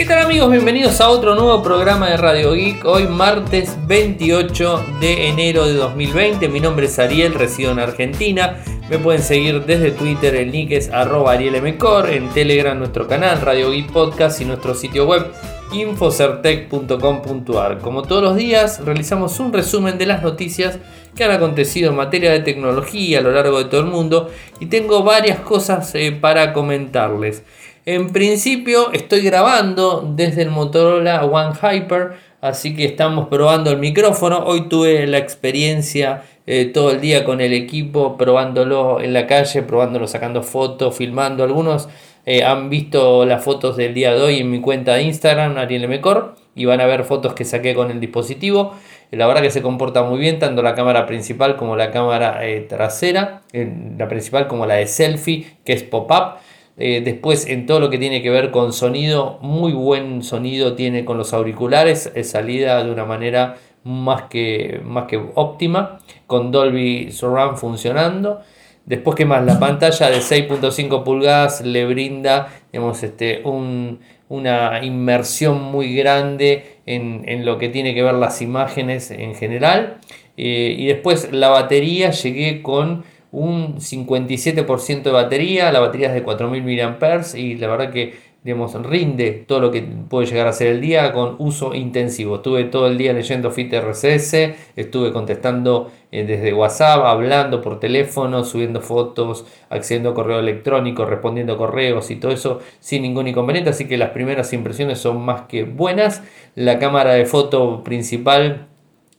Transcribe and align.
¿Qué 0.00 0.06
tal 0.06 0.24
amigos? 0.24 0.50
Bienvenidos 0.50 0.98
a 1.02 1.10
otro 1.10 1.34
nuevo 1.34 1.62
programa 1.62 2.08
de 2.08 2.16
Radio 2.16 2.54
Geek. 2.54 2.86
Hoy 2.86 3.06
martes 3.06 3.76
28 3.86 4.82
de 4.98 5.28
enero 5.28 5.66
de 5.66 5.74
2020. 5.74 6.48
Mi 6.48 6.58
nombre 6.58 6.86
es 6.86 6.98
Ariel, 6.98 7.34
resido 7.34 7.72
en 7.72 7.80
Argentina. 7.80 8.64
Me 8.88 8.96
pueden 8.96 9.22
seguir 9.22 9.66
desde 9.66 9.90
Twitter, 9.90 10.36
el 10.36 10.52
nick 10.52 10.70
es 10.70 10.88
arroba 10.88 11.32
arielmcor, 11.32 12.08
en 12.08 12.30
Telegram 12.30 12.78
nuestro 12.78 13.06
canal 13.06 13.42
Radio 13.42 13.72
Geek 13.72 13.92
Podcast 13.92 14.40
y 14.40 14.46
nuestro 14.46 14.74
sitio 14.74 15.06
web 15.06 15.26
infocertec.com.ar. 15.70 17.80
Como 17.80 18.00
todos 18.00 18.22
los 18.22 18.36
días, 18.36 18.82
realizamos 18.82 19.38
un 19.38 19.52
resumen 19.52 19.98
de 19.98 20.06
las 20.06 20.22
noticias 20.22 20.78
que 21.14 21.24
han 21.24 21.32
acontecido 21.32 21.90
en 21.90 21.96
materia 21.96 22.30
de 22.30 22.40
tecnología 22.40 23.18
a 23.18 23.22
lo 23.22 23.32
largo 23.32 23.58
de 23.58 23.66
todo 23.66 23.82
el 23.82 23.88
mundo 23.88 24.30
y 24.60 24.66
tengo 24.66 25.02
varias 25.02 25.40
cosas 25.40 25.94
eh, 25.94 26.12
para 26.12 26.54
comentarles. 26.54 27.42
En 27.86 28.10
principio 28.10 28.92
estoy 28.92 29.22
grabando 29.22 30.12
desde 30.14 30.42
el 30.42 30.50
Motorola 30.50 31.24
One 31.24 31.54
Hyper, 31.56 32.12
así 32.42 32.76
que 32.76 32.84
estamos 32.84 33.28
probando 33.28 33.70
el 33.70 33.78
micrófono. 33.78 34.44
Hoy 34.44 34.68
tuve 34.68 35.06
la 35.06 35.16
experiencia 35.16 36.24
eh, 36.46 36.66
todo 36.66 36.90
el 36.90 37.00
día 37.00 37.24
con 37.24 37.40
el 37.40 37.54
equipo, 37.54 38.18
probándolo 38.18 39.00
en 39.00 39.14
la 39.14 39.26
calle, 39.26 39.62
probándolo 39.62 40.06
sacando 40.06 40.42
fotos, 40.42 40.94
filmando. 40.94 41.42
Algunos 41.42 41.88
eh, 42.26 42.44
han 42.44 42.68
visto 42.68 43.24
las 43.24 43.42
fotos 43.42 43.78
del 43.78 43.94
día 43.94 44.12
de 44.12 44.20
hoy 44.20 44.38
en 44.40 44.50
mi 44.50 44.60
cuenta 44.60 44.96
de 44.96 45.04
Instagram, 45.04 45.56
Ariel 45.56 45.88
Mecor, 45.88 46.34
y 46.54 46.66
van 46.66 46.82
a 46.82 46.86
ver 46.86 47.04
fotos 47.04 47.32
que 47.32 47.46
saqué 47.46 47.74
con 47.74 47.90
el 47.90 47.98
dispositivo. 47.98 48.74
La 49.10 49.26
verdad 49.26 49.40
que 49.40 49.50
se 49.50 49.62
comporta 49.62 50.02
muy 50.02 50.18
bien, 50.20 50.38
tanto 50.38 50.60
la 50.62 50.74
cámara 50.74 51.06
principal 51.06 51.56
como 51.56 51.76
la 51.76 51.90
cámara 51.90 52.46
eh, 52.46 52.60
trasera, 52.60 53.40
la 53.52 54.06
principal 54.06 54.48
como 54.48 54.66
la 54.66 54.74
de 54.74 54.86
selfie, 54.86 55.46
que 55.64 55.72
es 55.72 55.82
pop-up. 55.82 56.34
Eh, 56.82 57.02
después 57.04 57.46
en 57.46 57.66
todo 57.66 57.78
lo 57.78 57.90
que 57.90 57.98
tiene 57.98 58.22
que 58.22 58.30
ver 58.30 58.50
con 58.50 58.72
sonido, 58.72 59.38
muy 59.42 59.72
buen 59.72 60.22
sonido 60.22 60.74
tiene 60.76 61.04
con 61.04 61.18
los 61.18 61.34
auriculares, 61.34 62.10
es 62.14 62.30
salida 62.30 62.82
de 62.82 62.90
una 62.90 63.04
manera 63.04 63.58
más 63.84 64.22
que, 64.22 64.80
más 64.82 65.04
que 65.04 65.20
óptima, 65.34 65.98
con 66.26 66.50
Dolby 66.50 67.12
Surround 67.12 67.58
funcionando. 67.58 68.40
Después, 68.86 69.14
que 69.14 69.26
más? 69.26 69.44
La 69.44 69.60
pantalla 69.60 70.08
de 70.08 70.20
6.5 70.20 71.04
pulgadas 71.04 71.60
le 71.60 71.84
brinda 71.84 72.48
este, 72.72 73.42
una 73.44 74.82
inmersión 74.82 75.62
muy 75.62 75.94
grande 75.94 76.78
en, 76.86 77.44
lo 77.44 77.58
que 77.58 77.68
tiene 77.68 77.94
que 77.94 78.02
ver 78.02 78.14
las 78.14 78.40
imágenes 78.40 79.10
en 79.10 79.34
general. 79.34 79.98
Eh, 80.38 80.74
y 80.78 80.86
después 80.86 81.30
la 81.30 81.50
batería 81.50 82.10
llegué 82.10 82.62
con 82.62 83.04
un 83.32 83.76
57% 83.76 85.02
de 85.02 85.10
batería, 85.10 85.70
la 85.72 85.80
batería 85.80 86.08
es 86.08 86.14
de 86.14 86.22
4000 86.22 86.96
mAh 87.00 87.36
y 87.36 87.56
la 87.56 87.68
verdad 87.68 87.90
que 87.92 88.30
digamos, 88.42 88.72
rinde 88.86 89.44
todo 89.46 89.60
lo 89.60 89.70
que 89.70 89.82
puede 89.82 90.26
llegar 90.26 90.46
a 90.46 90.52
ser 90.54 90.68
el 90.68 90.80
día 90.80 91.12
con 91.12 91.36
uso 91.38 91.74
intensivo. 91.74 92.36
Estuve 92.36 92.64
todo 92.64 92.86
el 92.86 92.96
día 92.96 93.12
leyendo 93.12 93.50
Fit 93.50 93.72
RCS, 93.72 94.54
estuve 94.76 95.12
contestando 95.12 95.90
eh, 96.10 96.24
desde 96.24 96.54
WhatsApp, 96.54 97.04
hablando 97.04 97.60
por 97.60 97.78
teléfono, 97.80 98.44
subiendo 98.44 98.80
fotos, 98.80 99.44
accediendo 99.68 100.10
a 100.10 100.14
correo 100.14 100.38
electrónico, 100.38 101.04
respondiendo 101.04 101.58
correos 101.58 102.10
y 102.10 102.16
todo 102.16 102.32
eso 102.32 102.60
sin 102.80 103.02
ningún 103.02 103.28
inconveniente. 103.28 103.70
Así 103.70 103.86
que 103.86 103.98
las 103.98 104.10
primeras 104.10 104.52
impresiones 104.54 104.98
son 104.98 105.20
más 105.22 105.42
que 105.42 105.64
buenas. 105.64 106.22
La 106.54 106.78
cámara 106.78 107.12
de 107.12 107.26
foto 107.26 107.84
principal 107.84 108.69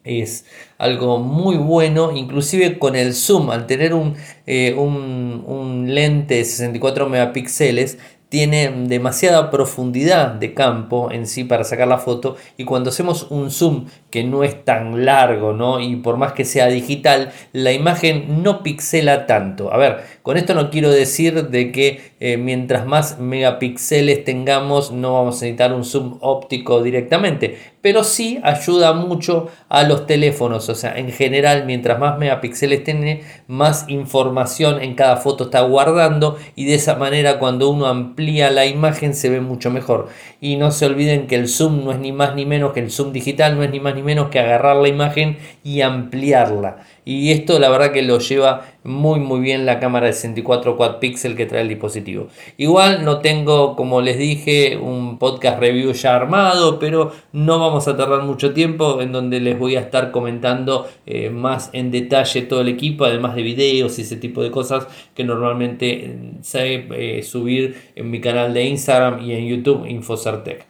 es 0.03 0.45
algo 0.77 1.19
muy 1.19 1.57
bueno, 1.57 2.15
inclusive 2.15 2.79
con 2.79 2.95
el 2.95 3.13
zoom, 3.13 3.49
al 3.49 3.67
tener 3.67 3.93
un, 3.93 4.15
eh, 4.47 4.73
un, 4.77 5.43
un 5.45 5.93
lente 5.93 6.35
de 6.35 6.45
64 6.45 7.07
megapíxeles, 7.09 7.97
tiene 8.31 8.71
demasiada 8.87 9.51
profundidad 9.51 10.29
de 10.29 10.53
campo 10.53 11.11
en 11.11 11.27
sí 11.27 11.43
para 11.43 11.65
sacar 11.65 11.89
la 11.89 11.97
foto. 11.97 12.37
Y 12.55 12.63
cuando 12.63 12.89
hacemos 12.89 13.27
un 13.29 13.51
zoom 13.51 13.87
que 14.09 14.23
no 14.23 14.45
es 14.45 14.63
tan 14.63 15.03
largo 15.03 15.51
¿no? 15.51 15.81
y 15.81 15.97
por 15.97 16.15
más 16.15 16.31
que 16.31 16.45
sea 16.45 16.67
digital 16.67 17.33
la 17.51 17.73
imagen 17.73 18.41
no 18.41 18.63
pixela 18.63 19.25
tanto. 19.25 19.73
A 19.73 19.77
ver 19.77 19.97
con 20.21 20.37
esto 20.37 20.53
no 20.53 20.69
quiero 20.69 20.89
decir 20.89 21.49
de 21.49 21.73
que 21.73 22.13
eh, 22.21 22.37
mientras 22.37 22.85
más 22.85 23.19
megapíxeles 23.19 24.23
tengamos 24.23 24.93
no 24.93 25.15
vamos 25.15 25.35
a 25.35 25.43
necesitar 25.43 25.73
un 25.73 25.83
zoom 25.83 26.17
óptico 26.21 26.81
directamente 26.81 27.57
pero 27.81 28.03
sí 28.03 28.39
ayuda 28.43 28.93
mucho 28.93 29.49
a 29.69 29.83
los 29.83 30.05
teléfonos 30.05 30.69
o 30.69 30.75
sea 30.75 30.97
en 30.97 31.11
general 31.11 31.65
mientras 31.65 31.99
más 31.99 32.17
megapíxeles 32.17 32.83
tiene 32.83 33.23
más 33.47 33.85
información 33.89 34.81
en 34.81 34.95
cada 34.95 35.17
foto 35.17 35.45
está 35.45 35.61
guardando 35.61 36.37
y 36.55 36.65
de 36.65 36.75
esa 36.75 36.95
manera 36.95 37.39
cuando 37.39 37.69
uno 37.69 37.87
amplía 37.87 38.49
la 38.51 38.65
imagen 38.65 39.13
se 39.13 39.29
ve 39.29 39.41
mucho 39.41 39.69
mejor. 39.69 40.09
Y 40.39 40.55
no 40.55 40.71
se 40.71 40.85
olviden 40.85 41.27
que 41.27 41.35
el 41.35 41.47
zoom 41.47 41.83
no 41.83 41.91
es 41.91 41.99
ni 41.99 42.11
más 42.11 42.35
ni 42.35 42.45
menos 42.45 42.73
que 42.73 42.79
el 42.79 42.91
zoom 42.91 43.11
digital, 43.11 43.55
no 43.55 43.63
es 43.63 43.69
ni 43.69 43.79
más 43.79 43.95
ni 43.95 44.03
menos 44.03 44.29
que 44.29 44.39
agarrar 44.39 44.77
la 44.77 44.87
imagen 44.87 45.37
y 45.63 45.81
ampliarla. 45.81 46.77
Y 47.03 47.31
esto 47.31 47.57
la 47.57 47.69
verdad 47.69 47.91
que 47.91 48.03
lo 48.03 48.19
lleva 48.19 48.67
muy 48.83 49.19
muy 49.19 49.39
bien 49.39 49.65
la 49.65 49.79
cámara 49.79 50.07
de 50.07 50.13
64 50.13 50.77
quad 50.77 50.97
pixel 50.99 51.35
que 51.35 51.45
trae 51.45 51.61
el 51.61 51.67
dispositivo. 51.67 52.27
Igual 52.57 53.03
no 53.05 53.19
tengo, 53.19 53.75
como 53.75 54.01
les 54.01 54.17
dije, 54.17 54.77
un 54.77 55.17
podcast 55.17 55.59
review 55.59 55.93
ya 55.93 56.15
armado, 56.15 56.77
pero 56.79 57.11
no 57.31 57.59
vamos 57.59 57.87
a 57.87 57.97
tardar 57.97 58.23
mucho 58.23 58.53
tiempo 58.53 59.01
en 59.01 59.11
donde 59.11 59.39
les 59.39 59.57
voy 59.57 59.75
a 59.75 59.81
estar 59.81 60.11
comentando 60.11 60.87
eh, 61.05 61.29
más 61.29 61.69
en 61.73 61.91
detalle 61.91 62.43
todo 62.43 62.61
el 62.61 62.69
equipo, 62.69 63.05
además 63.05 63.35
de 63.35 63.43
videos 63.43 63.97
y 63.97 64.03
ese 64.03 64.17
tipo 64.17 64.43
de 64.43 64.51
cosas 64.51 64.87
que 65.15 65.23
normalmente 65.23 66.05
eh, 66.05 66.33
sé 66.41 66.87
eh, 66.91 67.23
subir 67.23 67.91
en 67.95 68.11
mi 68.11 68.21
canal 68.21 68.53
de 68.53 68.65
Instagram 68.65 69.21
y 69.21 69.33
en 69.33 69.47
YouTube 69.47 69.87
Infocertec. 69.87 70.65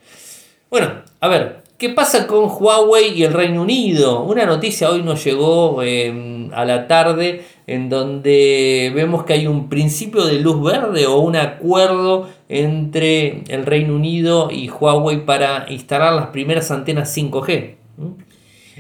Bueno, 0.70 1.04
a 1.20 1.28
ver, 1.28 1.64
¿Qué 1.82 1.90
pasa 1.90 2.28
con 2.28 2.48
Huawei 2.48 3.18
y 3.18 3.24
el 3.24 3.34
Reino 3.34 3.64
Unido? 3.64 4.22
Una 4.22 4.46
noticia 4.46 4.92
hoy 4.92 5.02
nos 5.02 5.24
llegó 5.24 5.82
em, 5.82 6.54
a 6.54 6.64
la 6.64 6.88
tarde 6.88 7.42
en 7.66 7.90
donde 7.90 8.92
vemos 8.94 9.24
que 9.24 9.34
hay 9.34 9.48
un 9.48 9.68
principio 9.68 10.26
de 10.26 10.40
luz 10.42 10.62
verde 10.62 11.08
o 11.08 11.18
un 11.18 11.36
acuerdo 11.36 12.30
entre 12.50 13.42
el 13.48 13.66
Reino 13.66 13.96
Unido 13.96 14.50
y 14.52 14.70
Huawei 14.70 15.26
para 15.26 15.66
instalar 15.72 16.14
las 16.14 16.28
primeras 16.28 16.70
antenas 16.70 17.18
5G. 17.18 17.74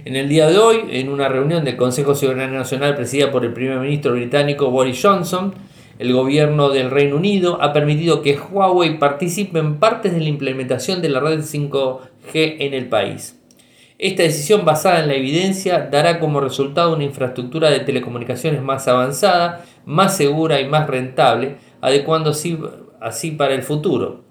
En 0.06 0.16
el 0.16 0.30
día 0.30 0.48
de 0.48 0.60
hoy, 0.60 0.82
en 0.92 1.10
una 1.10 1.28
reunión 1.28 1.66
del 1.66 1.78
Consejo 1.78 2.14
Ciudadano 2.14 2.54
Nacional 2.54 2.96
presidida 2.96 3.32
por 3.32 3.44
el 3.44 3.52
primer 3.52 3.80
ministro 3.80 4.12
británico 4.12 4.70
Boris 4.70 5.02
Johnson, 5.02 5.56
el 6.02 6.14
gobierno 6.14 6.70
del 6.70 6.90
Reino 6.90 7.16
Unido 7.16 7.60
ha 7.62 7.74
permitido 7.74 8.24
que 8.24 8.36
Huawei 8.36 8.98
participe 8.98 9.60
en 9.60 9.78
partes 9.78 10.12
de 10.12 10.20
la 10.20 10.30
implementación 10.30 11.00
de 11.00 11.10
la 11.10 11.20
red 11.20 11.42
5G 11.42 12.00
en 12.34 12.74
el 12.74 12.90
país. 12.90 13.40
Esta 14.00 14.24
decisión 14.24 14.66
basada 14.66 15.02
en 15.02 15.10
la 15.10 15.14
evidencia 15.14 15.90
dará 15.92 16.20
como 16.20 16.40
resultado 16.40 16.96
una 16.96 17.04
infraestructura 17.04 17.70
de 17.70 17.82
telecomunicaciones 17.82 18.64
más 18.64 18.88
avanzada, 18.88 19.64
más 19.86 20.18
segura 20.18 20.60
y 20.60 20.68
más 20.68 20.88
rentable, 20.88 21.58
adecuando 21.82 22.32
así, 22.32 22.58
así 23.00 23.30
para 23.30 23.54
el 23.54 23.62
futuro. 23.62 24.24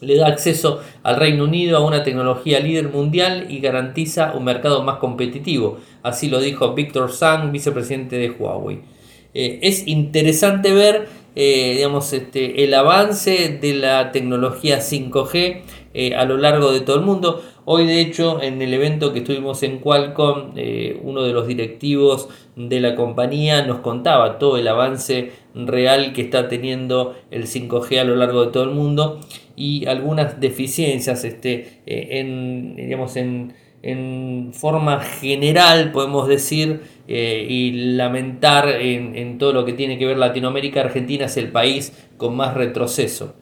Le 0.00 0.16
da 0.16 0.28
acceso 0.28 0.80
al 1.02 1.16
Reino 1.16 1.44
Unido 1.44 1.76
a 1.76 1.84
una 1.84 2.02
tecnología 2.02 2.60
líder 2.60 2.88
mundial 2.88 3.44
y 3.50 3.60
garantiza 3.60 4.32
un 4.34 4.44
mercado 4.44 4.82
más 4.84 4.96
competitivo. 4.96 5.80
Así 6.02 6.30
lo 6.30 6.40
dijo 6.40 6.72
Víctor 6.72 7.12
Sang, 7.12 7.52
vicepresidente 7.52 8.16
de 8.16 8.30
Huawei. 8.30 8.99
Eh, 9.34 9.60
es 9.62 9.86
interesante 9.86 10.72
ver 10.72 11.08
eh, 11.36 11.74
digamos, 11.76 12.12
este, 12.12 12.64
el 12.64 12.74
avance 12.74 13.58
de 13.60 13.74
la 13.74 14.10
tecnología 14.10 14.78
5G 14.78 15.62
eh, 15.94 16.14
a 16.16 16.24
lo 16.24 16.36
largo 16.36 16.72
de 16.72 16.80
todo 16.80 16.96
el 16.96 17.04
mundo. 17.04 17.40
Hoy, 17.64 17.86
de 17.86 18.00
hecho, 18.00 18.42
en 18.42 18.60
el 18.60 18.74
evento 18.74 19.12
que 19.12 19.20
estuvimos 19.20 19.62
en 19.62 19.78
Qualcomm, 19.78 20.54
uno 21.02 21.22
de 21.22 21.32
los 21.32 21.46
directivos 21.46 22.28
de 22.56 22.80
la 22.80 22.96
compañía 22.96 23.64
nos 23.64 23.78
contaba 23.78 24.38
todo 24.40 24.56
el 24.56 24.66
avance 24.66 25.30
real 25.54 26.12
que 26.12 26.22
está 26.22 26.48
teniendo 26.48 27.14
el 27.30 27.46
5G 27.46 28.00
a 28.00 28.04
lo 28.04 28.16
largo 28.16 28.46
de 28.46 28.50
todo 28.50 28.64
el 28.64 28.70
mundo 28.70 29.20
y 29.54 29.86
algunas 29.86 30.40
deficiencias 30.40 31.22
este, 31.22 31.80
en, 31.86 32.74
digamos, 32.74 33.14
en 33.14 33.54
en 33.82 34.50
forma 34.52 35.00
general, 35.00 35.90
podemos 35.92 36.28
decir, 36.28 36.82
eh, 37.12 37.44
y 37.48 37.72
lamentar 37.96 38.68
en, 38.68 39.36
todo 39.38 39.52
lo 39.52 39.64
que 39.64 39.72
tiene 39.72 39.98
que 39.98 40.06
ver 40.06 40.16
Latinoamérica, 40.16 40.82
Argentina 40.82 41.24
es 41.24 41.36
el 41.36 41.48
país 41.48 41.92
con 42.16 42.36
más 42.36 42.54
retroceso. 42.54 43.34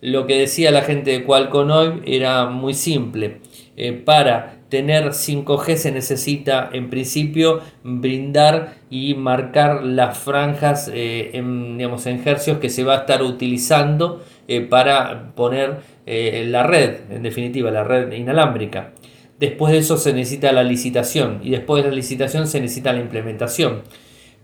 Lo 0.00 0.26
que 0.26 0.36
decía 0.36 0.72
la 0.72 0.82
gente 0.82 1.12
de 1.12 1.22
Qualcomm 1.22 1.70
hoy 1.70 2.02
era 2.06 2.46
muy 2.46 2.74
simple. 2.74 3.36
Eh, 3.76 3.92
para 3.92 4.56
tener 4.68 5.10
5G 5.10 5.76
se 5.76 5.92
necesita 5.92 6.68
en 6.72 6.90
principio 6.90 7.60
brindar 7.84 8.78
y 8.90 9.14
marcar 9.14 9.84
las 9.84 10.18
franjas 10.18 10.90
eh, 10.92 11.30
en, 11.34 11.78
digamos, 11.78 12.06
en 12.06 12.20
hercios 12.26 12.58
que 12.58 12.68
se 12.68 12.82
va 12.82 12.94
a 12.94 12.98
estar 13.02 13.22
utilizando 13.22 14.24
para 14.68 15.32
poner 15.36 15.76
la 16.04 16.64
red, 16.64 16.96
en 17.10 17.22
definitiva, 17.22 17.70
la 17.70 17.84
red 17.84 18.12
inalámbrica. 18.12 18.92
Después 19.38 19.72
de 19.72 19.78
eso 19.78 19.96
se 19.96 20.12
necesita 20.12 20.52
la 20.52 20.62
licitación 20.62 21.40
y 21.42 21.50
después 21.50 21.82
de 21.82 21.90
la 21.90 21.96
licitación 21.96 22.46
se 22.46 22.60
necesita 22.60 22.92
la 22.92 23.00
implementación. 23.00 23.82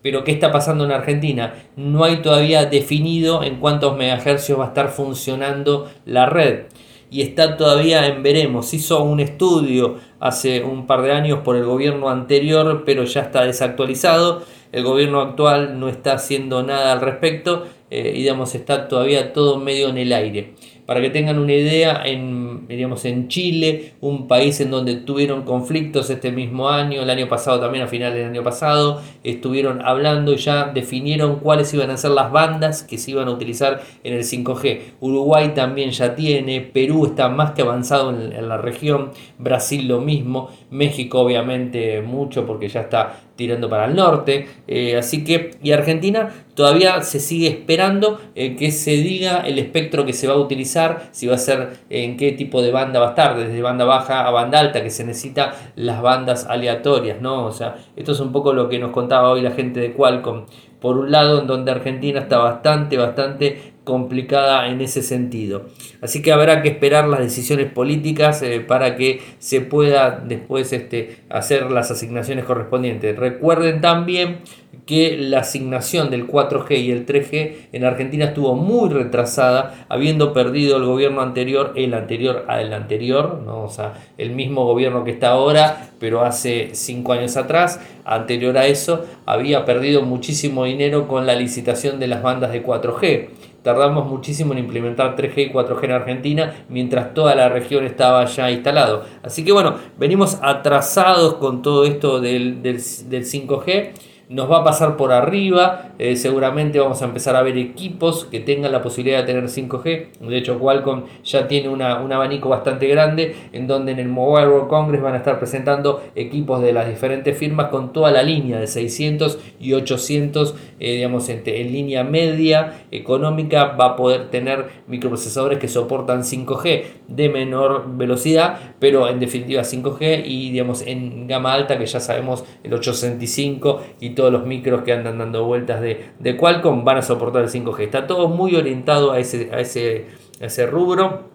Pero 0.03 0.25
¿qué 0.25 0.33
está 0.33 0.51
pasando 0.51 0.85
en 0.85 0.93
Argentina? 0.93 1.55
No 1.77 2.05
hay 2.05 2.23
todavía 2.23 2.65
definido 2.65 3.43
en 3.43 3.57
cuántos 3.57 3.97
megahercios 3.97 4.59
va 4.59 4.65
a 4.65 4.69
estar 4.69 4.89
funcionando 4.89 5.91
la 6.07 6.27
red. 6.27 6.65
y 7.13 7.23
está 7.23 7.57
todavía 7.57 8.07
en 8.07 8.23
veremos. 8.23 8.73
Hizo 8.73 9.03
un 9.03 9.19
estudio 9.19 9.97
hace 10.21 10.63
un 10.63 10.87
par 10.87 11.03
de 11.03 11.11
años 11.11 11.41
por 11.41 11.57
el 11.57 11.65
gobierno 11.65 12.09
anterior, 12.09 12.85
pero 12.87 13.03
ya 13.03 13.23
está 13.23 13.45
desactualizado. 13.45 14.43
El 14.71 14.85
gobierno 14.85 15.21
actual 15.21 15.81
no 15.81 15.89
está 15.89 16.13
haciendo 16.13 16.63
nada 16.63 16.93
al 16.93 17.01
respecto 17.01 17.67
eh, 17.91 18.13
y 18.15 18.19
digamos 18.19 18.55
está 18.55 18.87
todavía 18.87 19.33
todo 19.33 19.59
medio 19.59 19.89
en 19.89 19.99
el 19.99 20.13
aire. 20.13 20.55
Para 20.91 21.03
que 21.03 21.11
tengan 21.11 21.39
una 21.39 21.53
idea, 21.53 22.03
en, 22.05 22.67
en 22.69 23.29
Chile, 23.29 23.93
un 24.01 24.27
país 24.27 24.61
en 24.61 24.73
donde 24.73 24.97
tuvieron 24.97 25.45
conflictos 25.45 26.11
este 26.11 26.33
mismo 26.33 26.69
año, 26.69 27.03
el 27.03 27.11
año 27.11 27.29
pasado 27.29 27.61
también, 27.61 27.85
a 27.85 27.87
finales 27.87 28.17
del 28.17 28.31
año 28.31 28.43
pasado, 28.43 29.01
estuvieron 29.23 29.83
hablando 29.87 30.33
y 30.33 30.39
ya 30.39 30.65
definieron 30.65 31.39
cuáles 31.39 31.73
iban 31.75 31.91
a 31.91 31.97
ser 31.97 32.11
las 32.11 32.33
bandas 32.33 32.83
que 32.83 32.99
se 32.99 33.13
iban 33.13 33.29
a 33.29 33.31
utilizar 33.31 33.81
en 34.03 34.15
el 34.15 34.25
5G. 34.25 34.81
Uruguay 34.99 35.53
también 35.55 35.93
ya 35.93 36.17
tiene, 36.17 36.61
Perú 36.61 37.07
está 37.07 37.29
más 37.29 37.53
que 37.53 37.63
avanzado 37.63 38.11
en, 38.11 38.49
la 38.49 38.59
región, 38.59 39.13
Brasil 39.39 39.87
lo 39.87 40.01
mismo, 40.01 40.51
México 40.73 41.21
obviamente 41.21 42.03
mucho 42.03 42.45
porque 42.47 42.69
ya 42.69 42.81
está 42.81 43.21
tirando 43.41 43.71
para 43.71 43.87
el 43.87 43.97
norte. 43.97 44.47
Eh, 44.69 44.99
así 44.99 45.25
que, 45.25 45.53
y 45.63 45.73
Argentina 45.73 46.29
todavía 46.55 47.01
se 47.01 47.21
sigue 47.21 47.49
esperando 47.49 48.21
eh, 48.35 48.55
que 48.55 48.71
se 48.71 48.91
diga 48.91 49.41
el 49.47 49.59
espectro 49.59 50.05
que 50.05 50.13
se 50.13 50.29
va 50.29 50.35
a 50.35 50.37
utilizar, 50.37 51.09
si 51.11 51.27
va 51.27 51.37
a 51.37 51.39
ser 51.39 51.79
en 51.89 52.19
qué 52.19 52.33
tipo 52.33 52.61
de 52.61 52.71
banda 52.71 53.01
va 53.01 53.07
a 53.07 53.09
estar, 53.11 53.39
desde 53.39 53.63
banda 53.63 53.87
baja 53.87 54.27
a 54.27 54.31
banda 54.31 54.61
alta, 54.61 54.83
que 54.83 54.91
se 54.91 55.05
necesita 55.05 55.55
las 55.75 56.03
bandas 56.03 56.45
aleatorias, 56.45 57.23
¿no? 57.23 57.47
O 57.47 57.53
sea, 57.53 57.77
esto 57.97 58.13
es 58.13 58.21
un 58.21 58.31
poco 58.31 58.53
lo 58.53 58.69
que 58.69 58.79
nos 58.79 58.91
contaba 58.91 59.31
hoy 59.31 59.41
la 59.41 59.53
gente 59.53 59.81
de 59.81 59.95
Qualcomm. 59.95 60.45
Por 60.81 60.99
un 60.99 61.11
lado, 61.11 61.41
en 61.41 61.47
donde 61.47 61.71
Argentina 61.71 62.21
está 62.21 62.39
bastante, 62.39 62.99
bastante 62.99 63.70
complicada 63.85 64.69
en 64.69 64.81
ese 64.81 65.03
sentido. 65.03 65.67
Así 66.01 66.23
que 66.23 66.33
habrá 66.33 66.63
que 66.63 66.69
esperar 66.69 67.09
las 67.09 67.21
decisiones 67.21 67.73
políticas 67.73 68.43
eh, 68.43 68.61
para 68.61 68.97
que 68.97 69.21
se 69.39 69.61
pueda 69.61 70.23
después 70.27 70.73
este, 70.73 71.17
hacer 71.29 71.71
las 71.71 71.91
asignaciones 71.91 72.45
correspondientes. 72.45 73.17
Recuerden 73.17 73.81
también 73.81 74.39
que 74.87 75.17
la 75.17 75.41
asignación 75.41 76.11
del 76.11 76.27
4G 76.27 76.79
y 76.79 76.91
el 76.91 77.07
3G 77.07 77.69
en 77.73 77.85
Argentina 77.85 78.27
estuvo 78.27 78.55
muy 78.55 78.89
retrasada, 78.89 79.87
habiendo 79.89 80.33
perdido 80.33 80.77
el 80.77 80.85
gobierno 80.85 81.21
anterior, 81.21 81.73
el 81.77 81.95
anterior 81.95 82.45
al 82.49 82.73
anterior, 82.73 83.41
¿no? 83.45 83.65
o 83.65 83.69
sea, 83.69 83.95
el 84.19 84.31
mismo 84.31 84.65
gobierno 84.65 85.05
que 85.05 85.13
está 85.13 85.31
ahora, 85.31 85.91
pero 85.99 86.23
hace 86.23 86.71
cinco 86.73 87.13
años 87.13 87.37
atrás, 87.37 87.81
anterior 88.05 88.57
a 88.59 88.67
eso, 88.67 89.05
había 89.27 89.65
perdido 89.65 90.03
muchísimo 90.03 90.65
dinero 90.65 91.07
con 91.07 91.27
la 91.27 91.35
licitación 91.35 92.01
de 92.01 92.09
las 92.09 92.23
bandas 92.23 92.53
de 92.53 92.65
4G 92.65 93.29
tardamos 93.63 94.07
muchísimo 94.07 94.53
en 94.53 94.61
implementar 94.61 95.17
3G 95.17 95.51
y 95.51 95.53
4G 95.53 95.85
en 95.85 95.93
Argentina, 95.93 96.55
mientras 96.69 97.15
toda 97.15 97.35
la 97.35 97.49
región 97.49 97.85
estaba 97.85 98.25
ya 98.25 98.51
instalado. 98.51 99.05
Así 99.23 99.45
que 99.45 99.53
bueno, 99.53 99.77
venimos 99.99 100.39
atrasados 100.43 101.35
con 101.35 101.63
todo 101.63 101.85
esto 101.85 102.21
del, 102.21 102.63
del, 102.63 102.81
del 103.09 103.25
5G 103.25 103.91
nos 104.31 104.49
va 104.49 104.59
a 104.59 104.65
pasar 104.65 104.97
por 104.97 105.13
arriba. 105.13 105.91
Eh, 105.99 106.15
seguramente 106.15 106.79
vamos 106.79 107.03
a 107.03 107.05
empezar 107.05 107.35
a 107.35 107.43
ver 107.43 107.59
equipos 107.59 108.25
que 108.27 108.39
tengan 108.39 108.71
la 108.71 108.81
posibilidad 108.81 109.19
de 109.19 109.25
tener 109.25 109.49
5G. 109.49 110.21
De 110.21 110.39
hecho, 110.39 110.57
Qualcomm 110.59 111.03
ya 111.25 111.49
tiene 111.49 111.69
un 111.69 111.83
abanico 111.83 112.49
bastante 112.49 112.87
grande 112.87 113.35
en 113.53 113.67
donde 113.67 113.91
en 113.91 113.99
el 113.99 114.09
Mobile 114.09 114.47
World 114.49 114.69
Congress 114.69 115.03
van 115.03 115.15
a 115.15 115.17
estar 115.19 115.41
presentando 115.41 116.01
equipos 116.15 116.63
de 116.63 116.73
las 116.73 116.89
diferentes 116.89 117.37
firmas 117.37 117.71
con 117.71 117.93
toda 117.93 118.13
la 118.13 118.23
línea 118.23 118.61
de 118.61 118.69
600 118.69 119.37
y 119.59 119.73
800, 119.73 120.55
eh, 120.79 120.93
digamos, 120.93 121.29
en, 121.29 121.43
en 121.45 121.73
línea 121.73 122.05
media 122.05 122.85
económica. 122.93 123.65
Va 123.73 123.87
a 123.87 123.97
poder 123.97 124.31
tener 124.31 124.67
microprocesadores 124.87 125.59
que 125.59 125.67
soportan 125.67 126.23
5G 126.23 126.85
de 127.09 127.29
menor 127.29 127.97
velocidad, 127.97 128.75
pero 128.79 129.09
en 129.09 129.19
definitiva 129.19 129.63
5G 129.63 130.23
y 130.25 130.53
digamos 130.53 130.83
en 130.87 131.27
gama 131.27 131.53
alta 131.53 131.77
que 131.77 131.87
ya 131.87 131.99
sabemos 131.99 132.45
el 132.63 132.73
865 132.73 133.83
y 133.99 134.11
todos 134.21 134.35
los 134.35 134.45
micros 134.45 134.83
que 134.83 134.93
andan 134.93 135.17
dando 135.17 135.47
vueltas 135.47 135.81
de, 135.81 136.11
de 136.19 136.37
Qualcomm 136.37 136.85
van 136.85 136.99
a 136.99 137.03
soportar 137.03 137.45
el 137.45 137.49
5G. 137.49 137.85
Está 137.85 138.07
todo 138.07 138.29
muy 138.29 138.55
orientado 138.55 139.13
a 139.13 139.19
ese, 139.19 139.49
a 139.51 139.61
ese, 139.61 140.09
ese 140.41 140.67
rubro. 140.67 141.31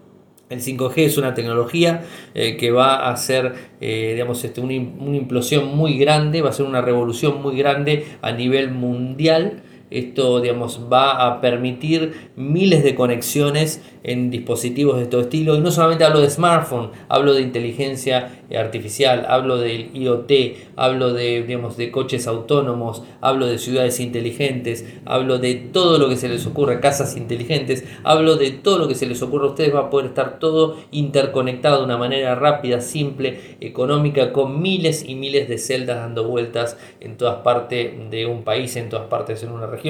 El 0.51 0.61
5G 0.61 0.93
es 0.97 1.17
una 1.17 1.33
tecnología 1.33 2.03
eh, 2.35 2.57
que 2.57 2.69
va 2.69 2.97
a 2.97 3.11
hacer 3.11 3.55
eh, 3.81 4.11
digamos, 4.13 4.43
este, 4.45 4.61
una, 4.61 4.75
una, 4.75 5.17
implosión 5.17 5.75
muy 5.75 5.97
grande, 5.97 6.43
va 6.43 6.51
a 6.51 6.53
ser 6.53 6.67
una 6.67 6.81
revolución 6.81 7.41
muy 7.41 7.57
grande 7.57 8.05
a 8.21 8.31
nivel 8.31 8.69
mundial. 8.69 9.63
Esto 9.95 10.41
digamos, 10.41 10.81
va 10.91 11.25
a 11.25 11.41
permitir 11.41 12.29
miles 12.35 12.83
de 12.83 12.95
conexiones 12.95 13.81
en 14.03 14.29
dispositivos 14.29 14.99
de 14.99 15.05
todo 15.05 15.21
estilo. 15.21 15.55
Y 15.55 15.61
no 15.61 15.71
solamente 15.71 16.03
hablo 16.03 16.19
de 16.19 16.29
smartphone, 16.29 16.91
hablo 17.09 17.33
de 17.33 17.41
inteligencia 17.41 18.43
artificial, 18.55 19.25
hablo 19.27 19.57
del 19.57 19.89
IoT, 19.95 20.31
hablo 20.75 21.13
de, 21.13 21.43
digamos, 21.43 21.77
de 21.77 21.91
coches 21.91 22.27
autónomos, 22.27 23.03
hablo 23.21 23.47
de 23.47 23.57
ciudades 23.57 23.99
inteligentes, 23.99 24.85
hablo 25.05 25.39
de 25.39 25.55
todo 25.55 25.97
lo 25.97 26.09
que 26.09 26.17
se 26.17 26.29
les 26.29 26.45
ocurre, 26.45 26.79
casas 26.79 27.17
inteligentes, 27.17 27.85
hablo 28.03 28.35
de 28.35 28.51
todo 28.51 28.77
lo 28.77 28.87
que 28.87 28.95
se 28.95 29.07
les 29.07 29.21
ocurra 29.21 29.45
a 29.45 29.49
ustedes, 29.49 29.73
va 29.73 29.81
a 29.81 29.89
poder 29.89 30.07
estar 30.07 30.39
todo 30.39 30.77
interconectado 30.91 31.79
de 31.79 31.85
una 31.85 31.97
manera 31.97 32.35
rápida, 32.35 32.81
simple, 32.81 33.39
económica, 33.61 34.31
con 34.31 34.61
miles 34.61 35.07
y 35.07 35.15
miles 35.15 35.47
de 35.47 35.57
celdas 35.57 35.97
dando 35.97 36.27
vueltas 36.27 36.77
en 36.99 37.17
todas 37.17 37.37
partes 37.37 37.93
de 38.11 38.25
un 38.25 38.43
país, 38.43 38.75
en 38.75 38.89
todas 38.89 39.07
partes 39.07 39.41
en 39.43 39.51
una 39.51 39.65
región. 39.65 39.84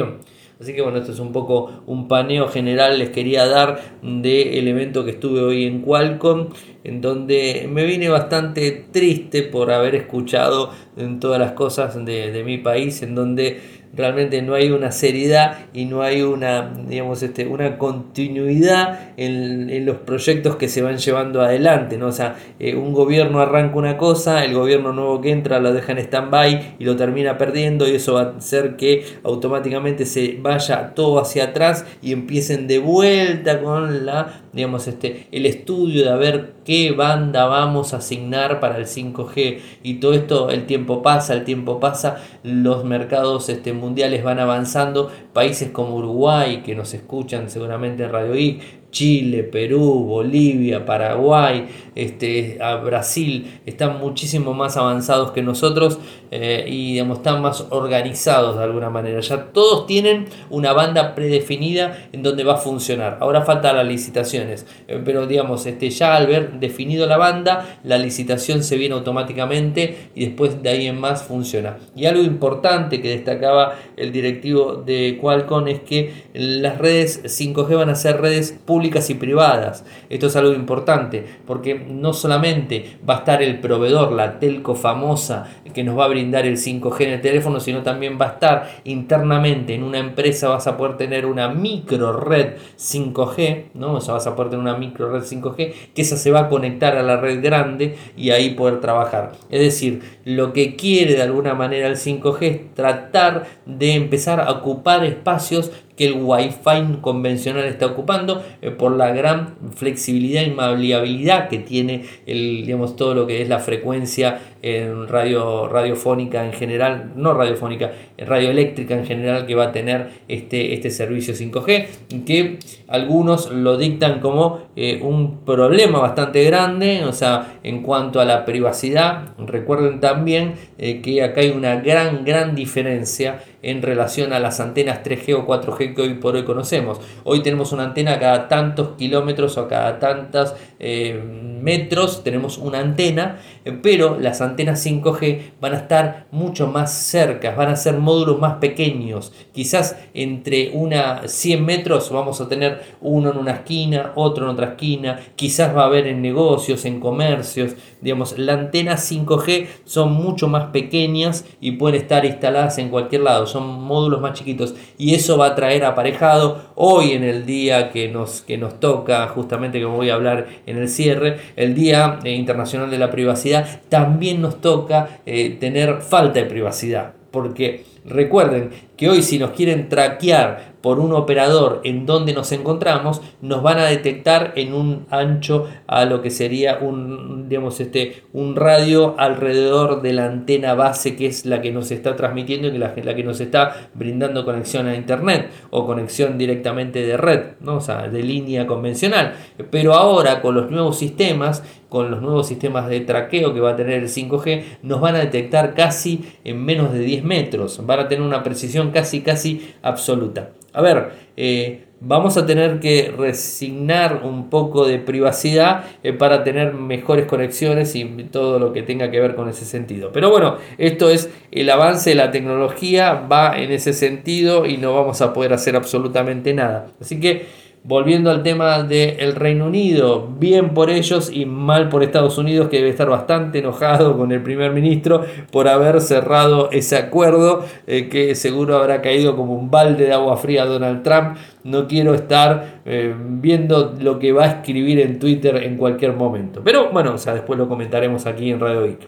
Así 0.59 0.73
que 0.73 0.81
bueno, 0.81 0.99
esto 0.99 1.11
es 1.11 1.19
un 1.19 1.33
poco 1.33 1.83
un 1.85 2.07
paneo 2.07 2.47
general 2.47 2.97
les 2.97 3.09
quería 3.09 3.45
dar 3.45 3.81
del 4.01 4.67
evento 4.67 5.03
que 5.03 5.11
estuve 5.11 5.41
hoy 5.41 5.65
en 5.65 5.81
Qualcomm, 5.81 6.47
en 6.85 7.01
donde 7.01 7.67
me 7.69 7.83
vine 7.85 8.07
bastante 8.07 8.85
triste 8.91 9.43
por 9.43 9.71
haber 9.71 9.95
escuchado 9.95 10.71
en 10.95 11.19
todas 11.19 11.39
las 11.39 11.51
cosas 11.51 11.93
de, 12.05 12.31
de 12.31 12.43
mi 12.43 12.57
país, 12.57 13.01
en 13.01 13.15
donde 13.15 13.59
realmente 13.95 14.41
no 14.41 14.53
hay 14.53 14.71
una 14.71 14.91
seriedad 14.91 15.57
y 15.73 15.85
no 15.85 16.01
hay 16.01 16.21
una, 16.21 16.73
digamos, 16.87 17.23
este, 17.23 17.47
una 17.47 17.77
continuidad 17.77 19.11
en, 19.17 19.69
en 19.69 19.85
los 19.85 19.97
proyectos 19.97 20.55
que 20.55 20.67
se 20.67 20.81
van 20.81 20.97
llevando 20.97 21.41
adelante, 21.41 21.97
¿no? 21.97 22.07
O 22.07 22.11
sea, 22.11 22.35
eh, 22.59 22.75
un 22.75 22.93
gobierno 22.93 23.39
arranca 23.39 23.77
una 23.77 23.97
cosa, 23.97 24.43
el 24.43 24.53
gobierno 24.53 24.93
nuevo 24.93 25.21
que 25.21 25.31
entra 25.31 25.59
lo 25.59 25.73
deja 25.73 25.91
en 25.91 25.99
stand-by 25.99 26.75
y 26.79 26.83
lo 26.85 26.95
termina 26.95 27.37
perdiendo 27.37 27.87
y 27.87 27.95
eso 27.95 28.15
va 28.15 28.21
a 28.21 28.37
hacer 28.37 28.75
que 28.75 29.05
automáticamente 29.23 30.05
se 30.05 30.37
vaya 30.41 30.93
todo 30.93 31.19
hacia 31.19 31.45
atrás 31.45 31.85
y 32.01 32.11
empiecen 32.11 32.67
de 32.67 32.79
vuelta 32.79 33.61
con 33.61 34.05
la, 34.05 34.41
digamos, 34.53 34.87
este, 34.87 35.27
el 35.31 35.45
estudio 35.45 36.03
de 36.03 36.09
a 36.09 36.15
ver 36.15 36.53
qué 36.65 36.91
banda 36.91 37.45
vamos 37.45 37.93
a 37.93 37.97
asignar 37.97 38.59
para 38.59 38.77
el 38.77 38.85
5G 38.85 39.59
y 39.83 39.95
todo 39.95 40.13
esto, 40.13 40.49
el 40.49 40.65
tiempo 40.65 41.01
pasa, 41.01 41.33
el 41.33 41.43
tiempo 41.43 41.79
pasa, 41.79 42.17
los 42.43 42.83
mercados 42.83 43.49
este, 43.49 43.73
mundiales 43.85 44.23
van 44.23 44.39
avanzando, 44.39 45.11
países 45.31 45.69
como 45.69 45.95
Uruguay, 45.95 46.61
que 46.63 46.75
nos 46.75 46.93
escuchan 46.93 47.49
seguramente 47.49 48.03
en 48.03 48.11
Radio 48.11 48.35
I, 48.35 48.59
Chile, 48.95 49.43
Perú, 49.43 50.05
Bolivia, 50.05 50.85
Paraguay, 50.85 51.67
este, 51.95 52.57
a 52.61 52.75
Brasil, 52.75 53.59
están 53.65 53.99
muchísimo 53.99 54.53
más 54.53 54.77
avanzados 54.77 55.31
que 55.31 55.41
nosotros 55.41 55.99
eh, 56.31 56.63
y 56.65 56.93
digamos, 56.93 57.17
están 57.17 57.41
más 57.41 57.67
organizados 57.71 58.57
de 58.57 58.63
alguna 58.63 58.89
manera. 58.89 59.19
Ya 59.19 59.47
todos 59.47 59.85
tienen 59.85 60.27
una 60.49 60.71
banda 60.71 61.13
predefinida 61.13 62.07
en 62.13 62.23
donde 62.23 62.45
va 62.45 62.53
a 62.53 62.57
funcionar. 62.57 63.17
Ahora 63.19 63.41
falta 63.41 63.73
las 63.73 63.85
licitaciones, 63.85 64.65
eh, 64.87 65.01
pero 65.03 65.27
digamos, 65.27 65.65
este, 65.65 65.89
ya 65.89 66.15
al 66.15 66.27
ver 66.27 66.53
definido 66.61 67.05
la 67.05 67.17
banda, 67.17 67.79
la 67.83 67.97
licitación 67.97 68.63
se 68.63 68.77
viene 68.77 68.95
automáticamente 68.95 70.09
y 70.15 70.25
después 70.27 70.63
de 70.63 70.69
ahí 70.69 70.87
en 70.87 71.01
más 71.01 71.21
funciona. 71.23 71.79
Y 71.97 72.05
algo 72.05 72.23
importante 72.23 73.01
que 73.01 73.09
destacaba 73.09 73.75
el 73.97 74.13
directivo 74.13 74.75
de 74.75 75.17
Qualcomm 75.19 75.67
es 75.67 75.81
que 75.81 76.13
las 76.33 76.77
redes 76.77 77.21
5G 77.25 77.75
van 77.75 77.89
a 77.89 77.95
ser 77.95 78.21
redes 78.21 78.57
públicas 78.65 78.84
y 78.85 79.13
privadas. 79.15 79.83
Esto 80.09 80.27
es 80.27 80.35
algo 80.35 80.53
importante 80.53 81.25
porque 81.45 81.75
no 81.75 82.13
solamente 82.13 82.97
va 83.07 83.15
a 83.15 83.17
estar 83.19 83.41
el 83.41 83.59
proveedor, 83.59 84.11
la 84.11 84.39
telco 84.39 84.75
famosa 84.75 85.47
que 85.73 85.83
nos 85.83 85.99
va 85.99 86.05
a 86.05 86.07
brindar 86.07 86.45
el 86.45 86.57
5G 86.57 87.01
en 87.01 87.09
el 87.11 87.21
teléfono, 87.21 87.59
sino 87.59 87.83
también 87.83 88.17
va 88.19 88.27
a 88.27 88.29
estar 88.29 88.71
internamente 88.85 89.75
en 89.75 89.83
una 89.83 89.99
empresa, 89.99 90.47
vas 90.47 90.67
a 90.67 90.77
poder 90.77 90.95
tener 90.95 91.25
una 91.25 91.49
micro 91.49 92.13
red 92.13 92.53
5G, 92.77 93.65
¿no? 93.73 93.95
O 93.95 94.01
sea, 94.01 94.13
vas 94.13 94.25
a 94.25 94.35
poder 94.35 94.51
tener 94.51 94.63
una 94.63 94.77
micro 94.77 95.11
red 95.11 95.23
5G 95.23 95.73
que 95.93 96.01
esa 96.01 96.15
se 96.15 96.31
va 96.31 96.41
a 96.41 96.49
conectar 96.49 96.95
a 96.95 97.03
la 97.03 97.17
red 97.17 97.43
grande 97.43 97.97
y 98.15 98.29
ahí 98.29 98.51
poder 98.51 98.79
trabajar. 98.79 99.33
Es 99.49 99.59
decir, 99.59 100.01
lo 100.23 100.53
que 100.53 100.77
quiere 100.77 101.15
de 101.15 101.23
alguna 101.23 101.53
manera 101.53 101.87
el 101.87 101.97
5G 101.97 102.41
es 102.41 102.73
tratar 102.73 103.45
de 103.65 103.95
empezar 103.95 104.39
a 104.39 104.51
ocupar 104.51 105.03
espacios 105.03 105.71
que 105.95 106.07
el 106.07 106.13
Wi-Fi 106.21 106.99
convencional 107.01 107.65
está 107.65 107.85
ocupando 107.85 108.43
eh, 108.61 108.71
por 108.71 108.95
la 108.95 109.11
gran 109.11 109.55
flexibilidad 109.75 110.43
y 110.43 110.51
maleabilidad 110.51 111.49
que 111.49 111.59
tiene 111.59 112.05
el, 112.25 112.65
digamos, 112.65 112.95
todo 112.95 113.13
lo 113.13 113.27
que 113.27 113.41
es 113.41 113.49
la 113.49 113.59
frecuencia 113.59 114.39
en 114.65 115.07
radio, 115.07 115.67
radiofónica 115.67 116.43
en 116.43 116.51
general, 116.51 117.11
no 117.15 117.35
radiofónica, 117.35 117.91
radioeléctrica 118.17 118.95
en 118.95 119.05
general 119.05 119.45
que 119.45 119.53
va 119.53 119.65
a 119.65 119.71
tener 119.71 120.09
este, 120.27 120.73
este 120.73 120.89
servicio 120.89 121.35
5G, 121.35 122.23
que 122.25 122.57
algunos 122.87 123.51
lo 123.51 123.77
dictan 123.77 124.19
como 124.21 124.69
eh, 124.75 124.99
un 125.03 125.45
problema 125.45 125.99
bastante 125.99 126.43
grande, 126.45 127.05
o 127.05 127.13
sea, 127.13 127.59
en 127.61 127.83
cuanto 127.83 128.19
a 128.19 128.25
la 128.25 128.43
privacidad, 128.43 129.35
recuerden 129.37 129.99
también 129.99 130.55
eh, 130.79 130.99
que 130.99 131.21
acá 131.21 131.41
hay 131.41 131.51
una 131.51 131.75
gran, 131.75 132.25
gran 132.25 132.55
diferencia 132.55 133.43
en 133.65 133.81
relación 133.81 134.31
a 134.31 134.39
las 134.39 134.59
antenas 134.59 135.03
3G 135.03 135.33
o 135.33 135.47
4G 135.47 135.95
que 135.95 136.01
hoy 136.03 136.13
por 136.13 136.35
hoy 136.35 136.43
conocemos. 136.43 137.01
Hoy 137.23 137.41
tenemos 137.41 137.71
una 137.71 137.83
antena 137.83 138.19
cada 138.19 138.47
tantos 138.47 138.89
kilómetros 138.95 139.57
o 139.57 139.67
cada 139.67 139.97
tantos 139.97 140.53
eh, 140.79 141.19
metros, 141.61 142.23
tenemos 142.23 142.59
una 142.59 142.79
antena, 142.79 143.39
eh, 143.65 143.75
pero 143.81 144.19
las 144.19 144.39
antenas 144.41 144.54
5G 144.55 145.53
van 145.61 145.73
a 145.73 145.77
estar 145.77 146.27
mucho 146.31 146.67
más 146.67 146.93
cerca, 146.93 147.55
van 147.55 147.69
a 147.69 147.75
ser 147.75 147.97
módulos 147.97 148.39
más 148.39 148.55
pequeños. 148.55 149.31
Quizás 149.53 149.97
entre 150.13 150.71
una 150.73 151.27
100 151.27 151.65
metros 151.65 152.09
vamos 152.11 152.41
a 152.41 152.47
tener 152.47 152.81
uno 153.01 153.31
en 153.31 153.37
una 153.37 153.51
esquina, 153.51 154.11
otro 154.15 154.45
en 154.45 154.51
otra 154.51 154.69
esquina, 154.69 155.19
quizás 155.35 155.75
va 155.75 155.83
a 155.83 155.87
haber 155.87 156.07
en 156.07 156.21
negocios, 156.21 156.85
en 156.85 156.99
comercios, 156.99 157.75
digamos, 158.01 158.37
la 158.37 158.53
antena 158.53 158.95
5G 158.95 159.67
son 159.85 160.13
mucho 160.13 160.47
más 160.47 160.65
pequeñas 160.65 161.45
y 161.59 161.71
pueden 161.73 162.01
estar 162.01 162.25
instaladas 162.25 162.77
en 162.77 162.89
cualquier 162.89 163.21
lado. 163.21 163.47
Son 163.47 163.83
módulos 163.83 164.21
más 164.21 164.33
chiquitos. 164.33 164.75
Y 164.97 165.15
eso 165.15 165.37
va 165.37 165.47
a 165.47 165.55
traer 165.55 165.85
aparejado 165.85 166.65
hoy 166.75 167.11
en 167.11 167.23
el 167.23 167.45
día 167.45 167.89
que 167.91 168.07
nos, 168.07 168.41
que 168.41 168.57
nos 168.57 168.79
toca, 168.79 169.27
justamente 169.27 169.81
como 169.81 169.97
voy 169.97 170.09
a 170.09 170.15
hablar 170.15 170.47
en 170.65 170.77
el 170.77 170.89
cierre, 170.89 171.39
el 171.55 171.73
Día 171.75 172.19
eh, 172.23 172.31
Internacional 172.31 172.89
de 172.91 172.99
la 172.99 173.11
Privacidad, 173.11 173.81
también 173.89 174.41
nos 174.45 174.61
toca 174.61 175.19
eh, 175.25 175.57
tener 175.59 176.01
falta 176.01 176.39
de 176.39 176.45
privacidad, 176.45 177.13
porque 177.31 177.85
recuerden 178.05 178.69
que 178.95 179.09
hoy 179.09 179.21
si 179.21 179.39
nos 179.39 179.51
quieren 179.51 179.89
traquear 179.89 180.75
por 180.85 180.99
un 180.99 181.13
operador 181.13 181.81
en 181.83 182.05
donde 182.05 182.31
nos 182.31 182.51
encontramos, 182.51 183.19
nos 183.41 183.63
van 183.63 183.79
a 183.79 183.85
detectar 183.85 184.53
en 184.55 184.71
un 184.71 185.07
ancho 185.09 185.67
a 185.87 186.05
lo 186.05 186.21
que 186.21 186.29
sería 186.29 186.77
un, 186.79 187.49
digamos, 187.49 187.79
este, 187.79 188.21
un 188.33 188.55
radio 188.55 189.15
alrededor 189.17 190.03
de 190.03 190.13
la 190.13 190.25
antena 190.25 190.75
base 190.75 191.15
que 191.15 191.25
es 191.25 191.47
la 191.47 191.59
que 191.59 191.71
nos 191.71 191.89
está 191.89 192.15
transmitiendo 192.15 192.67
y 192.67 192.77
la, 192.77 192.93
la 193.03 193.15
que 193.15 193.23
nos 193.23 193.41
está 193.41 193.89
brindando 193.95 194.45
conexión 194.45 194.87
a 194.87 194.95
internet 194.95 195.49
o 195.71 195.87
conexión 195.87 196.37
directamente 196.37 197.01
de 197.01 197.17
red, 197.17 197.41
¿no? 197.61 197.81
sea, 197.81 198.07
de 198.07 198.21
línea 198.21 198.67
convencional. 198.67 199.33
Pero 199.71 199.95
ahora 199.95 200.39
con 200.39 200.53
los 200.53 200.69
nuevos 200.69 200.99
sistemas, 200.99 201.63
con 201.95 202.11
los 202.11 202.21
nuevos 202.21 202.45
sistemas 202.45 202.89
de 202.89 202.99
traqueo 202.99 203.53
que 203.53 203.61
va 203.61 203.71
a 203.71 203.75
tener 203.77 204.03
el 204.03 204.09
5G, 204.09 204.63
nos 204.83 204.99
van 204.99 205.15
a 205.15 205.19
detectar 205.19 205.73
casi 205.73 206.25
en 206.43 206.61
menos 206.61 206.91
de 206.91 206.99
10 206.99 207.23
metros, 207.23 207.79
van 207.85 208.01
a 208.01 208.09
tener 208.09 208.21
una 208.21 208.43
precisión 208.43 208.91
casi 208.91 209.21
casi 209.21 209.73
absoluta. 209.81 210.49
A 210.73 210.81
ver, 210.81 211.11
eh, 211.37 211.85
vamos 212.01 212.35
a 212.35 212.45
tener 212.45 212.81
que 212.81 213.13
resignar 213.17 214.23
un 214.25 214.49
poco 214.49 214.85
de 214.85 214.99
privacidad 214.99 215.85
eh, 216.03 216.11
para 216.11 216.43
tener 216.43 216.73
mejores 216.73 217.27
conexiones 217.27 217.95
y 217.95 218.03
todo 218.29 218.59
lo 218.59 218.73
que 218.73 218.83
tenga 218.83 219.09
que 219.09 219.21
ver 219.21 219.35
con 219.35 219.47
ese 219.47 219.63
sentido. 219.63 220.11
Pero 220.11 220.29
bueno, 220.29 220.57
esto 220.77 221.09
es 221.09 221.29
el 221.53 221.69
avance 221.69 222.09
de 222.09 222.17
la 222.17 222.29
tecnología, 222.29 223.13
va 223.13 223.57
en 223.57 223.71
ese 223.71 223.93
sentido 223.93 224.65
y 224.65 224.75
no 224.75 224.93
vamos 224.93 225.21
a 225.21 225.31
poder 225.31 225.53
hacer 225.53 225.77
absolutamente 225.77 226.53
nada. 226.53 226.87
Así 226.99 227.21
que 227.21 227.45
Volviendo 227.87 228.31
al 228.31 228.41
tema 228.41 228.81
del 228.81 229.35
Reino 229.35 229.67
Unido, 229.67 230.27
bien 230.39 230.73
por 230.73 230.89
ellos 230.89 231.29
y 231.31 231.45
mal 231.45 231.87
por 231.87 232.01
Estados 232.01 232.35
Unidos, 232.39 232.67
que 232.67 232.77
debe 232.77 232.89
estar 232.89 233.07
bastante 233.07 233.59
enojado 233.59 234.17
con 234.17 234.31
el 234.31 234.41
primer 234.41 234.71
ministro 234.71 235.23
por 235.51 235.67
haber 235.67 236.01
cerrado 236.01 236.71
ese 236.71 236.97
acuerdo, 236.97 237.63
eh, 237.85 238.09
que 238.09 238.33
seguro 238.33 238.75
habrá 238.75 239.03
caído 239.03 239.35
como 239.35 239.53
un 239.53 239.69
balde 239.69 240.05
de 240.05 240.13
agua 240.13 240.35
fría 240.37 240.63
a 240.63 240.65
Donald 240.65 241.03
Trump. 241.03 241.37
No 241.63 241.87
quiero 241.87 242.15
estar 242.15 242.81
eh, 242.85 243.13
viendo 243.15 243.93
lo 243.99 244.17
que 244.17 244.31
va 244.31 244.45
a 244.45 244.47
escribir 244.47 244.99
en 244.99 245.19
Twitter 245.19 245.55
en 245.57 245.77
cualquier 245.77 246.13
momento. 246.13 246.61
Pero 246.63 246.89
bueno, 246.89 247.13
o 247.13 247.17
sea, 247.19 247.35
después 247.35 247.59
lo 247.59 247.69
comentaremos 247.69 248.25
aquí 248.25 248.49
en 248.49 248.59
Radio 248.59 248.81
Geek. 248.81 249.07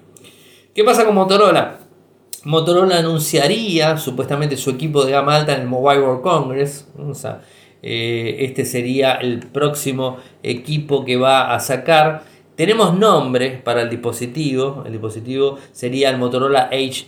¿Qué 0.75 0.83
pasa 0.83 1.03
con 1.03 1.15
Motorola? 1.15 1.79
Motorola 2.43 2.99
anunciaría 2.99 3.97
supuestamente 3.97 4.55
su 4.55 4.69
equipo 4.69 5.03
de 5.03 5.13
gama 5.13 5.35
alta 5.35 5.55
en 5.55 5.61
el 5.61 5.67
Mobile 5.67 6.01
World 6.01 6.21
Congress. 6.21 6.87
O 6.99 7.15
sea, 7.15 7.41
eh, 7.81 8.37
este 8.39 8.65
sería 8.65 9.13
el 9.13 9.39
próximo 9.39 10.17
equipo 10.43 11.05
que 11.05 11.17
va 11.17 11.53
a 11.53 11.59
sacar. 11.59 12.23
Tenemos 12.55 12.97
nombres 12.97 13.61
para 13.61 13.83
el 13.83 13.89
dispositivo. 13.89 14.83
El 14.85 14.93
dispositivo 14.93 15.59
sería 15.71 16.09
el 16.09 16.17
Motorola 16.17 16.69
H 16.71 17.07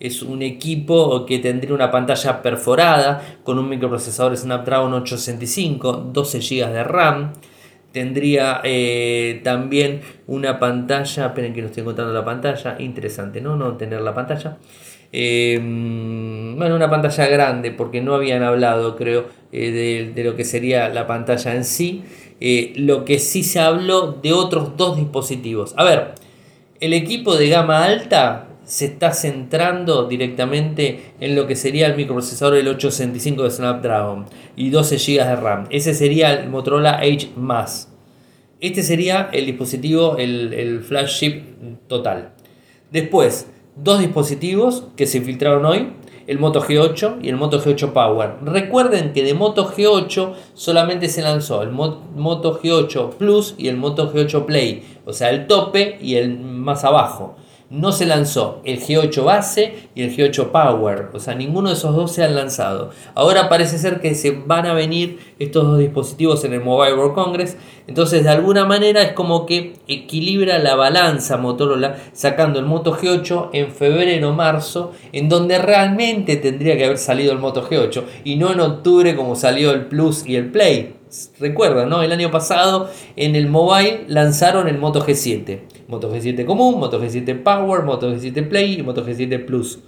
Es 0.00 0.22
un 0.22 0.42
equipo 0.42 1.26
que 1.26 1.38
tendría 1.38 1.74
una 1.74 1.90
pantalla 1.90 2.40
perforada 2.40 3.38
con 3.44 3.58
un 3.58 3.68
microprocesador 3.68 4.36
Snapdragon 4.36 4.94
865, 4.94 6.10
12 6.12 6.40
GB 6.40 6.72
de 6.72 6.84
RAM. 6.84 7.32
Tendría 7.92 8.62
eh, 8.64 9.42
también 9.44 10.00
una 10.26 10.58
pantalla, 10.58 11.26
esperen 11.26 11.52
que 11.52 11.60
no 11.60 11.66
estoy 11.66 11.82
encontrando 11.82 12.14
la 12.14 12.24
pantalla, 12.24 12.76
interesante, 12.78 13.42
¿no? 13.42 13.54
No 13.54 13.76
tener 13.76 14.00
la 14.00 14.14
pantalla. 14.14 14.56
Em, 15.12 16.56
bueno, 16.56 16.74
una 16.74 16.88
pantalla 16.88 17.26
grande, 17.26 17.70
porque 17.70 18.00
no 18.00 18.14
habían 18.14 18.42
hablado, 18.42 18.96
creo, 18.96 19.26
eh, 19.52 20.10
de, 20.14 20.24
lo 20.24 20.34
que 20.34 20.44
sería 20.44 20.88
la 20.88 21.06
pantalla 21.06 21.54
en 21.54 21.64
sí. 21.64 22.02
Eh, 22.40 22.72
lo 22.76 23.04
que 23.04 23.18
sí 23.18 23.44
se 23.44 23.60
habló 23.60 24.12
de 24.12 24.32
otros 24.32 24.76
dos 24.76 24.96
dispositivos. 24.96 25.74
A 25.76 25.84
ver, 25.84 26.14
el 26.80 26.94
equipo 26.94 27.36
de 27.36 27.48
gama 27.48 27.84
alta 27.84 28.48
se 28.64 28.86
está 28.86 29.12
centrando 29.12 30.08
directamente 30.08 31.12
en 31.20 31.36
lo 31.36 31.46
que 31.46 31.56
sería 31.56 31.86
el 31.86 31.96
microprocesador 31.96 32.54
del 32.54 32.68
865 32.68 33.42
de 33.44 33.50
Snapdragon 33.50 34.26
y 34.56 34.70
12 34.70 34.96
GB 34.96 35.26
de 35.26 35.36
RAM. 35.36 35.66
Ese 35.70 35.94
sería 35.94 36.32
el 36.32 36.48
Motorola 36.48 37.04
Edge 37.04 37.28
Este 38.60 38.82
sería 38.82 39.28
el 39.32 39.46
dispositivo, 39.46 40.16
el, 40.16 40.54
el 40.54 40.80
flagship 40.80 41.42
total. 41.86 42.32
Después, 42.90 43.46
dos 43.76 44.00
dispositivos 44.00 44.84
que 44.96 45.06
se 45.06 45.20
filtraron 45.20 45.64
hoy, 45.64 45.92
el 46.26 46.38
Moto 46.38 46.62
G8 46.62 47.18
y 47.22 47.28
el 47.28 47.36
Moto 47.36 47.60
G8 47.60 47.92
Power. 47.92 48.34
Recuerden 48.44 49.12
que 49.12 49.24
de 49.24 49.34
Moto 49.34 49.68
G8 49.68 50.34
solamente 50.54 51.08
se 51.08 51.22
lanzó 51.22 51.62
el 51.62 51.70
Moto 51.70 52.60
G8 52.60 53.10
Plus 53.14 53.54
y 53.58 53.68
el 53.68 53.76
Moto 53.76 54.12
G8 54.12 54.44
Play, 54.44 54.84
o 55.04 55.12
sea, 55.12 55.30
el 55.30 55.46
tope 55.46 55.98
y 56.00 56.14
el 56.16 56.38
más 56.38 56.84
abajo 56.84 57.36
no 57.72 57.90
se 57.90 58.04
lanzó 58.04 58.60
el 58.64 58.82
G8 58.82 59.24
base 59.24 59.88
y 59.94 60.02
el 60.02 60.14
G8 60.14 60.50
Power, 60.50 61.08
o 61.14 61.18
sea, 61.18 61.34
ninguno 61.34 61.70
de 61.70 61.74
esos 61.74 61.96
dos 61.96 62.12
se 62.12 62.22
han 62.22 62.34
lanzado. 62.34 62.90
Ahora 63.14 63.48
parece 63.48 63.78
ser 63.78 64.02
que 64.02 64.14
se 64.14 64.30
van 64.32 64.66
a 64.66 64.74
venir 64.74 65.18
estos 65.38 65.64
dos 65.64 65.78
dispositivos 65.78 66.44
en 66.44 66.52
el 66.52 66.60
Mobile 66.60 66.94
World 66.94 67.14
Congress, 67.14 67.56
entonces 67.86 68.24
de 68.24 68.28
alguna 68.28 68.66
manera 68.66 69.00
es 69.00 69.12
como 69.12 69.46
que 69.46 69.72
equilibra 69.88 70.58
la 70.58 70.74
balanza 70.74 71.38
Motorola 71.38 71.96
sacando 72.12 72.58
el 72.58 72.66
Moto 72.66 72.94
G8 72.94 73.48
en 73.54 73.72
febrero 73.72 74.28
o 74.28 74.32
marzo, 74.34 74.92
en 75.12 75.30
donde 75.30 75.56
realmente 75.56 76.36
tendría 76.36 76.76
que 76.76 76.84
haber 76.84 76.98
salido 76.98 77.32
el 77.32 77.38
Moto 77.38 77.66
G8 77.66 78.02
y 78.24 78.36
no 78.36 78.52
en 78.52 78.60
octubre 78.60 79.16
como 79.16 79.34
salió 79.34 79.70
el 79.70 79.86
Plus 79.86 80.26
y 80.26 80.36
el 80.36 80.50
Play. 80.50 80.96
Recuerdan, 81.40 81.88
¿no? 81.88 82.02
El 82.02 82.12
año 82.12 82.30
pasado 82.30 82.90
en 83.16 83.34
el 83.34 83.48
mobile 83.48 84.04
lanzaron 84.08 84.68
el 84.68 84.78
Moto 84.78 85.04
G7. 85.04 85.71
Moto 85.92 86.10
G7 86.10 86.46
común, 86.46 86.80
Moto 86.80 86.98
G7 87.00 87.42
Power, 87.42 87.82
Moto 87.82 88.10
G7 88.10 88.48
Play 88.48 88.80
y 88.80 88.82
Moto 88.82 89.04
G7 89.04 89.44
Plus. 89.44 89.78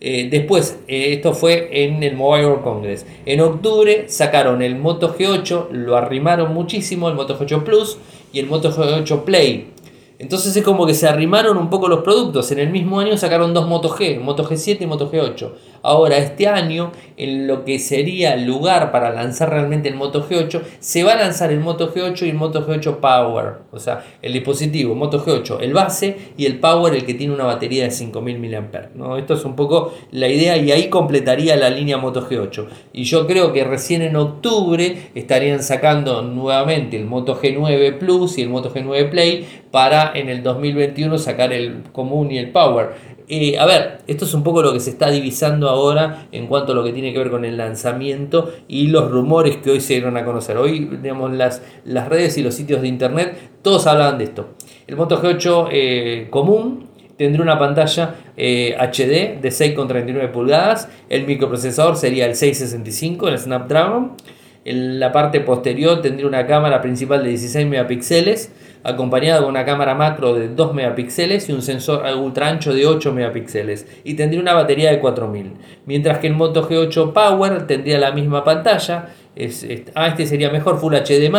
Eh, 0.00 0.28
después, 0.30 0.78
eh, 0.86 1.12
esto 1.14 1.34
fue 1.34 1.84
en 1.84 2.04
el 2.04 2.16
Mobile 2.16 2.46
World 2.46 2.62
Congress. 2.62 3.04
En 3.26 3.40
octubre 3.40 4.04
sacaron 4.08 4.62
el 4.62 4.76
Moto 4.76 5.12
G8, 5.12 5.70
lo 5.72 5.96
arrimaron 5.96 6.54
muchísimo, 6.54 7.08
el 7.08 7.16
Moto 7.16 7.36
G8 7.36 7.64
Plus 7.64 7.98
y 8.32 8.38
el 8.38 8.46
Moto 8.46 8.70
G8 8.70 9.24
Play. 9.24 9.72
Entonces 10.20 10.54
es 10.56 10.62
como 10.62 10.86
que 10.86 10.94
se 10.94 11.08
arrimaron 11.08 11.56
un 11.56 11.68
poco 11.68 11.88
los 11.88 12.04
productos. 12.04 12.52
En 12.52 12.60
el 12.60 12.70
mismo 12.70 13.00
año 13.00 13.16
sacaron 13.16 13.52
dos 13.52 13.66
Moto 13.66 13.88
G, 13.88 14.20
Moto 14.20 14.44
G7 14.44 14.82
y 14.82 14.86
Moto 14.86 15.10
G8. 15.10 15.50
Ahora, 15.82 16.18
este 16.18 16.46
año, 16.46 16.92
en 17.16 17.46
lo 17.46 17.64
que 17.64 17.78
sería 17.78 18.34
el 18.34 18.44
lugar 18.44 18.92
para 18.92 19.10
lanzar 19.10 19.50
realmente 19.50 19.88
el 19.88 19.94
Moto 19.94 20.26
G8, 20.28 20.60
se 20.78 21.04
va 21.04 21.12
a 21.12 21.16
lanzar 21.16 21.50
el 21.50 21.60
Moto 21.60 21.92
G8 21.92 22.26
y 22.26 22.30
el 22.30 22.36
Moto 22.36 22.66
G8 22.66 22.96
Power. 22.96 23.54
O 23.72 23.78
sea, 23.78 24.04
el 24.20 24.32
dispositivo 24.32 24.94
Moto 24.94 25.24
G8, 25.24 25.58
el 25.60 25.72
base 25.72 26.16
y 26.36 26.46
el 26.46 26.58
Power, 26.58 26.94
el 26.94 27.04
que 27.04 27.14
tiene 27.14 27.32
una 27.32 27.44
batería 27.44 27.84
de 27.84 27.90
5000 27.90 28.38
mAh. 28.38 28.90
¿no? 28.94 29.16
Esto 29.16 29.34
es 29.34 29.44
un 29.44 29.56
poco 29.56 29.94
la 30.12 30.28
idea 30.28 30.56
y 30.56 30.70
ahí 30.70 30.88
completaría 30.88 31.56
la 31.56 31.70
línea 31.70 31.96
Moto 31.96 32.28
G8. 32.28 32.66
Y 32.92 33.04
yo 33.04 33.26
creo 33.26 33.52
que 33.52 33.64
recién 33.64 34.02
en 34.02 34.16
octubre 34.16 35.10
estarían 35.14 35.62
sacando 35.62 36.22
nuevamente 36.22 36.96
el 36.96 37.06
Moto 37.06 37.40
G9 37.40 37.98
Plus 37.98 38.38
y 38.38 38.42
el 38.42 38.50
Moto 38.50 38.72
G9 38.72 39.10
Play 39.10 39.46
para 39.70 40.12
en 40.14 40.28
el 40.28 40.42
2021 40.42 41.16
sacar 41.18 41.52
el 41.52 41.84
común 41.92 42.30
y 42.30 42.38
el 42.38 42.50
Power 42.50 42.90
eh, 43.32 43.58
a 43.60 43.64
ver, 43.64 43.98
esto 44.08 44.24
es 44.24 44.34
un 44.34 44.42
poco 44.42 44.60
lo 44.60 44.72
que 44.72 44.80
se 44.80 44.90
está 44.90 45.08
divisando 45.08 45.68
ahora 45.68 46.26
en 46.32 46.48
cuanto 46.48 46.72
a 46.72 46.74
lo 46.74 46.82
que 46.82 46.92
tiene 46.92 47.12
que 47.12 47.20
ver 47.20 47.30
con 47.30 47.44
el 47.44 47.56
lanzamiento 47.56 48.52
y 48.66 48.88
los 48.88 49.08
rumores 49.08 49.58
que 49.58 49.70
hoy 49.70 49.80
se 49.80 49.94
dieron 49.94 50.16
a 50.16 50.24
conocer. 50.24 50.56
Hoy, 50.56 50.90
digamos, 51.00 51.32
las, 51.32 51.62
las 51.84 52.08
redes 52.08 52.36
y 52.38 52.42
los 52.42 52.54
sitios 52.54 52.82
de 52.82 52.88
internet, 52.88 53.36
todos 53.62 53.86
hablaban 53.86 54.18
de 54.18 54.24
esto. 54.24 54.54
El 54.88 54.96
Moto 54.96 55.22
G8 55.22 55.68
eh, 55.70 56.26
común 56.30 56.88
tendría 57.16 57.42
una 57.44 57.56
pantalla 57.56 58.16
eh, 58.36 58.74
HD 58.76 59.40
de 59.40 59.48
6,39 59.50 60.32
pulgadas. 60.32 60.88
El 61.08 61.24
microprocesador 61.24 61.96
sería 61.96 62.26
el 62.26 62.34
665, 62.34 63.28
el 63.28 63.38
Snapdragon. 63.38 64.16
En 64.64 64.98
la 64.98 65.12
parte 65.12 65.40
posterior 65.40 66.02
tendría 66.02 66.26
una 66.26 66.48
cámara 66.48 66.82
principal 66.82 67.22
de 67.22 67.28
16 67.28 67.66
megapíxeles 67.68 68.52
acompañado 68.82 69.42
de 69.42 69.48
una 69.48 69.64
cámara 69.64 69.94
macro 69.94 70.34
de 70.34 70.48
2 70.48 70.74
megapíxeles 70.74 71.48
y 71.48 71.52
un 71.52 71.62
sensor 71.62 72.04
ultra 72.16 72.48
ancho 72.48 72.72
de 72.72 72.86
8 72.86 73.12
megapíxeles 73.12 73.86
y 74.04 74.14
tendría 74.14 74.40
una 74.40 74.54
batería 74.54 74.90
de 74.90 75.00
4000. 75.00 75.52
Mientras 75.86 76.18
que 76.18 76.26
el 76.26 76.34
Moto 76.34 76.68
G8 76.68 77.12
Power 77.12 77.66
tendría 77.66 77.98
la 77.98 78.12
misma 78.12 78.44
pantalla, 78.44 79.10
es, 79.36 79.66
ah, 79.94 80.08
este 80.08 80.26
sería 80.26 80.50
mejor 80.50 80.78
Full 80.78 80.94
HD+, 80.94 81.30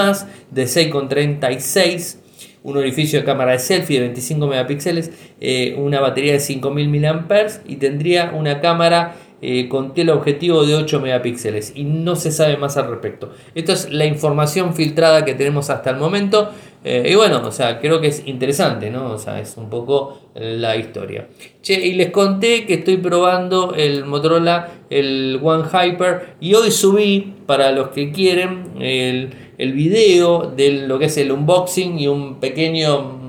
de 0.51 0.63
6,36 0.63 2.17
un 2.63 2.77
orificio 2.77 3.19
de 3.19 3.25
cámara 3.25 3.53
de 3.53 3.59
selfie 3.59 3.99
de 3.99 4.05
25 4.07 4.47
megapíxeles, 4.47 5.11
eh, 5.39 5.75
una 5.77 5.99
batería 5.99 6.33
de 6.33 6.39
5000 6.39 6.89
mAh 6.89 7.47
y 7.65 7.77
tendría 7.77 8.31
una 8.35 8.61
cámara 8.61 9.15
eh, 9.41 9.67
con 9.67 9.93
teleobjetivo 9.93 10.65
de 10.65 10.75
8 10.75 10.99
megapíxeles 10.99 11.73
y 11.75 11.83
no 11.83 12.15
se 12.15 12.31
sabe 12.31 12.57
más 12.57 12.77
al 12.77 12.89
respecto. 12.89 13.31
Esto 13.55 13.73
es 13.73 13.91
la 13.91 14.05
información 14.05 14.73
filtrada 14.73 15.25
que 15.25 15.33
tenemos 15.33 15.69
hasta 15.69 15.89
el 15.89 15.97
momento. 15.97 16.49
Eh, 16.83 17.09
y 17.11 17.15
bueno, 17.15 17.41
o 17.45 17.51
sea, 17.51 17.79
creo 17.79 18.01
que 18.01 18.07
es 18.07 18.23
interesante, 18.27 18.89
¿no? 18.89 19.11
O 19.11 19.17
sea, 19.17 19.39
es 19.39 19.55
un 19.57 19.69
poco 19.69 20.19
la 20.33 20.75
historia. 20.77 21.27
Che, 21.61 21.73
y 21.73 21.93
les 21.93 22.09
conté 22.09 22.65
que 22.65 22.75
estoy 22.75 22.97
probando 22.97 23.73
el 23.75 24.05
Motorola, 24.05 24.69
el 24.89 25.39
One 25.43 25.65
Hyper, 25.67 26.35
y 26.39 26.55
hoy 26.55 26.71
subí, 26.71 27.33
para 27.45 27.71
los 27.71 27.89
que 27.89 28.11
quieren, 28.11 28.71
el, 28.79 29.29
el 29.57 29.73
video 29.73 30.51
de 30.55 30.87
lo 30.87 30.97
que 30.97 31.05
es 31.05 31.17
el 31.17 31.31
unboxing 31.31 31.99
y 31.99 32.07
un 32.07 32.39
pequeño 32.39 33.20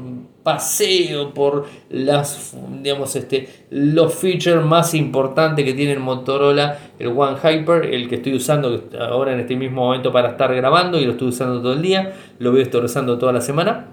paseo 0.43 1.33
por 1.33 1.67
las 1.91 2.57
digamos 2.83 3.15
este 3.17 3.49
los 3.71 4.15
features 4.15 4.65
más 4.65 4.95
importantes 4.95 5.65
que 5.65 5.75
tiene 5.75 5.93
el 5.93 6.01
Motorola 6.01 6.79
el 6.99 7.09
One 7.09 7.37
Hyper 7.39 7.85
el 7.85 8.09
que 8.09 8.17
estoy 8.17 8.35
usando 8.35 8.89
ahora 8.99 9.33
en 9.33 9.41
este 9.41 9.57
mismo 9.57 9.85
momento 9.85 10.13
para 10.13 10.31
estar 10.31 10.55
grabando 10.55 10.99
y 10.99 11.05
lo 11.05 11.13
estoy 11.13 11.29
usando 11.29 11.61
todo 11.61 11.75
el 11.75 11.83
día 11.83 12.15
lo 12.39 12.53
voy 12.53 12.63
usando 12.63 13.19
toda 13.19 13.33
la 13.33 13.41
semana. 13.41 13.89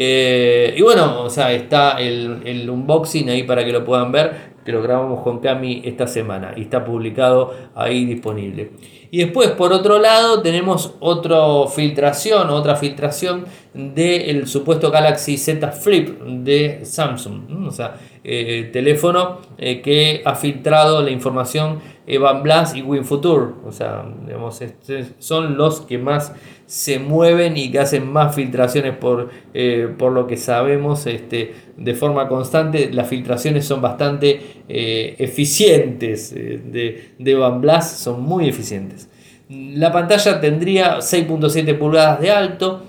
Eh, 0.00 0.74
y 0.76 0.82
bueno 0.82 1.22
o 1.22 1.30
sea 1.30 1.52
está 1.52 2.00
el, 2.00 2.42
el 2.44 2.70
unboxing 2.70 3.30
ahí 3.30 3.42
para 3.42 3.64
que 3.64 3.72
lo 3.72 3.84
puedan 3.84 4.12
ver 4.12 4.57
que 4.68 4.72
lo 4.72 4.82
grabamos 4.82 5.22
con 5.22 5.38
Cami 5.38 5.80
esta 5.82 6.06
semana 6.06 6.52
y 6.54 6.60
está 6.60 6.84
publicado 6.84 7.54
ahí 7.74 8.04
disponible 8.04 8.72
y 9.10 9.18
después, 9.18 9.50
por 9.50 9.72
otro 9.72 9.98
lado, 9.98 10.42
tenemos 10.42 10.94
otra 11.00 11.38
filtración, 11.74 12.50
otra 12.50 12.76
filtración 12.76 13.46
del 13.72 14.46
supuesto 14.46 14.90
Galaxy 14.90 15.38
Z 15.38 15.72
Flip 15.72 16.20
de 16.20 16.84
Samsung. 16.84 17.66
O 17.66 17.70
sea, 17.70 17.96
eh, 18.22 18.68
teléfono 18.70 19.38
eh, 19.56 19.80
que 19.80 20.20
ha 20.24 20.34
filtrado 20.34 21.02
la 21.02 21.10
información 21.10 21.80
Evan 22.06 22.42
Blast 22.42 22.76
y 22.76 22.82
WinFuture. 22.82 23.54
O 23.64 23.72
sea, 23.72 24.04
digamos, 24.26 24.60
este, 24.60 25.06
son 25.18 25.56
los 25.56 25.80
que 25.80 25.96
más 25.96 26.34
se 26.68 27.00
mueven 27.00 27.56
y 27.56 27.72
que 27.72 27.80
hacen 27.80 28.06
más 28.12 28.36
filtraciones 28.36 28.94
por, 28.96 29.30
eh, 29.54 29.88
por 29.98 30.12
lo 30.12 30.26
que 30.28 30.36
sabemos 30.36 31.06
este, 31.06 31.54
de 31.76 31.94
forma 31.94 32.28
constante. 32.28 32.92
Las 32.92 33.08
filtraciones 33.08 33.64
son 33.64 33.82
bastante 33.82 34.40
eficientes 34.68 36.32
de, 36.34 37.12
de 37.18 37.30
Evan 37.30 37.60
Blast, 37.60 37.98
son 37.98 38.22
muy 38.22 38.48
eficientes. 38.48 39.08
La 39.48 39.90
pantalla 39.90 40.40
tendría 40.40 40.98
6.7 40.98 41.76
pulgadas 41.78 42.20
de 42.20 42.30
alto, 42.30 42.84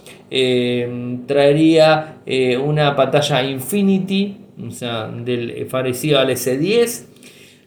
traería 1.26 2.18
una 2.62 2.96
pantalla 2.96 3.44
Infinity 3.44 4.50
o 4.68 4.72
sea, 4.72 5.08
del 5.08 5.68
parecido 5.72 6.20
al 6.20 6.30
S10. 6.30 7.06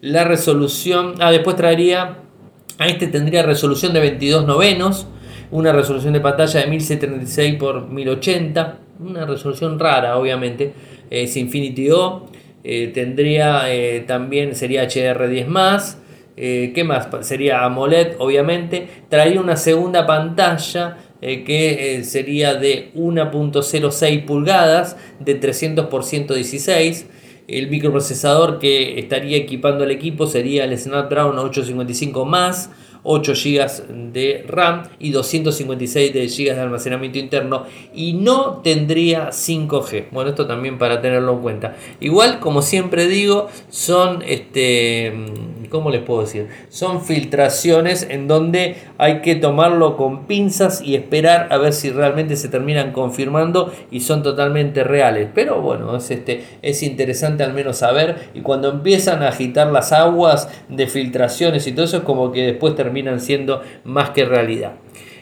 La 0.00 0.24
resolución, 0.24 1.14
ah, 1.20 1.30
después 1.30 1.56
traería, 1.56 2.18
a 2.78 2.86
este 2.86 3.06
tendría 3.06 3.42
resolución 3.42 3.92
de 3.92 4.00
22 4.00 4.46
novenos, 4.46 5.06
una 5.52 5.70
resolución 5.72 6.14
de 6.14 6.20
pantalla 6.20 6.60
de 6.60 6.66
1076 6.66 7.54
x 7.54 7.68
1080, 7.88 8.78
una 9.00 9.26
resolución 9.26 9.78
rara, 9.78 10.16
obviamente, 10.18 10.72
es 11.10 11.36
Infinity 11.36 11.90
O. 11.90 12.26
Eh, 12.64 12.90
tendría 12.94 13.72
eh, 13.72 14.00
también, 14.00 14.54
sería 14.54 14.84
HDR10 14.84 15.46
más. 15.46 15.98
Eh, 16.36 16.72
¿Qué 16.74 16.84
más? 16.84 17.08
Sería 17.20 17.64
AMOLED, 17.64 18.14
obviamente. 18.18 18.88
Traería 19.10 19.40
una 19.40 19.56
segunda 19.56 20.06
pantalla 20.06 20.98
que 21.20 22.00
sería 22.02 22.54
de 22.54 22.90
1.06 22.96 24.24
pulgadas 24.24 24.96
de 25.20 25.36
300 25.36 25.86
por 25.86 26.02
116. 26.02 27.06
El 27.46 27.68
microprocesador 27.68 28.58
que 28.58 28.98
estaría 28.98 29.36
equipando 29.36 29.84
el 29.84 29.92
equipo 29.92 30.26
sería 30.26 30.64
el 30.64 30.76
Snapdragon 30.76 31.38
855 31.38 32.24
más 32.24 32.70
8 33.04 33.32
GB 33.34 34.12
de 34.12 34.44
RAM 34.46 34.84
y 34.98 35.10
256 35.10 36.12
GB 36.12 36.54
de 36.54 36.60
almacenamiento 36.60 37.18
interno 37.18 37.66
y 37.94 38.14
no 38.14 38.60
tendría 38.62 39.30
5G. 39.30 40.06
Bueno, 40.10 40.30
esto 40.30 40.46
también 40.46 40.78
para 40.78 41.00
tenerlo 41.00 41.32
en 41.32 41.40
cuenta. 41.40 41.76
Igual, 42.00 42.40
como 42.40 42.62
siempre 42.62 43.06
digo, 43.06 43.48
son 43.68 44.22
este 44.26 45.12
¿cómo 45.72 45.90
les 45.90 46.02
puedo 46.02 46.20
decir? 46.20 46.48
Son 46.68 47.02
filtraciones 47.02 48.06
en 48.10 48.28
donde 48.28 48.76
hay 48.98 49.22
que 49.22 49.34
tomarlo 49.34 49.96
con 49.96 50.26
pinzas 50.26 50.82
y 50.82 50.94
esperar 50.94 51.48
a 51.50 51.56
ver 51.56 51.72
si 51.72 51.90
realmente 51.90 52.36
se 52.36 52.50
terminan 52.50 52.92
confirmando 52.92 53.72
y 53.90 54.00
son 54.00 54.22
totalmente 54.22 54.84
reales. 54.84 55.30
Pero 55.34 55.62
bueno, 55.62 55.96
es, 55.96 56.10
este, 56.10 56.44
es 56.60 56.82
interesante 56.82 57.42
al 57.42 57.54
menos 57.54 57.78
saber 57.78 58.28
y 58.34 58.42
cuando 58.42 58.68
empiezan 58.68 59.22
a 59.22 59.28
agitar 59.28 59.72
las 59.72 59.92
aguas 59.92 60.48
de 60.68 60.86
filtraciones 60.86 61.66
y 61.66 61.72
todo 61.72 61.86
eso 61.86 61.96
es 61.96 62.02
como 62.02 62.30
que 62.32 62.42
después 62.42 62.76
terminan 62.76 63.18
siendo 63.18 63.62
más 63.84 64.10
que 64.10 64.26
realidad. 64.26 64.74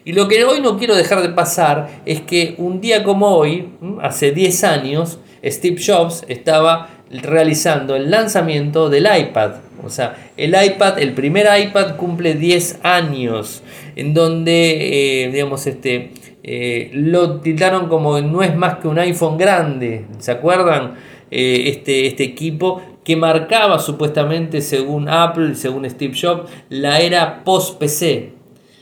Y 0.04 0.12
lo 0.14 0.26
que 0.26 0.44
hoy 0.44 0.60
no 0.60 0.78
quiero 0.78 0.96
dejar 0.96 1.22
de 1.22 1.28
pasar 1.28 2.02
es 2.06 2.22
que 2.22 2.56
un 2.58 2.80
día 2.80 3.04
como 3.04 3.36
hoy, 3.36 3.68
hace 4.02 4.32
10 4.32 4.64
años, 4.64 5.20
Steve 5.44 5.80
Jobs 5.84 6.24
estaba 6.26 6.99
realizando 7.10 7.96
el 7.96 8.10
lanzamiento 8.10 8.88
del 8.88 9.08
iPad. 9.18 9.52
O 9.84 9.90
sea, 9.90 10.30
el 10.36 10.50
iPad, 10.50 10.98
el 10.98 11.12
primer 11.14 11.46
iPad 11.60 11.96
cumple 11.96 12.34
10 12.34 12.80
años, 12.82 13.62
en 13.96 14.14
donde, 14.14 15.24
eh, 15.24 15.30
digamos, 15.30 15.66
este, 15.66 16.12
eh, 16.42 16.90
lo 16.92 17.40
titaron 17.40 17.88
como 17.88 18.20
no 18.20 18.42
es 18.42 18.54
más 18.54 18.78
que 18.78 18.88
un 18.88 18.98
iPhone 18.98 19.38
grande, 19.38 20.04
¿se 20.18 20.30
acuerdan? 20.30 20.94
Eh, 21.30 21.64
este, 21.66 22.06
este 22.06 22.24
equipo 22.24 22.82
que 23.04 23.16
marcaba 23.16 23.78
supuestamente, 23.78 24.60
según 24.60 25.08
Apple, 25.08 25.54
según 25.54 25.88
Steve 25.88 26.14
Jobs, 26.20 26.50
la 26.68 27.00
era 27.00 27.44
post-PC. 27.44 28.32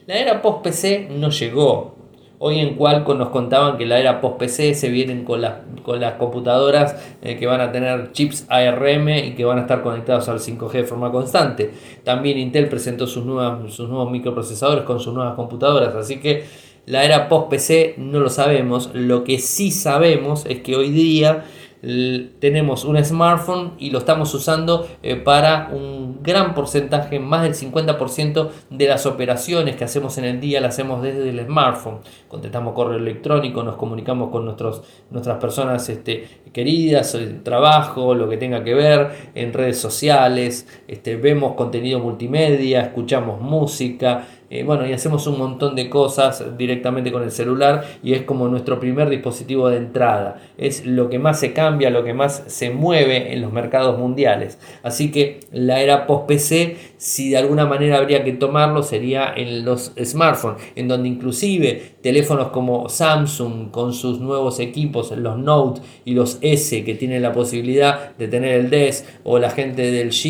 La 0.07 0.17
era 0.17 0.43
post-PC 0.43 1.09
no 1.11 1.31
llegó, 1.31 1.98
Hoy 2.41 2.61
en 2.61 2.77
Qualcomm 2.77 3.19
nos 3.19 3.31
contaban 3.31 3.77
que 3.77 3.85
la 3.85 3.99
era 3.99 4.21
post-PC 4.21 4.75
se 4.75 4.91
vienen 4.91 5.25
con 5.25 5.41
las, 5.41 5.55
con 5.83 5.99
las 5.99 6.15
computadoras 6.15 6.95
eh, 7.21 7.37
que 7.37 7.47
van 7.47 7.61
a 7.61 7.73
tener 7.73 8.13
chips 8.13 8.47
ARM 8.49 9.09
y 9.09 9.35
que 9.35 9.45
van 9.45 9.59
a 9.59 9.63
estar 9.63 9.83
conectados 9.83 10.29
al 10.29 10.39
5G 10.39 10.71
de 10.71 10.85
forma 10.85 11.11
constante. 11.11 11.73
También 12.05 12.39
Intel 12.39 12.69
presentó 12.69 13.09
sus, 13.09 13.25
nuevas, 13.25 13.73
sus 13.75 13.89
nuevos 13.89 14.13
microprocesadores 14.13 14.85
con 14.85 15.01
sus 15.01 15.15
nuevas 15.15 15.35
computadoras, 15.35 15.97
así 15.97 16.21
que 16.21 16.45
la 16.87 17.05
era 17.05 17.29
post-PC 17.29 17.97
no 17.99 18.21
lo 18.21 18.31
sabemos. 18.31 18.91
Lo 18.95 19.25
que 19.25 19.41
sí 19.41 19.73
sabemos 19.73 20.47
es 20.47 20.61
que 20.61 20.77
hoy 20.77 20.91
día 20.91 21.45
tenemos 21.81 22.85
un 22.85 23.03
smartphone 23.05 23.73
y 23.79 23.91
lo 23.91 23.99
estamos 23.99 24.35
usando 24.35 24.89
eh, 25.03 25.17
para 25.17 25.71
un 25.73 26.23
gran 26.23 26.55
porcentaje, 26.55 27.21
más 27.21 27.43
del 27.43 27.55
50% 27.55 28.49
de 28.71 28.89
las 28.89 29.07
operaciones 29.07 29.77
que 29.77 29.85
hacemos 29.85 30.19
en 30.19 30.25
el 30.25 30.41
día 30.41 30.61
las 30.61 30.75
hacemos 30.75 31.03
desde 31.03 31.31
el 31.31 31.45
smartphone. 31.47 32.01
Contestamos 32.29 32.75
correo 32.75 32.99
electrónico, 32.99 33.63
nos 33.63 33.77
comunicamos 33.77 34.31
con 34.31 34.45
nuestros, 34.45 34.83
nuestras 35.11 35.39
personas 35.39 35.89
este, 35.89 36.29
queridas, 36.53 37.15
el 37.15 37.43
trabajo, 37.43 38.15
lo 38.15 38.29
que 38.29 38.37
tenga 38.37 38.65
que 38.65 38.75
ver, 38.75 39.31
en 39.35 39.53
redes 39.53 39.79
sociales, 39.79 40.67
este, 40.89 41.17
vemos 41.17 41.55
contenido 41.55 42.01
multimedia, 42.01 42.83
escuchamos 42.83 43.41
música, 43.41 44.27
eh, 44.51 44.63
bueno, 44.63 44.87
y 44.87 44.93
hacemos 44.93 45.27
un 45.27 45.39
montón 45.39 45.77
de 45.77 45.91
cosas 45.91 46.57
directamente 46.57 47.13
con 47.13 47.23
el 47.23 47.31
celular 47.31 47.85
y 48.03 48.15
es 48.15 48.23
como 48.23 48.49
nuestro 48.49 48.81
primer 48.81 49.11
dispositivo 49.11 49.69
de 49.69 49.77
entrada. 49.77 50.41
Es 50.57 50.87
lo 50.87 51.11
que 51.11 51.19
más 51.19 51.39
se 51.39 51.53
cambia, 51.53 51.91
lo 51.91 52.03
que 52.03 52.15
más 52.15 52.45
se 52.47 52.71
mueve 52.71 53.35
en 53.35 53.43
los 53.43 53.53
mercados 53.53 53.99
mundiales. 53.99 54.59
Así 54.83 55.11
que 55.11 55.41
la 55.53 55.83
era 55.83 56.07
post-PC 56.07 56.77
si 56.99 57.31
de 57.31 57.39
alguna 57.39 57.65
manera 57.65 57.99
habría 57.99 58.25
que 58.25 58.33
tomarlo 58.33 58.83
sería 58.83 59.33
en 59.35 59.65
los 59.65 59.93
smartphones, 60.05 60.63
en 60.75 60.89
donde 60.89 61.09
inclusive 61.09 61.95
teléfonos 62.03 62.49
como 62.49 62.89
Samsung 62.89 63.71
con 63.71 63.95
sus 63.95 64.21
nuevos 64.21 64.61
equipos, 64.61 65.13
los 65.17 65.39
Note 65.39 65.81
y 66.05 66.15
los 66.15 66.39
S 66.41 66.85
que 66.85 66.95
tienen 66.95 67.23
la 67.23 67.33
posibilidad 67.33 68.17
de 68.17 68.29
tener 68.29 68.59
el 68.59 68.71
DES 68.71 69.07
o 69.25 69.39
la 69.39 69.51
gente 69.51 69.91
del 69.91 70.11
G 70.11 70.29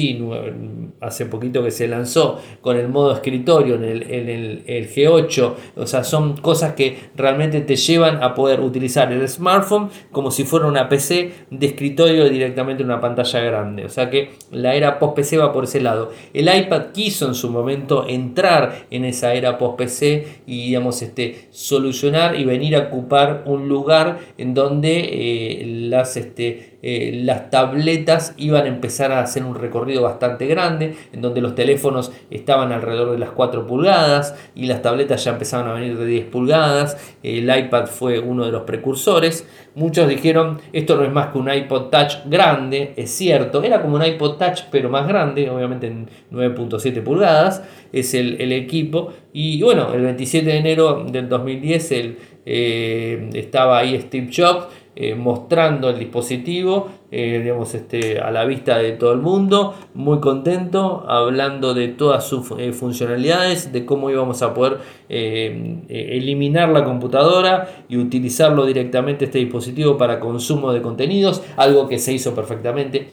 hace 1.00 1.26
poquito 1.26 1.62
que 1.62 1.70
se 1.70 1.88
lanzó 1.88 2.38
con 2.60 2.76
el 2.76 2.88
modo 2.88 3.12
escritorio 3.12 3.76
en 3.76 3.84
el, 3.84 4.62
el 4.66 4.90
G8, 4.90 5.54
o 5.76 5.86
sea, 5.86 6.04
son 6.04 6.36
cosas 6.36 6.74
que 6.74 6.98
realmente 7.16 7.60
te 7.62 7.76
llevan 7.76 8.22
a 8.22 8.34
poder 8.34 8.60
utilizar 8.60 9.12
el 9.12 9.26
smartphone 9.28 9.90
como 10.12 10.30
si 10.30 10.44
fuera 10.44 10.66
una 10.66 10.88
PC 10.88 11.32
de 11.50 11.66
escritorio 11.66 12.28
directamente 12.28 12.82
en 12.82 12.90
una 12.90 13.00
pantalla 13.00 13.40
grande, 13.40 13.84
o 13.84 13.88
sea 13.88 14.10
que 14.10 14.30
la 14.50 14.74
era 14.74 14.98
post 14.98 15.16
PC 15.16 15.38
va 15.38 15.52
por 15.52 15.64
ese 15.64 15.80
lado. 15.80 16.12
El 16.34 16.48
iPad 16.58 16.92
quiso 16.92 17.26
en 17.26 17.34
su 17.34 17.50
momento 17.50 18.06
entrar 18.08 18.86
en 18.90 19.04
esa 19.04 19.34
era 19.34 19.58
post 19.58 19.76
PC 19.76 20.26
y 20.46 20.66
digamos 20.66 21.02
este 21.02 21.48
solucionar 21.50 22.38
y 22.38 22.44
venir 22.44 22.76
a 22.76 22.80
ocupar 22.80 23.42
un 23.46 23.68
lugar 23.68 24.18
en 24.38 24.54
donde 24.54 25.00
eh, 25.00 25.66
las 25.66 26.16
este 26.16 26.77
eh, 26.80 27.22
las 27.24 27.50
tabletas 27.50 28.34
iban 28.36 28.64
a 28.64 28.68
empezar 28.68 29.10
a 29.10 29.20
hacer 29.20 29.42
un 29.42 29.56
recorrido 29.56 30.02
bastante 30.02 30.46
grande, 30.46 30.94
en 31.12 31.20
donde 31.20 31.40
los 31.40 31.56
teléfonos 31.56 32.12
estaban 32.30 32.70
alrededor 32.70 33.10
de 33.10 33.18
las 33.18 33.30
4 33.30 33.66
pulgadas 33.66 34.36
y 34.54 34.66
las 34.66 34.80
tabletas 34.80 35.24
ya 35.24 35.32
empezaban 35.32 35.68
a 35.68 35.72
venir 35.72 35.98
de 35.98 36.06
10 36.06 36.26
pulgadas, 36.26 36.96
el 37.24 37.44
iPad 37.44 37.86
fue 37.86 38.20
uno 38.20 38.44
de 38.46 38.52
los 38.52 38.62
precursores, 38.62 39.46
muchos 39.74 40.08
dijeron 40.08 40.60
esto 40.72 40.96
no 40.96 41.04
es 41.04 41.12
más 41.12 41.32
que 41.32 41.38
un 41.38 41.52
iPod 41.52 41.90
Touch 41.90 42.18
grande, 42.26 42.92
es 42.96 43.10
cierto, 43.10 43.62
era 43.62 43.82
como 43.82 43.96
un 43.96 44.04
iPod 44.04 44.36
Touch 44.36 44.62
pero 44.70 44.88
más 44.88 45.08
grande, 45.08 45.50
obviamente 45.50 45.88
en 45.88 46.08
9.7 46.30 47.02
pulgadas, 47.02 47.62
es 47.92 48.14
el, 48.14 48.52
equipo, 48.52 49.12
y 49.32 49.62
bueno, 49.62 49.92
el 49.94 50.02
27 50.02 50.46
de 50.46 50.56
enero 50.58 51.04
del 51.10 51.28
2010 51.28 51.92
el, 51.92 52.18
eh, 52.46 53.30
estaba 53.34 53.78
ahí 53.78 54.00
Steve 54.00 54.30
Jobs, 54.34 54.66
eh, 55.00 55.14
mostrando 55.14 55.90
el 55.90 55.96
dispositivo 55.96 56.88
eh, 57.12 57.38
digamos, 57.40 57.72
este, 57.72 58.18
a 58.18 58.32
la 58.32 58.44
vista 58.44 58.78
de 58.78 58.90
todo 58.90 59.12
el 59.12 59.20
mundo, 59.20 59.76
muy 59.94 60.18
contento, 60.18 61.04
hablando 61.06 61.72
de 61.72 61.86
todas 61.86 62.26
sus 62.26 62.50
eh, 62.58 62.72
funcionalidades, 62.72 63.72
de 63.72 63.86
cómo 63.86 64.10
íbamos 64.10 64.42
a 64.42 64.52
poder 64.54 64.78
eliminar 65.08 66.70
la 66.70 66.82
computadora 66.82 67.84
y 67.88 67.96
utilizarlo 67.96 68.66
directamente 68.66 69.26
este 69.26 69.38
dispositivo 69.38 69.96
para 69.96 70.18
consumo 70.18 70.72
de 70.72 70.82
contenidos, 70.82 71.44
algo 71.56 71.86
que 71.86 72.00
se 72.00 72.12
hizo 72.12 72.34
perfectamente. 72.34 73.12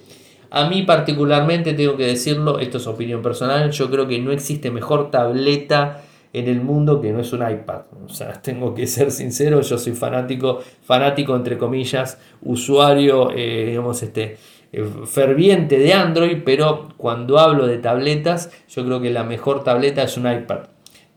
A 0.49 0.67
mí 0.67 0.81
particularmente 0.81 1.75
tengo 1.75 1.97
que 1.97 2.07
decirlo, 2.07 2.57
esto 2.57 2.79
es 2.79 2.87
opinión 2.87 3.21
personal, 3.21 3.69
yo 3.69 3.91
creo 3.91 4.07
que 4.07 4.17
no 4.17 4.31
existe 4.31 4.71
mejor 4.71 5.11
tableta 5.11 6.01
en 6.39 6.49
el 6.49 6.61
mundo 6.61 6.99
que 6.99 7.13
no 7.13 7.21
es 7.21 7.31
un 7.31 7.49
iPad. 7.49 7.83
O 8.05 8.09
sea, 8.09 8.33
tengo 8.41 8.73
que 8.73 8.87
ser 8.87 9.11
sincero, 9.11 9.61
yo 9.61 9.77
soy 9.77 9.93
fanático, 9.93 10.59
fanático 10.83 11.35
entre 11.35 11.57
comillas, 11.57 12.19
usuario, 12.41 13.31
eh, 13.31 13.65
digamos, 13.67 14.03
este, 14.03 14.37
eh, 14.73 14.85
ferviente 15.05 15.79
de 15.79 15.93
Android, 15.93 16.39
pero 16.43 16.89
cuando 16.97 17.39
hablo 17.39 17.65
de 17.67 17.77
tabletas, 17.77 18.51
yo 18.69 18.85
creo 18.85 19.01
que 19.01 19.11
la 19.11 19.23
mejor 19.23 19.63
tableta 19.63 20.03
es 20.03 20.17
un 20.17 20.29
iPad, 20.29 20.67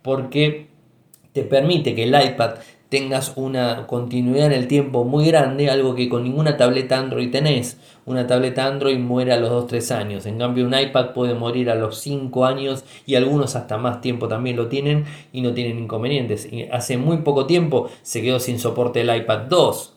porque 0.02 0.68
te 1.32 1.42
permite 1.42 1.94
que 1.94 2.04
el 2.04 2.14
iPad 2.14 2.54
tengas 2.88 3.34
una 3.36 3.86
continuidad 3.86 4.46
en 4.46 4.52
el 4.52 4.68
tiempo 4.68 5.04
muy 5.04 5.26
grande, 5.26 5.70
algo 5.70 5.94
que 5.94 6.08
con 6.08 6.24
ninguna 6.24 6.56
tableta 6.56 6.98
Android 6.98 7.30
tenés. 7.30 7.78
Una 8.06 8.26
tableta 8.26 8.66
Android 8.66 8.98
muere 8.98 9.32
a 9.32 9.38
los 9.38 9.70
2-3 9.70 9.94
años, 9.94 10.26
en 10.26 10.38
cambio 10.38 10.66
un 10.66 10.78
iPad 10.78 11.12
puede 11.12 11.34
morir 11.34 11.68
a 11.68 11.74
los 11.74 11.98
5 11.98 12.46
años 12.46 12.84
y 13.04 13.16
algunos 13.16 13.56
hasta 13.56 13.76
más 13.76 14.00
tiempo 14.00 14.28
también 14.28 14.56
lo 14.56 14.68
tienen 14.68 15.04
y 15.32 15.42
no 15.42 15.52
tienen 15.52 15.78
inconvenientes. 15.78 16.48
hace 16.72 16.96
muy 16.96 17.18
poco 17.18 17.46
tiempo 17.46 17.90
se 18.02 18.22
quedó 18.22 18.40
sin 18.40 18.58
soporte 18.58 19.02
el 19.02 19.14
iPad 19.14 19.40
2, 19.48 19.94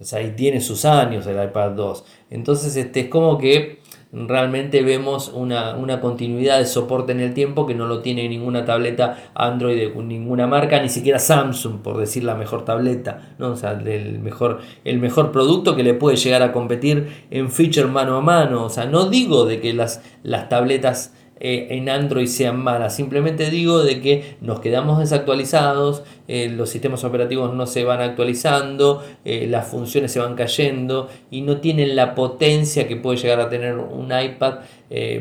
o 0.00 0.04
sea, 0.04 0.22
y 0.22 0.30
tiene 0.30 0.62
sus 0.62 0.86
años 0.86 1.26
el 1.26 1.42
iPad 1.42 1.72
2. 1.72 2.04
Entonces 2.30 2.74
este, 2.76 3.00
es 3.00 3.08
como 3.08 3.36
que 3.36 3.79
realmente 4.12 4.82
vemos 4.82 5.30
una, 5.32 6.00
continuidad 6.00 6.58
de 6.58 6.66
soporte 6.66 7.12
en 7.12 7.20
el 7.20 7.32
tiempo 7.32 7.66
que 7.66 7.74
no 7.74 7.86
lo 7.86 8.00
tiene 8.00 8.28
ninguna 8.28 8.64
tableta 8.64 9.30
Android 9.34 9.76
de 9.76 10.02
ninguna 10.02 10.46
marca, 10.46 10.80
ni 10.82 10.88
siquiera 10.88 11.18
Samsung, 11.18 11.80
por 11.80 11.98
decir 11.98 12.24
la 12.24 12.34
mejor 12.34 12.64
tableta, 12.64 13.34
¿no? 13.38 13.50
o 13.50 13.56
sea, 13.56 13.72
el 13.72 14.18
mejor, 14.18 14.60
el 14.84 14.98
mejor 14.98 15.30
producto 15.30 15.76
que 15.76 15.84
le 15.84 15.94
puede 15.94 16.16
llegar 16.16 16.42
a 16.42 16.52
competir 16.52 17.26
en 17.30 17.50
feature 17.50 17.86
mano 17.86 18.16
a 18.16 18.20
mano. 18.20 18.64
O 18.64 18.70
sea, 18.70 18.86
no 18.86 19.08
digo 19.08 19.44
de 19.46 19.60
que 19.60 19.72
las, 19.72 20.02
las 20.22 20.48
tabletas 20.48 21.14
eh, 21.40 21.68
en 21.70 21.88
Android 21.88 22.26
sean 22.26 22.62
malas. 22.62 22.94
Simplemente 22.94 23.50
digo 23.50 23.82
de 23.82 24.00
que 24.02 24.36
nos 24.42 24.60
quedamos 24.60 24.98
desactualizados, 24.98 26.02
eh, 26.28 26.50
los 26.50 26.68
sistemas 26.68 27.02
operativos 27.02 27.54
no 27.54 27.66
se 27.66 27.82
van 27.82 28.02
actualizando, 28.02 29.02
eh, 29.24 29.46
las 29.48 29.66
funciones 29.66 30.12
se 30.12 30.20
van 30.20 30.34
cayendo 30.34 31.08
y 31.30 31.40
no 31.40 31.56
tienen 31.56 31.96
la 31.96 32.14
potencia 32.14 32.86
que 32.86 32.96
puede 32.96 33.16
llegar 33.16 33.40
a 33.40 33.48
tener 33.48 33.76
un 33.76 34.12
iPad 34.12 34.56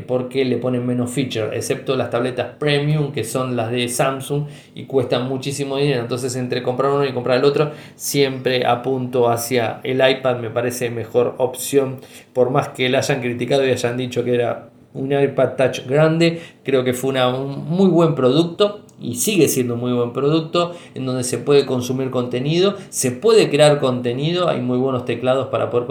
porque 0.08 0.46
le 0.46 0.58
ponen 0.58 0.84
menos 0.84 1.12
feature, 1.12 1.56
excepto 1.56 1.96
las 1.96 2.10
tabletas 2.10 2.56
premium 2.58 3.12
que 3.12 3.24
son 3.24 3.56
las 3.56 3.70
de 3.70 3.88
Samsung 3.88 4.46
y 4.74 4.86
cuestan 4.86 5.30
muchísimo 5.30 5.78
dinero. 5.78 6.02
Entonces 6.02 6.36
entre 6.36 6.64
comprar 6.64 6.92
uno 6.92 7.06
y 7.06 7.14
comprar 7.14 7.38
el 7.38 7.46
otro 7.46 7.72
siempre 7.96 8.66
apunto 8.66 9.30
hacia 9.30 9.80
el 9.84 9.98
iPad, 9.98 10.40
me 10.40 10.50
parece 10.50 10.90
mejor 10.90 11.36
opción, 11.38 12.00
por 12.34 12.50
más 12.50 12.70
que 12.70 12.90
la 12.90 12.98
hayan 12.98 13.22
criticado 13.22 13.64
y 13.64 13.70
hayan 13.70 13.96
dicho 13.96 14.24
que 14.24 14.34
era 14.34 14.69
un 14.94 15.12
iPad 15.12 15.56
Touch 15.56 15.86
grande, 15.88 16.42
creo 16.64 16.84
que 16.84 16.94
fue 16.94 17.12
un 17.12 17.66
muy 17.66 17.90
buen 17.90 18.16
producto 18.16 18.82
y 19.02 19.16
sigue 19.16 19.48
siendo 19.48 19.76
un 19.76 19.80
muy 19.80 19.94
buen 19.94 20.12
producto 20.12 20.74
en 20.94 21.06
donde 21.06 21.24
se 21.24 21.38
puede 21.38 21.66
consumir 21.66 22.10
contenido, 22.10 22.76
se 22.90 23.12
puede 23.12 23.50
crear 23.50 23.80
contenido, 23.80 24.50
hay 24.50 24.62
muy 24.62 24.78
buenos 24.78 25.06
teclados 25.06 25.48
para 25.48 25.70
poder 25.70 25.88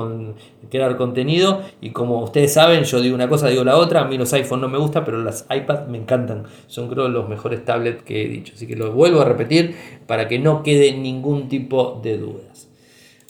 crear 0.70 0.96
contenido. 0.96 1.62
Y 1.80 1.90
como 1.90 2.22
ustedes 2.22 2.52
saben, 2.52 2.84
yo 2.84 3.00
digo 3.00 3.14
una 3.14 3.28
cosa, 3.28 3.48
digo 3.48 3.64
la 3.64 3.76
otra, 3.76 4.02
a 4.02 4.04
mí 4.04 4.18
los 4.18 4.32
iPhones 4.32 4.62
no 4.62 4.68
me 4.68 4.78
gustan, 4.78 5.04
pero 5.04 5.22
las 5.22 5.46
iPad 5.50 5.86
me 5.86 5.98
encantan, 5.98 6.44
son 6.66 6.88
creo 6.88 7.08
los 7.08 7.28
mejores 7.28 7.64
tablets 7.64 8.02
que 8.02 8.24
he 8.24 8.28
dicho, 8.28 8.52
así 8.54 8.66
que 8.66 8.76
lo 8.76 8.92
vuelvo 8.92 9.20
a 9.20 9.24
repetir 9.24 9.74
para 10.06 10.28
que 10.28 10.38
no 10.38 10.62
quede 10.62 10.92
ningún 10.92 11.48
tipo 11.48 12.00
de 12.02 12.18
dudas. 12.18 12.68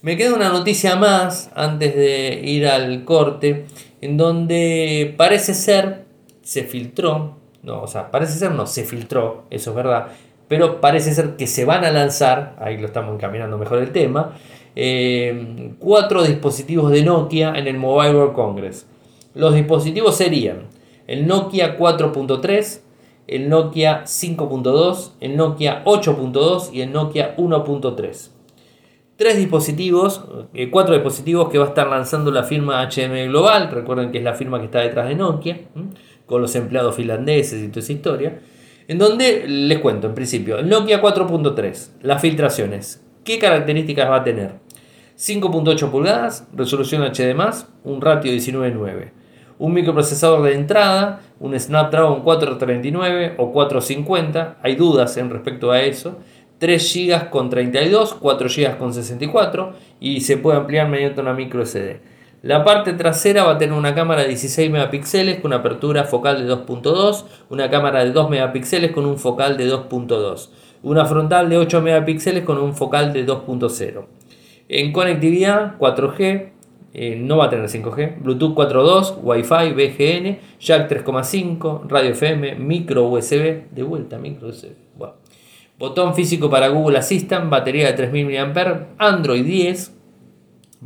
Me 0.00 0.16
queda 0.16 0.34
una 0.34 0.50
noticia 0.50 0.94
más 0.94 1.50
antes 1.56 1.94
de 1.96 2.40
ir 2.44 2.68
al 2.68 3.04
corte 3.04 3.66
en 4.00 4.16
donde 4.16 5.14
parece 5.16 5.54
ser, 5.54 6.04
se 6.42 6.64
filtró, 6.64 7.36
no, 7.62 7.82
o 7.82 7.86
sea, 7.86 8.10
parece 8.10 8.38
ser, 8.38 8.52
no, 8.52 8.66
se 8.66 8.84
filtró, 8.84 9.44
eso 9.50 9.70
es 9.70 9.76
verdad, 9.76 10.08
pero 10.48 10.80
parece 10.80 11.12
ser 11.12 11.36
que 11.36 11.46
se 11.46 11.64
van 11.64 11.84
a 11.84 11.90
lanzar, 11.90 12.56
ahí 12.58 12.78
lo 12.78 12.86
estamos 12.86 13.14
encaminando 13.14 13.58
mejor 13.58 13.78
el 13.78 13.92
tema, 13.92 14.34
eh, 14.76 15.72
cuatro 15.78 16.22
dispositivos 16.22 16.90
de 16.90 17.02
Nokia 17.02 17.52
en 17.56 17.66
el 17.66 17.76
Mobile 17.76 18.14
World 18.14 18.34
Congress. 18.34 18.86
Los 19.34 19.54
dispositivos 19.54 20.16
serían 20.16 20.68
el 21.06 21.26
Nokia 21.26 21.76
4.3, 21.76 22.80
el 23.26 23.48
Nokia 23.48 24.04
5.2, 24.04 25.10
el 25.20 25.36
Nokia 25.36 25.84
8.2 25.84 26.70
y 26.72 26.80
el 26.82 26.92
Nokia 26.92 27.36
1.3 27.36 28.37
tres 29.18 29.36
dispositivos, 29.36 30.24
eh, 30.54 30.70
cuatro 30.70 30.94
dispositivos 30.94 31.48
que 31.50 31.58
va 31.58 31.64
a 31.64 31.68
estar 31.68 31.88
lanzando 31.88 32.30
la 32.30 32.44
firma 32.44 32.88
HM 32.88 33.26
Global, 33.26 33.68
recuerden 33.68 34.12
que 34.12 34.18
es 34.18 34.24
la 34.24 34.34
firma 34.34 34.60
que 34.60 34.66
está 34.66 34.78
detrás 34.78 35.08
de 35.08 35.16
Nokia, 35.16 35.58
con 36.24 36.40
los 36.40 36.54
empleados 36.54 36.94
finlandeses 36.94 37.60
y 37.64 37.68
toda 37.68 37.80
esa 37.80 37.92
historia, 37.92 38.38
en 38.86 38.96
donde 38.96 39.44
les 39.48 39.80
cuento 39.80 40.06
en 40.06 40.14
principio, 40.14 40.62
Nokia 40.62 41.02
4.3, 41.02 41.88
las 42.02 42.22
filtraciones, 42.22 43.04
¿qué 43.24 43.40
características 43.40 44.08
va 44.08 44.16
a 44.18 44.24
tener? 44.24 44.52
5.8 45.18 45.90
pulgadas, 45.90 46.46
resolución 46.54 47.02
HD+, 47.02 47.34
un 47.82 48.00
ratio 48.00 48.30
19.9, 48.30 49.10
un 49.58 49.72
microprocesador 49.72 50.44
de 50.44 50.54
entrada, 50.54 51.22
un 51.40 51.58
Snapdragon 51.58 52.22
439 52.22 53.34
o 53.38 53.50
450, 53.50 54.58
hay 54.62 54.76
dudas 54.76 55.16
en 55.16 55.30
respecto 55.30 55.72
a 55.72 55.80
eso, 55.82 56.18
3 56.58 56.94
GB 56.94 57.30
con 57.30 57.50
32, 57.50 58.14
4 58.14 58.48
GB 58.48 58.78
con 58.78 58.92
64 58.92 59.72
y 60.00 60.20
se 60.20 60.36
puede 60.36 60.58
ampliar 60.58 60.88
mediante 60.88 61.20
una 61.20 61.32
micro 61.32 61.64
SD. 61.64 62.00
La 62.42 62.64
parte 62.64 62.92
trasera 62.92 63.44
va 63.44 63.52
a 63.52 63.58
tener 63.58 63.76
una 63.76 63.94
cámara 63.94 64.22
de 64.22 64.28
16 64.28 64.70
megapíxeles 64.70 65.40
con 65.40 65.52
apertura 65.52 66.04
focal 66.04 66.46
de 66.46 66.52
2.2, 66.52 67.24
una 67.50 67.68
cámara 67.68 68.04
de 68.04 68.12
2 68.12 68.30
megapíxeles 68.30 68.92
con 68.92 69.06
un 69.06 69.18
focal 69.18 69.56
de 69.56 69.68
2.2, 69.68 70.50
una 70.84 71.04
frontal 71.04 71.48
de 71.48 71.58
8 71.58 71.80
megapíxeles 71.80 72.44
con 72.44 72.58
un 72.58 72.74
focal 72.76 73.12
de 73.12 73.26
2.0. 73.26 74.06
En 74.68 74.92
conectividad 74.92 75.78
4G, 75.78 76.50
eh, 76.94 77.16
no 77.16 77.38
va 77.38 77.46
a 77.46 77.50
tener 77.50 77.68
5G, 77.68 78.20
Bluetooth 78.20 78.54
4.2, 78.54 79.18
Wi-Fi, 79.22 79.72
BGN, 79.72 80.38
Jack 80.60 80.90
3.5, 80.90 81.88
radio 81.88 82.10
FM, 82.10 82.54
micro 82.54 83.08
USB, 83.08 83.68
de 83.70 83.82
vuelta 83.82 84.18
micro 84.18 84.48
USB. 84.48 84.87
Botón 85.78 86.14
físico 86.14 86.50
para 86.50 86.68
Google 86.68 86.98
Assistant, 86.98 87.48
batería 87.50 87.86
de 87.86 87.92
3000 87.92 88.26
mAh, 88.26 88.86
Android 88.98 89.44
10. 89.44 89.94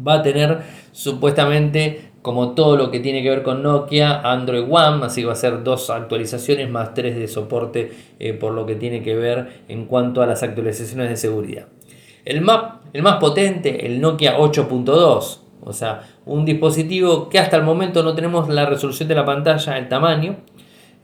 Va 0.07 0.15
a 0.15 0.23
tener 0.23 0.61
supuestamente 0.93 2.13
como 2.23 2.53
todo 2.53 2.77
lo 2.77 2.91
que 2.91 3.01
tiene 3.01 3.23
que 3.23 3.31
ver 3.31 3.43
con 3.43 3.63
Nokia, 3.63 4.21
Android 4.21 4.65
One, 4.71 5.05
así 5.05 5.25
va 5.25 5.33
a 5.33 5.37
ser 5.37 5.65
dos 5.65 5.91
actualizaciones 5.91 6.71
más 6.71 6.95
tres 6.95 7.17
de 7.17 7.27
soporte 7.27 7.93
eh, 8.21 8.33
por 8.33 8.53
lo 8.53 8.65
que 8.65 8.77
tiene 8.77 9.03
que 9.03 9.17
ver 9.17 9.63
en 9.69 9.87
cuanto 9.87 10.23
a 10.23 10.27
las 10.27 10.43
actualizaciones 10.45 11.09
de 11.09 11.17
seguridad. 11.17 11.67
El, 12.25 12.41
map, 12.41 12.83
el 12.93 13.03
más 13.03 13.17
potente, 13.17 13.87
el 13.87 14.01
Nokia 14.01 14.39
8.2, 14.39 15.39
o 15.65 15.73
sea, 15.73 16.09
un 16.25 16.45
dispositivo 16.45 17.29
que 17.29 17.41
hasta 17.41 17.57
el 17.57 17.65
momento 17.65 18.03
no 18.05 18.15
tenemos 18.15 18.49
la 18.49 18.67
resolución 18.67 19.09
de 19.09 19.15
la 19.17 19.25
pantalla, 19.25 19.79
el 19.79 19.89
tamaño. 19.89 20.37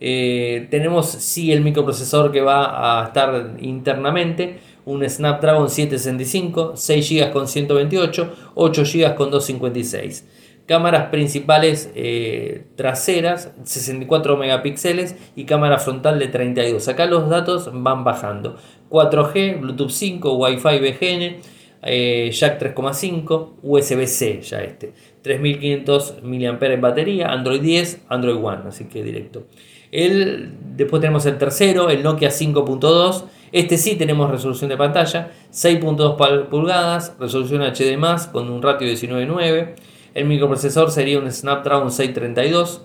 Eh, 0.01 0.69
tenemos 0.71 1.09
sí 1.09 1.53
el 1.53 1.63
microprocesador 1.63 2.31
que 2.31 2.41
va 2.41 3.01
a 3.01 3.07
estar 3.07 3.57
internamente, 3.61 4.61
un 4.85 5.09
Snapdragon 5.09 5.69
765, 5.69 6.77
6 6.77 7.11
GB 7.11 7.33
con 7.33 7.49
128, 7.49 8.33
8 8.55 8.83
GB 8.85 9.15
con 9.15 9.31
256. 9.31 10.25
Cámaras 10.67 11.09
principales 11.09 11.91
eh, 11.95 12.67
traseras, 12.77 13.53
64 13.65 14.37
megapíxeles 14.37 15.17
y 15.35 15.45
cámara 15.45 15.79
frontal 15.79 16.19
de 16.19 16.29
32. 16.29 16.89
Acá 16.89 17.07
los 17.07 17.31
datos 17.31 17.71
van 17.73 18.05
bajando. 18.05 18.57
4G, 18.91 19.61
Bluetooth 19.61 19.91
5, 19.91 20.37
Wi-Fi 20.37 20.79
BGN, 20.79 21.41
eh, 21.83 22.31
Jack 22.33 22.61
3,5, 22.61 23.55
USB-C 23.63 24.43
ya 24.43 24.63
este. 24.63 24.93
3500 25.23 26.23
mAh 26.23 26.67
en 26.67 26.81
batería, 26.81 27.33
Android 27.33 27.63
10, 27.63 28.05
Android 28.09 28.37
One, 28.37 28.69
así 28.69 28.85
que 28.85 29.03
directo. 29.03 29.47
El, 29.91 30.55
después 30.77 31.01
tenemos 31.01 31.27
el 31.27 31.39
tercero, 31.39 31.91
el 31.91 32.03
Nokia 32.03 32.31
5.2. 32.31 33.25
Este 33.53 33.79
sí 33.79 33.97
tenemos 33.97 34.31
resolución 34.31 34.69
de 34.69 34.77
pantalla, 34.77 35.31
6.2 35.53 36.49
pulgadas, 36.49 37.15
resolución 37.19 37.63
HD+, 37.63 38.31
con 38.31 38.51
un 38.51 38.63
ratio 38.63 38.87
de 38.87 38.95
19.9. 38.95 39.75
El 40.15 40.25
microprocesor 40.27 40.91
sería 40.91 41.19
un 41.19 41.31
Snapdragon 41.31 41.91
632, 41.91 42.83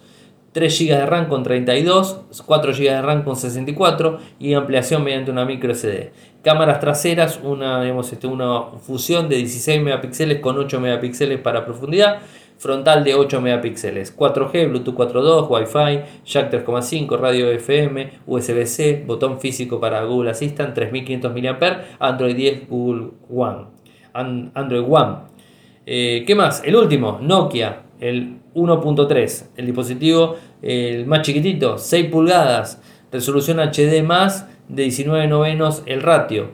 3 0.53 0.79
GB 0.79 0.97
de 0.97 1.05
RAM 1.05 1.27
con 1.27 1.43
32, 1.43 2.21
4 2.45 2.73
GB 2.73 2.79
de 2.79 3.01
RAM 3.01 3.23
con 3.23 3.35
64 3.35 4.19
y 4.39 4.53
ampliación 4.53 5.03
mediante 5.03 5.31
una 5.31 5.45
micro 5.45 5.73
SD. 5.73 6.11
Cámaras 6.43 6.79
traseras, 6.79 7.39
una, 7.43 7.81
digamos, 7.81 8.13
este, 8.13 8.27
una 8.27 8.65
fusión 8.81 9.29
de 9.29 9.37
16 9.37 9.81
megapíxeles 9.81 10.39
con 10.39 10.57
8 10.57 10.79
megapíxeles 10.79 11.39
para 11.39 11.65
profundidad, 11.65 12.19
frontal 12.63 13.03
de 13.03 13.13
8 13.13 13.41
megapíxeles, 13.41 14.17
4G, 14.17 14.69
Bluetooth 14.69 14.95
4.2, 14.95 15.47
Wi-Fi, 15.49 16.23
Jack 16.25 16.49
3.5, 16.49 17.19
radio 17.19 17.51
FM, 17.51 18.09
USB-C, 18.25 19.03
botón 19.05 19.41
físico 19.41 19.81
para 19.81 20.01
Google 20.05 20.31
Assistant, 20.31 20.73
3500 20.73 21.33
mAh, 21.33 21.81
Android 21.99 22.35
10, 22.37 22.69
Google 22.69 23.09
One, 23.29 23.65
Android 24.13 24.85
One. 24.87 25.15
Eh, 25.85 26.23
¿Qué 26.25 26.35
más? 26.35 26.63
El 26.63 26.77
último, 26.77 27.19
Nokia, 27.21 27.81
el 27.99 28.37
1.3, 28.55 29.47
el 29.57 29.65
dispositivo 29.65 30.37
el 30.61 31.05
más 31.05 31.23
chiquitito, 31.23 31.77
6 31.77 32.09
pulgadas, 32.09 32.81
resolución 33.11 33.59
HD 33.59 34.01
más 34.03 34.47
de 34.69 34.83
19 34.83 35.27
novenos 35.27 35.83
el 35.85 36.01
ratio, 36.01 36.51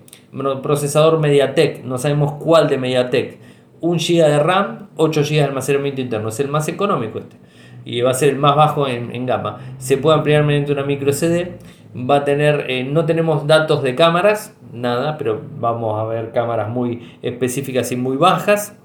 procesador 0.64 1.20
MediaTek, 1.20 1.84
no 1.84 2.00
sabemos 2.00 2.34
cuál 2.44 2.68
de 2.68 2.80
MediaTek, 2.80 3.49
1 3.82 4.00
GB 4.00 4.28
de 4.28 4.40
RAM, 4.40 4.90
8 4.96 5.22
GB 5.22 5.30
de 5.30 5.44
almacenamiento 5.44 6.02
interno, 6.02 6.30
es 6.30 6.40
el 6.40 6.48
más 6.48 6.68
económico 6.68 7.20
este 7.20 7.38
y 7.86 8.02
va 8.02 8.12
a 8.12 8.14
ser 8.14 8.30
el 8.30 8.38
más 8.38 8.56
bajo 8.56 8.88
en, 8.88 9.26
gama. 9.26 9.76
Se 9.78 9.98
puede 9.98 10.18
ampliar 10.18 10.44
mediante 10.44 10.72
una 10.72 10.84
micro 10.84 11.12
SD. 11.12 11.58
Va 11.96 12.18
a 12.18 12.24
tener, 12.24 12.66
eh, 12.70 12.84
no 12.84 13.06
tenemos 13.06 13.48
datos 13.48 13.82
de 13.82 13.96
cámaras, 13.96 14.56
nada, 14.72 15.18
pero 15.18 15.42
vamos 15.60 16.00
a 16.00 16.06
ver 16.06 16.32
cámaras 16.32 16.70
muy 16.70 17.18
específicas 17.24 17.92
y 17.92 17.96
muy 17.96 18.16
bajas. 18.16 18.76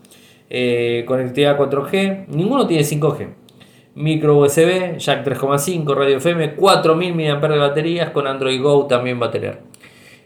Eh, 0.49 1.05
conectividad 1.07 1.59
4G, 1.59 2.27
ninguno 2.29 2.67
tiene 2.67 2.83
5G. 2.83 3.29
Micro 3.97 4.39
USB, 4.39 4.97
jack 4.97 5.25
3,5, 5.25 5.95
radio 5.95 6.17
FM, 6.17 6.55
4000 6.55 7.15
mAh 7.15 7.49
de 7.49 7.59
baterías, 7.59 8.11
con 8.11 8.27
Android 8.27 8.61
Go 8.61 8.87
también 8.87 9.21
va 9.21 9.27
a 9.27 9.31
tener. 9.31 9.61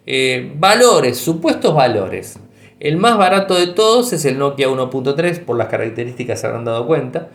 Eh, 0.06 0.52
valores, 0.56 1.18
supuestos 1.18 1.74
valores. 1.74 2.40
El 2.80 2.96
más 2.96 3.18
barato 3.18 3.54
de 3.54 3.66
todos 3.66 4.12
es 4.12 4.24
el 4.24 4.38
Nokia 4.38 4.68
1.3, 4.68 5.44
por 5.44 5.56
las 5.56 5.66
características 5.66 6.40
se 6.40 6.46
habrán 6.46 6.64
dado 6.64 6.86
cuenta, 6.86 7.28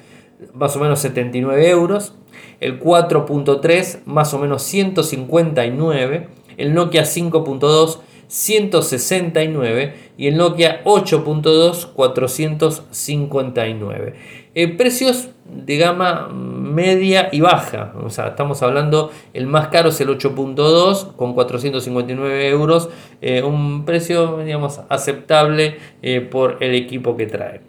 más 0.53 0.75
o 0.75 0.79
menos 0.79 0.99
79 0.99 1.69
euros. 1.69 2.13
El 2.62 2.79
4.3, 2.79 3.99
más 4.06 4.34
o 4.34 4.39
menos 4.39 4.63
159. 4.63 6.27
El 6.56 6.73
Nokia 6.73 7.03
5.2, 7.03 7.99
169 8.34 9.93
y 10.17 10.28
el 10.28 10.38
Nokia 10.38 10.84
8.2 10.86 11.89
459. 11.93 14.15
Eh, 14.56 14.67
precios 14.69 15.30
de 15.46 15.78
gama 15.78 16.30
media 16.30 17.30
y 17.32 17.41
baja, 17.41 17.93
o 18.04 18.10
sea, 18.10 18.30
estamos 18.30 18.63
hablando, 18.63 19.12
el 19.34 19.46
más 19.46 19.67
caro 19.67 19.89
es 19.89 20.02
el 20.02 20.10
8.2 20.10 21.15
con 21.15 21.36
459 21.36 22.50
euros, 22.50 22.89
eh, 23.22 23.43
un 23.43 23.86
precio, 23.86 24.39
digamos, 24.39 24.82
aceptable 24.89 25.78
eh, 26.02 26.22
por 26.22 26.58
el 26.62 26.74
equipo 26.74 27.15
que 27.15 27.28
trae. 27.28 27.62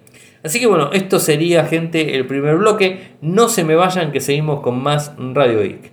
Así 0.43 0.61
que 0.61 0.67
bueno, 0.67 0.89
esto 0.95 1.19
sería, 1.19 1.67
gente, 1.67 2.17
el 2.17 2.27
primer 2.27 2.57
bloque. 2.57 3.17
No 3.21 3.51
se 3.51 3.65
me 3.65 3.75
vayan 3.75 4.13
que 4.13 4.21
seguimos 4.21 4.61
con 4.61 4.83
más 4.83 5.13
Radio 5.19 5.61
Geek. 5.61 5.93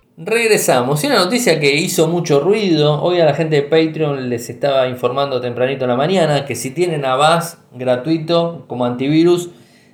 Regresamos. 0.17 1.03
Y 1.03 1.07
una 1.07 1.19
noticia 1.19 1.59
que 1.59 1.75
hizo 1.75 2.07
mucho 2.07 2.41
ruido. 2.41 3.01
Hoy 3.01 3.19
a 3.19 3.25
la 3.25 3.33
gente 3.33 3.55
de 3.55 3.61
Patreon 3.63 4.29
les 4.29 4.49
estaba 4.49 4.87
informando 4.87 5.39
tempranito 5.39 5.85
en 5.85 5.89
la 5.89 5.95
mañana 5.95 6.45
que 6.45 6.55
si 6.55 6.71
tienen 6.71 7.05
Avast 7.05 7.59
gratuito 7.73 8.65
como 8.67 8.85
antivirus, 8.85 9.49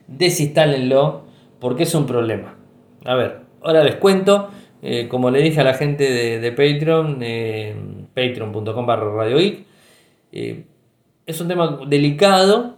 desinstálenlo 0.08 1.24
porque 1.60 1.84
es 1.84 1.94
un 1.94 2.08
problema. 2.08 2.56
A 3.06 3.16
ver, 3.16 3.42
ahora 3.62 3.84
les 3.84 3.96
cuento. 3.96 4.50
Eh, 4.82 5.08
como 5.08 5.32
le 5.32 5.42
dije 5.42 5.60
a 5.62 5.64
la 5.64 5.74
gente 5.74 6.40
de, 6.40 6.52
Patreon, 6.52 7.18
eh, 7.22 7.76
patreon.com 8.14 8.86
barra 8.86 9.12
radio 9.12 9.38
eh, 10.32 10.66
es 11.26 11.42
un 11.42 11.48
tema 11.48 11.80
delicado 11.88 12.76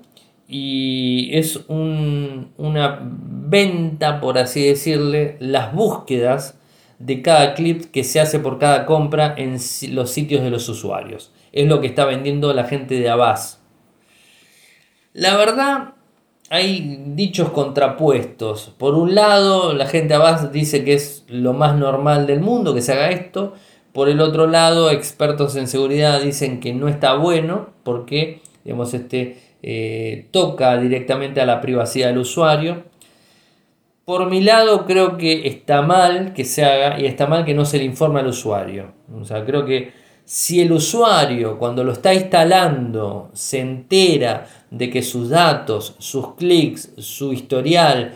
y 0.47 1.29
es 1.33 1.65
una 1.67 2.99
venta, 3.01 4.21
por 4.21 4.37
así 4.37 4.65
decirle, 4.65 5.35
las 5.39 5.73
búsquedas 5.73 6.58
de 6.99 7.21
cada 7.21 7.53
clip 7.53 7.85
que 7.91 8.03
se 8.03 8.19
hace 8.19 8.39
por 8.39 8.59
cada 8.59 8.85
compra 8.85 9.33
en 9.37 9.57
los 9.93 10.11
sitios 10.11 10.43
de 10.43 10.49
los 10.49 10.67
usuarios. 10.69 11.31
Es 11.51 11.67
lo 11.67 11.81
que 11.81 11.87
está 11.87 12.05
vendiendo 12.05 12.53
la 12.53 12.65
gente 12.65 12.99
de 12.99 13.09
Avast. 13.09 13.59
La 15.13 15.35
verdad, 15.35 15.93
hay 16.49 17.03
dichos 17.07 17.49
contrapuestos. 17.49 18.73
Por 18.77 18.95
un 18.95 19.15
lado, 19.15 19.73
la 19.73 19.87
gente 19.87 20.09
de 20.09 20.15
Avast 20.15 20.51
dice 20.51 20.83
que 20.83 20.93
es 20.93 21.25
lo 21.27 21.53
más 21.53 21.75
normal 21.75 22.27
del 22.27 22.41
mundo 22.41 22.75
que 22.75 22.81
se 22.81 22.93
haga 22.93 23.09
esto. 23.09 23.53
Por 23.93 24.09
el 24.09 24.21
otro 24.21 24.47
lado, 24.47 24.91
expertos 24.91 25.55
en 25.55 25.67
seguridad 25.67 26.21
dicen 26.21 26.59
que 26.59 26.73
no 26.73 26.87
está 26.87 27.15
bueno 27.15 27.69
porque 27.83 28.41
este, 28.93 29.37
eh, 29.63 30.27
toca 30.31 30.77
directamente 30.77 31.41
a 31.41 31.45
la 31.45 31.61
privacidad 31.61 32.07
del 32.09 32.19
usuario. 32.19 32.83
Por 34.09 34.27
mi 34.27 34.41
lado, 34.41 34.87
creo 34.87 35.17
que 35.17 35.47
está 35.47 35.83
mal 35.83 36.33
que 36.33 36.43
se 36.43 36.65
haga 36.65 36.99
y 36.99 37.05
está 37.05 37.27
mal 37.27 37.45
que 37.45 37.53
no 37.53 37.63
se 37.63 37.77
le 37.77 37.83
informe 37.83 38.21
al 38.21 38.25
usuario. 38.25 38.91
O 39.15 39.23
sea, 39.23 39.45
creo 39.45 39.65
que 39.65 39.93
si 40.25 40.61
el 40.61 40.71
usuario 40.71 41.59
cuando 41.59 41.83
lo 41.83 41.91
está 41.91 42.11
instalando 42.11 43.29
se 43.33 43.59
entera 43.59 44.47
de 44.71 44.89
que 44.89 45.03
sus 45.03 45.29
datos, 45.29 45.93
sus 45.99 46.33
clics, 46.33 46.91
su 46.97 47.33
historial, 47.33 48.15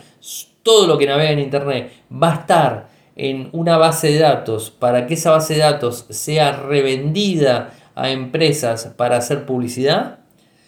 todo 0.64 0.88
lo 0.88 0.98
que 0.98 1.06
navega 1.06 1.30
en 1.30 1.38
Internet 1.38 1.92
va 2.12 2.32
a 2.32 2.40
estar 2.40 2.88
en 3.14 3.48
una 3.52 3.76
base 3.76 4.08
de 4.08 4.18
datos 4.18 4.72
para 4.72 5.06
que 5.06 5.14
esa 5.14 5.30
base 5.30 5.54
de 5.54 5.60
datos 5.60 6.06
sea 6.10 6.56
revendida 6.56 7.72
a 7.94 8.10
empresas 8.10 8.92
para 8.96 9.18
hacer 9.18 9.46
publicidad, 9.46 10.18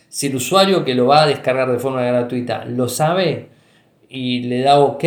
si 0.08 0.28
el 0.28 0.36
usuario 0.36 0.84
que 0.84 0.94
lo 0.94 1.08
va 1.08 1.24
a 1.24 1.26
descargar 1.26 1.72
de 1.72 1.80
forma 1.80 2.02
gratuita 2.02 2.64
lo 2.64 2.88
sabe, 2.88 3.55
y 4.08 4.42
le 4.42 4.62
da 4.62 4.78
ok, 4.80 5.04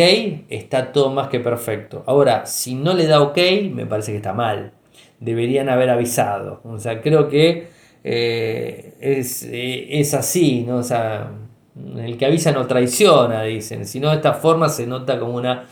está 0.48 0.92
todo 0.92 1.10
más 1.10 1.28
que 1.28 1.40
perfecto. 1.40 2.04
Ahora, 2.06 2.46
si 2.46 2.74
no 2.74 2.94
le 2.94 3.06
da 3.06 3.22
ok, 3.22 3.38
me 3.72 3.86
parece 3.86 4.12
que 4.12 4.18
está 4.18 4.32
mal. 4.32 4.72
Deberían 5.20 5.68
haber 5.68 5.90
avisado. 5.90 6.60
O 6.64 6.78
sea, 6.78 7.00
creo 7.00 7.28
que 7.28 7.68
eh, 8.04 8.94
es, 9.00 9.42
eh, 9.44 10.00
es, 10.00 10.14
así, 10.14 10.64
¿no? 10.66 10.76
O 10.78 10.82
sea, 10.82 11.30
El 11.96 12.16
que 12.16 12.26
avisa 12.26 12.52
no 12.52 12.66
traiciona, 12.66 13.42
dicen. 13.42 13.86
Si 13.86 14.00
no, 14.00 14.10
de 14.10 14.16
esta 14.16 14.34
forma 14.34 14.68
se 14.68 14.86
nota 14.86 15.18
como 15.18 15.34
una, 15.34 15.66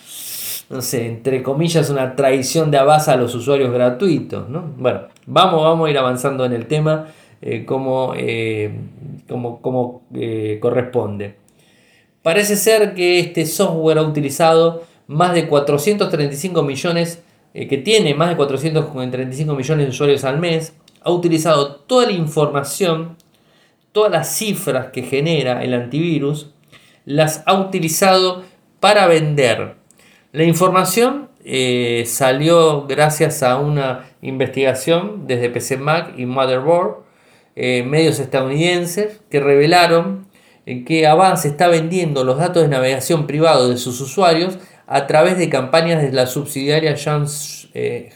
no 0.71 0.83
sé, 0.83 1.07
entre 1.07 1.43
comillas, 1.43 1.91
una 1.91 2.15
traición 2.17 2.71
de 2.71 2.79
Avast 2.79 3.09
a 3.09 3.17
los 3.17 3.35
usuarios 3.35 3.73
gratuitos. 3.73 4.49
¿no? 4.49 4.75
Bueno, 4.77 5.03
vamos, 5.27 5.63
vamos 5.63 5.89
a 5.89 5.91
ir 5.91 5.99
avanzando 5.99 6.45
en 6.45 6.53
el 6.53 6.67
tema 6.67 7.07
eh, 7.43 7.65
como, 7.67 8.15
corresponde. 10.61 11.48
Parece 12.23 12.57
ser 12.57 12.95
que 12.95 13.19
este 13.19 13.47
software 13.47 13.99
ha 13.99 14.03
utilizado 14.03 14.85
más 15.07 15.35
de 15.35 15.47
435 15.47 16.63
millones, 16.63 17.23
que 17.53 17.79
tiene 17.79 18.15
más 18.15 18.29
de 18.29 18.37
435 18.37 19.55
millones 19.55 19.87
de 19.87 19.91
usuarios 19.91 20.25
al 20.25 20.39
mes, 20.39 20.75
ha 21.03 21.11
utilizado 21.11 21.77
toda 21.77 22.07
la 22.07 22.13
información, 22.13 23.17
todas 23.93 24.13
las 24.13 24.37
cifras 24.37 24.89
que 24.93 25.03
genera 25.03 25.65
el 25.65 25.75
antivirus, 25.75 26.51
las 27.05 27.43
ha 27.47 27.59
utilizado 27.59 28.43
para 28.81 29.07
vender. 29.07 29.77
La 30.33 30.45
información 30.45 31.31
salió 32.05 32.87
gracias 32.87 33.43
a 33.43 33.57
una 33.57 34.11
investigación 34.21 35.27
desde 35.27 35.49
PC 35.49 35.79
Mac 35.79 36.13
y 36.19 36.27
Motherboard 36.27 37.09
eh, 37.61 37.83
medios 37.83 38.21
estadounidenses 38.21 39.21
que 39.31 39.41
revelaron 39.41 40.28
eh, 40.28 40.28
que 40.87 41.07
Avance 41.07 41.49
está 41.49 41.69
vendiendo 41.69 42.25
los 42.25 42.39
datos 42.39 42.63
de 42.63 42.69
navegación 42.69 43.27
privado 43.27 43.71
de 43.71 43.79
sus 43.79 44.01
usuarios 44.01 44.59
a 44.87 45.07
través 45.07 45.39
de 45.39 45.49
campañas 45.49 46.03
de 46.03 46.13
la 46.13 46.27
subsidiaria 46.27 46.95
Jamshot, 46.97 47.35
eh, 47.75 48.11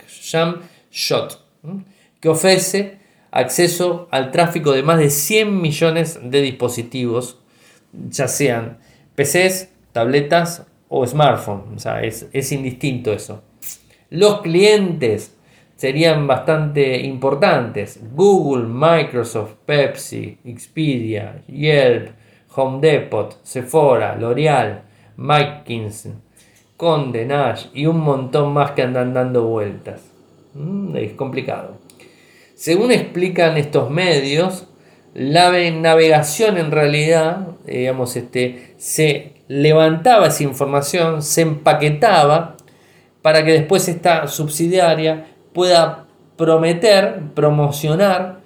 que 2.19 2.29
ofrece 2.29 2.99
acceso 3.31 4.07
al 4.11 4.31
tráfico 4.31 4.71
de 4.71 4.83
más 4.83 4.99
de 4.99 5.09
100 5.09 5.61
millones 5.61 6.19
de 6.23 6.41
dispositivos, 6.41 7.39
ya 8.09 8.27
sean 8.27 8.77
PCs, 9.15 9.69
tabletas 9.91 10.67
o 10.89 11.05
smartphones. 11.07 11.75
O 11.75 11.79
sea, 11.79 12.03
es, 12.03 12.27
es 12.31 12.51
indistinto 12.51 13.11
eso. 13.13 13.41
Los 14.09 14.41
clientes 14.41 15.35
serían 15.75 16.27
bastante 16.27 17.01
importantes. 17.01 17.99
Google, 18.13 18.67
Microsoft, 18.67 19.53
Pepsi, 19.65 20.37
Expedia, 20.45 21.43
Yelp, 21.47 22.09
Home 22.55 22.79
Depot, 22.81 23.37
Sephora, 23.43 24.15
L'Oreal, 24.15 24.81
McKinsey, 25.17 26.13
Conde, 26.77 27.25
Nash 27.25 27.67
y 27.73 27.85
un 27.85 27.99
montón 27.99 28.53
más 28.53 28.71
que 28.71 28.81
andan 28.81 29.13
dando 29.13 29.47
vueltas. 29.47 30.01
Mm, 30.53 30.95
es 30.97 31.13
complicado. 31.13 31.77
Según 32.55 32.91
explican 32.91 33.57
estos 33.57 33.89
medios, 33.89 34.67
la 35.13 35.51
navegación 35.71 36.57
en 36.57 36.71
realidad, 36.71 37.47
digamos, 37.65 38.15
este, 38.15 38.73
se 38.77 39.33
levantaba 39.47 40.27
esa 40.27 40.43
información, 40.43 41.21
se 41.21 41.41
empaquetaba 41.41 42.55
para 43.21 43.43
que 43.43 43.53
después 43.53 43.87
esta 43.87 44.27
subsidiaria 44.27 45.27
pueda 45.53 46.05
prometer, 46.37 47.19
promocionar 47.35 48.39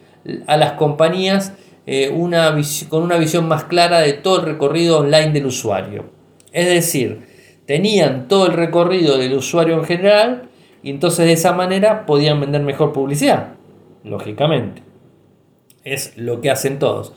a 0.46 0.58
las 0.58 0.74
compañías 0.74 1.54
eh, 1.88 2.10
una 2.10 2.56
con 2.89 3.02
una 3.02 3.17
visión 3.17 3.47
más 3.47 3.63
clara 3.63 4.02
de 4.02 4.13
todo 4.13 4.41
el 4.41 4.45
recorrido 4.45 5.00
online 5.00 5.32
del 5.32 5.47
usuario. 5.47 6.06
Es 6.52 6.67
decir, 6.67 7.21
tenían 7.65 8.28
todo 8.28 8.45
el 8.45 8.54
recorrido 8.54 9.17
del 9.17 9.34
usuario 9.34 9.76
en 9.76 9.86
general 9.86 10.50
y 10.84 10.91
entonces 10.91 11.26
de 11.26 11.34
esa 11.34 11.54
manera 11.54 12.06
podían 12.06 12.39
vender 12.39 12.62
mejor 12.62 12.93
publicidad, 12.93 13.54
lógicamente. 14.04 14.84
Es 15.84 16.15
lo 16.17 16.41
que 16.41 16.52
hacen 16.52 16.78
todos. 16.78 17.13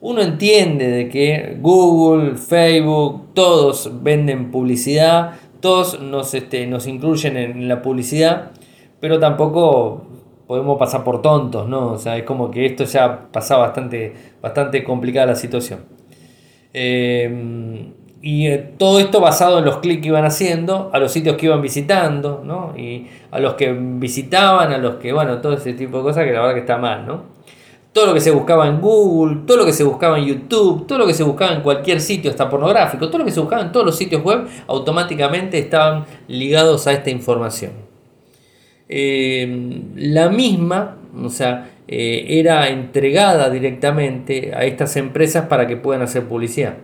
Uno 0.00 0.22
entiende 0.22 0.88
de 0.88 1.08
que 1.08 1.56
Google, 1.60 2.36
Facebook, 2.36 3.34
todos 3.34 4.02
venden 4.02 4.50
publicidad, 4.50 5.34
todos 5.60 6.00
nos, 6.00 6.34
este, 6.34 6.66
nos 6.66 6.88
incluyen 6.88 7.36
en 7.36 7.68
la 7.68 7.82
publicidad 7.82 8.52
pero 9.00 9.18
tampoco 9.18 10.06
podemos 10.48 10.78
pasar 10.78 11.04
por 11.04 11.22
tontos, 11.22 11.68
¿no? 11.68 11.92
O 11.92 11.98
sea, 11.98 12.16
es 12.16 12.24
como 12.24 12.50
que 12.50 12.66
esto 12.66 12.84
ya 12.84 13.28
pasaba 13.30 13.66
bastante, 13.66 14.14
bastante 14.42 14.82
complicada 14.82 15.26
la 15.26 15.34
situación. 15.36 15.80
Eh, 16.72 17.92
y 18.20 18.46
eh, 18.46 18.74
todo 18.78 18.98
esto 18.98 19.20
basado 19.20 19.58
en 19.58 19.66
los 19.66 19.76
clics 19.76 20.02
que 20.02 20.08
iban 20.08 20.24
haciendo, 20.24 20.90
a 20.92 20.98
los 20.98 21.12
sitios 21.12 21.36
que 21.36 21.46
iban 21.46 21.62
visitando, 21.62 22.42
¿no? 22.44 22.72
Y 22.76 23.06
a 23.30 23.38
los 23.38 23.54
que 23.54 23.72
visitaban, 23.72 24.72
a 24.72 24.78
los 24.78 24.96
que, 24.96 25.12
bueno, 25.12 25.38
todo 25.40 25.52
ese 25.52 25.74
tipo 25.74 25.98
de 25.98 26.02
cosas 26.02 26.24
que 26.24 26.32
la 26.32 26.40
verdad 26.40 26.54
que 26.54 26.60
está 26.60 26.78
mal, 26.78 27.06
¿no? 27.06 27.38
Todo 27.92 28.06
lo 28.06 28.14
que 28.14 28.20
se 28.20 28.30
buscaba 28.30 28.66
en 28.66 28.80
Google, 28.80 29.42
todo 29.46 29.58
lo 29.58 29.66
que 29.66 29.72
se 29.72 29.84
buscaba 29.84 30.18
en 30.18 30.24
YouTube, 30.24 30.86
todo 30.86 30.98
lo 30.98 31.06
que 31.06 31.14
se 31.14 31.24
buscaba 31.24 31.52
en 31.52 31.60
cualquier 31.60 32.00
sitio, 32.00 32.30
hasta 32.30 32.48
pornográfico, 32.48 33.08
todo 33.08 33.18
lo 33.18 33.24
que 33.24 33.32
se 33.32 33.40
buscaba 33.40 33.62
en 33.62 33.72
todos 33.72 33.84
los 33.84 33.96
sitios 33.96 34.22
web, 34.22 34.46
automáticamente 34.66 35.58
estaban 35.58 36.06
ligados 36.26 36.86
a 36.86 36.92
esta 36.92 37.10
información. 37.10 37.87
Em, 38.88 39.92
la 39.96 40.30
misma, 40.30 40.96
o 41.22 41.28
sea, 41.28 41.70
eh, 41.86 42.38
era 42.38 42.68
entregada 42.68 43.50
directamente 43.50 44.52
a 44.54 44.64
estas 44.64 44.96
empresas 44.96 45.46
para 45.46 45.66
que 45.66 45.76
puedan 45.76 46.02
hacer 46.02 46.24
publicidad. 46.24 46.76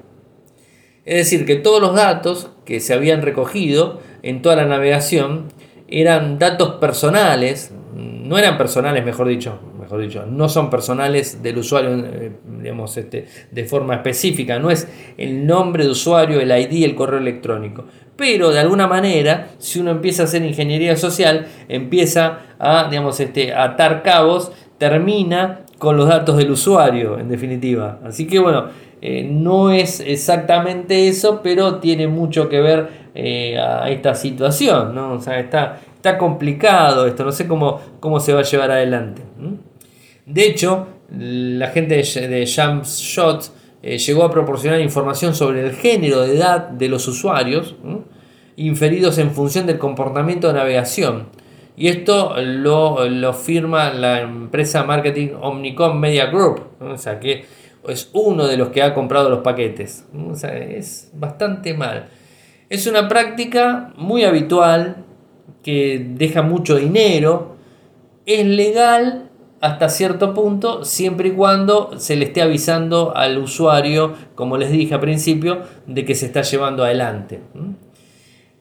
Es 1.04 1.16
decir, 1.16 1.46
que 1.46 1.56
todos 1.56 1.80
los 1.80 1.94
datos 1.94 2.50
que 2.64 2.80
se 2.80 2.94
habían 2.94 3.22
recogido 3.22 4.00
en 4.22 4.42
toda 4.42 4.56
la 4.56 4.66
navegación 4.66 5.48
eran 5.88 6.38
datos 6.38 6.76
personales, 6.76 7.72
no 7.94 8.38
eran 8.38 8.56
personales, 8.56 9.04
mejor 9.04 9.28
dicho, 9.28 9.60
dicho, 9.98 10.24
no 10.26 10.48
son 10.48 10.70
personales 10.70 11.42
del 11.42 11.58
usuario, 11.58 11.90
eh, 11.92 12.32
digamos, 12.60 12.96
este, 12.96 13.26
de 13.50 13.64
forma 13.64 13.94
específica, 13.94 14.58
no 14.58 14.70
es 14.70 14.88
el 15.16 15.46
nombre 15.46 15.84
de 15.84 15.90
usuario, 15.90 16.40
el 16.40 16.50
ID, 16.50 16.84
el 16.84 16.94
correo 16.94 17.18
electrónico, 17.18 17.84
pero 18.16 18.50
de 18.50 18.60
alguna 18.60 18.86
manera, 18.86 19.48
si 19.58 19.80
uno 19.80 19.90
empieza 19.90 20.22
a 20.22 20.26
hacer 20.26 20.42
ingeniería 20.44 20.96
social, 20.96 21.46
empieza 21.68 22.40
a, 22.58 22.88
digamos, 22.88 23.18
este, 23.20 23.52
atar 23.52 24.02
cabos, 24.02 24.52
termina 24.78 25.60
con 25.78 25.96
los 25.96 26.08
datos 26.08 26.36
del 26.36 26.50
usuario, 26.50 27.18
en 27.18 27.28
definitiva. 27.28 27.98
Así 28.04 28.26
que 28.26 28.38
bueno, 28.38 28.66
eh, 29.02 29.28
no 29.30 29.70
es 29.70 30.00
exactamente 30.00 31.08
eso, 31.08 31.40
pero 31.42 31.76
tiene 31.76 32.08
mucho 32.08 32.48
que 32.48 32.60
ver 32.60 32.88
eh, 33.14 33.58
a 33.58 33.90
esta 33.90 34.14
situación, 34.14 34.94
¿no? 34.94 35.12
O 35.12 35.20
sea, 35.20 35.38
está, 35.38 35.80
está 35.94 36.16
complicado 36.16 37.06
esto, 37.06 37.24
no 37.24 37.32
sé 37.32 37.46
cómo, 37.46 37.80
cómo 38.00 38.18
se 38.20 38.32
va 38.32 38.40
a 38.40 38.44
llevar 38.44 38.70
adelante. 38.70 39.22
De 40.26 40.46
hecho, 40.46 40.86
la 41.10 41.68
gente 41.68 41.96
de, 41.96 42.28
de 42.28 42.44
Shot 42.46 43.52
eh, 43.82 43.98
llegó 43.98 44.24
a 44.24 44.30
proporcionar 44.30 44.80
información 44.80 45.34
sobre 45.34 45.60
el 45.60 45.72
género 45.74 46.22
de 46.22 46.36
edad 46.36 46.68
de 46.68 46.88
los 46.88 47.06
usuarios, 47.06 47.76
inferidos 48.56 49.18
en 49.18 49.30
función 49.32 49.66
del 49.66 49.78
comportamiento 49.78 50.48
de 50.48 50.54
navegación. 50.54 51.28
Y 51.76 51.88
esto 51.88 52.34
lo, 52.40 53.32
firma 53.34 53.92
la 53.92 54.22
empresa 54.22 54.84
marketing 54.84 55.34
Omnicom 55.40 55.98
Media 55.98 56.26
Group, 56.26 56.62
o 56.80 56.96
sea 56.96 57.18
que 57.18 57.44
es 57.88 58.08
uno 58.14 58.46
de 58.46 58.56
los 58.56 58.68
que 58.68 58.82
ha 58.82 58.94
comprado 58.94 59.28
los 59.28 59.40
paquetes. 59.40 60.06
O 60.30 60.34
sea, 60.34 60.56
es 60.56 61.10
bastante 61.12 61.74
mal. 61.74 62.08
Es 62.70 62.86
una 62.86 63.08
práctica 63.08 63.92
muy 63.96 64.24
habitual 64.24 65.04
que 65.62 66.06
deja 66.16 66.42
mucho 66.42 66.76
dinero, 66.76 67.56
es 68.24 68.46
legal 68.46 69.23
hasta 69.64 69.88
cierto 69.88 70.34
punto, 70.34 70.84
siempre 70.84 71.30
y 71.30 71.32
cuando 71.32 71.98
se 71.98 72.16
le 72.16 72.26
esté 72.26 72.42
avisando 72.42 73.16
al 73.16 73.38
usuario, 73.38 74.12
como 74.34 74.58
les 74.58 74.70
dije 74.70 74.92
al 74.92 75.00
principio, 75.00 75.62
de 75.86 76.04
que 76.04 76.14
se 76.14 76.26
está 76.26 76.42
llevando 76.42 76.84
adelante. 76.84 77.40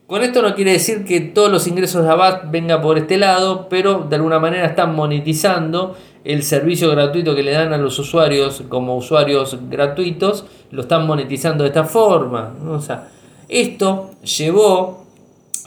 Con 0.08 0.24
esto 0.24 0.42
no 0.42 0.56
quiere 0.56 0.72
decir 0.72 1.04
que 1.04 1.20
todos 1.20 1.52
los 1.52 1.68
ingresos 1.68 2.06
de 2.06 2.10
Abat 2.10 2.50
vengan 2.50 2.82
por 2.82 2.98
este 2.98 3.18
lado, 3.18 3.68
pero 3.70 4.06
de 4.10 4.16
alguna 4.16 4.40
manera 4.40 4.66
están 4.66 4.96
monetizando 4.96 5.98
el 6.24 6.42
servicio 6.44 6.90
gratuito 6.92 7.36
que 7.36 7.44
le 7.44 7.52
dan 7.52 7.74
a 7.74 7.78
los 7.78 8.00
usuarios 8.00 8.64
como 8.70 8.96
usuarios 8.96 9.58
gratuitos, 9.70 10.46
lo 10.72 10.84
están 10.84 11.06
monetizando 11.06 11.66
de 11.66 11.68
esta 11.68 11.84
forma. 11.84 12.54
O 12.66 12.80
sea, 12.80 13.10
esto 13.50 14.12
llevó 14.24 15.03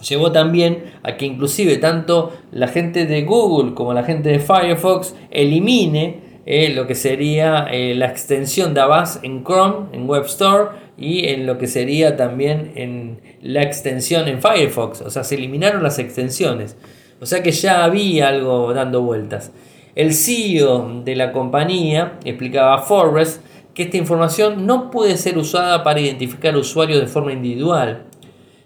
llevó 0.02 0.32
también 0.32 0.84
a 1.02 1.16
que 1.16 1.26
inclusive 1.26 1.76
tanto 1.76 2.32
la 2.52 2.68
gente 2.68 3.06
de 3.06 3.22
Google 3.22 3.74
como 3.74 3.94
la 3.94 4.04
gente 4.04 4.28
de 4.28 4.38
Firefox 4.38 5.14
elimine 5.30 6.26
eh, 6.48 6.68
lo 6.68 6.86
que 6.86 6.94
sería 6.94 7.66
eh, 7.72 7.94
la 7.96 8.06
extensión 8.06 8.72
de 8.72 8.80
Avast 8.80 9.24
en 9.24 9.42
Chrome, 9.42 9.88
en 9.92 10.08
Web 10.08 10.26
Store 10.26 10.70
y 10.96 11.26
en 11.26 11.44
lo 11.44 11.58
que 11.58 11.66
sería 11.66 12.16
también 12.16 12.70
en 12.76 13.20
la 13.42 13.62
extensión 13.62 14.28
en 14.28 14.40
Firefox. 14.40 15.00
O 15.00 15.10
sea, 15.10 15.24
se 15.24 15.34
eliminaron 15.34 15.82
las 15.82 15.98
extensiones. 15.98 16.76
O 17.20 17.26
sea 17.26 17.42
que 17.42 17.50
ya 17.50 17.82
había 17.82 18.28
algo 18.28 18.72
dando 18.72 19.02
vueltas. 19.02 19.50
El 19.96 20.14
CEO 20.14 21.02
de 21.04 21.16
la 21.16 21.32
compañía 21.32 22.18
explicaba 22.24 22.74
a 22.74 22.78
Forrest 22.78 23.42
que 23.74 23.84
esta 23.84 23.96
información 23.96 24.66
no 24.66 24.90
puede 24.90 25.16
ser 25.16 25.38
usada 25.38 25.82
para 25.82 26.00
identificar 26.00 26.56
usuarios 26.56 27.00
de 27.00 27.08
forma 27.08 27.32
individual 27.32 28.04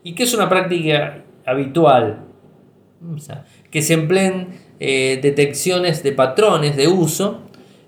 y 0.02 0.14
que 0.14 0.24
es 0.24 0.34
una 0.34 0.48
práctica 0.48 1.22
habitual. 1.46 2.24
que 3.70 3.82
se 3.82 3.94
empleen 3.94 4.48
eh, 4.78 5.18
detecciones 5.22 6.03
de 6.03 6.12
patrones 6.12 6.76
de 6.76 6.88
uso 6.88 7.42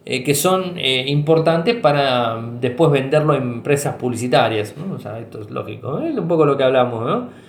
eh, 0.05 0.25
que 0.25 0.35
son 0.35 0.77
eh, 0.77 1.05
importantes 1.09 1.77
para 1.77 2.41
después 2.61 2.91
venderlo 2.91 3.35
a 3.35 3.37
empresas 3.37 3.97
publicitarias. 3.97 4.75
O 4.93 4.99
sea, 4.99 5.19
esto 5.19 5.41
es 5.41 5.51
lógico, 5.51 6.01
es 6.01 6.17
un 6.17 6.29
poco 6.29 6.45
lo 6.45 6.57
que 6.57 6.65
hablamos. 6.65 7.07
¿no? 7.07 7.43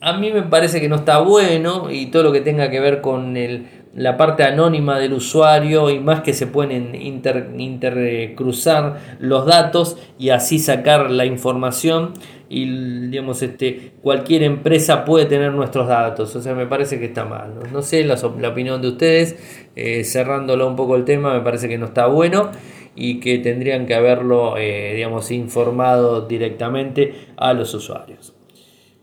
a 0.00 0.18
mí 0.18 0.32
me 0.32 0.42
parece 0.42 0.80
que 0.80 0.88
no 0.88 0.96
está 0.96 1.18
bueno 1.18 1.90
y 1.90 2.06
todo 2.06 2.22
lo 2.22 2.32
que 2.32 2.40
tenga 2.40 2.70
que 2.70 2.78
ver 2.78 3.00
con 3.00 3.36
el, 3.36 3.66
la 3.94 4.16
parte 4.16 4.42
anónima 4.42 4.98
del 4.98 5.12
usuario 5.12 5.88
y 5.88 6.00
más 6.00 6.22
que 6.22 6.32
se 6.32 6.46
pueden 6.46 6.94
intercruzar 6.94 8.98
los 9.20 9.46
datos 9.46 9.96
y 10.18 10.30
así 10.30 10.58
sacar 10.58 11.10
la 11.10 11.26
información 11.26 12.12
y 12.54 13.08
digamos 13.08 13.42
este 13.42 13.92
cualquier 14.02 14.42
empresa 14.42 15.04
puede 15.04 15.26
tener 15.26 15.52
nuestros 15.52 15.88
datos 15.88 16.34
o 16.36 16.42
sea 16.42 16.54
me 16.54 16.66
parece 16.66 16.98
que 16.98 17.06
está 17.06 17.24
mal 17.24 17.54
no, 17.72 17.82
sé 17.82 18.04
la, 18.04 18.14
opinión 18.48 18.80
de 18.80 18.88
ustedes 18.88 19.66
eh, 19.76 20.04
cerrándolo 20.04 20.68
un 20.68 20.76
poco 20.76 20.96
el 20.96 21.04
tema 21.04 21.34
me 21.34 21.40
parece 21.40 21.68
que 21.68 21.78
no 21.78 21.86
está 21.86 22.06
bueno 22.06 22.50
y 22.96 23.18
que 23.18 23.38
tendrían 23.38 23.86
que 23.86 23.94
haberlo 23.94 24.56
eh, 24.56 24.92
digamos 24.94 25.30
informado 25.30 26.26
directamente 26.26 27.14
a 27.36 27.52
los 27.54 27.74
usuarios 27.74 28.34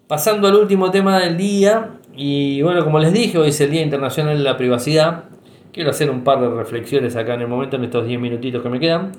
pasando 0.08 0.48
al 0.48 0.56
último 0.56 0.92
tema 0.92 1.20
del 1.20 1.38
día 1.38 1.98
y 2.16 2.62
bueno, 2.62 2.84
como 2.84 3.00
les 3.00 3.14
dije, 3.14 3.38
hoy 3.38 3.50
es 3.50 3.62
el 3.62 3.72
Día 3.72 3.82
Internacional 3.82 4.38
de 4.38 4.44
la 4.44 4.58
Privacidad. 4.58 5.26
Quiero 5.72 5.92
hacer 5.92 6.10
un 6.10 6.24
par 6.24 6.42
de 6.42 6.50
reflexiones 6.50 7.16
acá 7.16 7.36
en 7.36 7.42
el 7.42 7.48
momento, 7.48 7.78
en 7.78 7.86
estos 7.86 8.06
10 8.06 8.20
minutitos 8.20 8.62
que 8.62 8.70
me 8.70 8.80
quedan. 8.80 9.14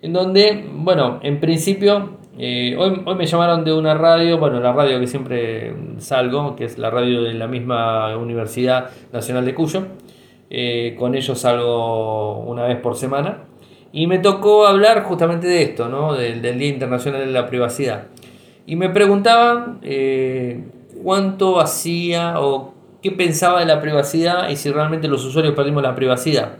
En 0.00 0.12
donde, 0.12 0.64
bueno, 0.72 1.20
en 1.22 1.40
principio, 1.40 2.18
eh, 2.38 2.74
hoy, 2.78 3.02
hoy 3.04 3.14
me 3.14 3.26
llamaron 3.26 3.64
de 3.64 3.72
una 3.72 3.94
radio, 3.94 4.38
bueno, 4.38 4.60
la 4.60 4.72
radio 4.72 4.98
que 4.98 5.06
siempre 5.06 5.74
salgo, 5.98 6.56
que 6.56 6.64
es 6.64 6.78
la 6.78 6.90
radio 6.90 7.22
de 7.22 7.34
la 7.34 7.46
misma 7.46 8.16
Universidad 8.16 8.90
Nacional 9.12 9.44
de 9.44 9.54
Cuyo. 9.54 9.82
Eh, 10.50 10.94
con 10.98 11.14
ellos 11.14 11.38
salgo 11.38 12.38
una 12.40 12.64
vez 12.64 12.78
por 12.78 12.96
semana. 12.96 13.44
Y 13.92 14.06
me 14.06 14.18
tocó 14.18 14.66
hablar 14.66 15.02
justamente 15.04 15.46
de 15.46 15.62
esto, 15.62 15.88
¿no? 15.88 16.14
Del, 16.14 16.42
Día 16.42 16.68
Internacional 16.68 17.26
de 17.26 17.32
la 17.32 17.46
Privacidad. 17.46 18.06
Y 18.66 18.76
me 18.76 18.88
preguntaban 18.88 19.78
eh, 19.82 20.64
cuánto 21.02 21.60
hacía 21.60 22.40
o 22.40 22.74
qué 23.02 23.10
pensaba 23.12 23.60
de 23.60 23.66
la 23.66 23.80
privacidad 23.80 24.48
y 24.48 24.56
si 24.56 24.70
realmente 24.70 25.08
los 25.08 25.24
usuarios 25.24 25.54
perdimos 25.54 25.82
la 25.82 25.94
privacidad. 25.94 26.56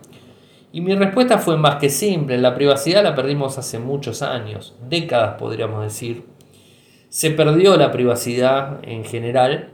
Y 0.75 0.81
mi 0.81 0.93
respuesta 0.97 1.39
fue 1.39 1.57
más 1.57 1.77
que 1.77 1.89
simple, 1.89 2.37
la 2.37 2.53
privacidad 2.53 3.05
la 3.05 3.15
perdimos 3.15 3.59
hace 3.59 3.79
muchos 3.79 4.23
años, 4.23 4.75
décadas 4.89 5.37
podríamos 5.39 5.85
decir. 5.85 6.25
Se 7.09 7.31
perdió 7.31 7.77
la 7.77 7.93
privacidad 7.93 8.81
en 8.83 9.05
general 9.05 9.71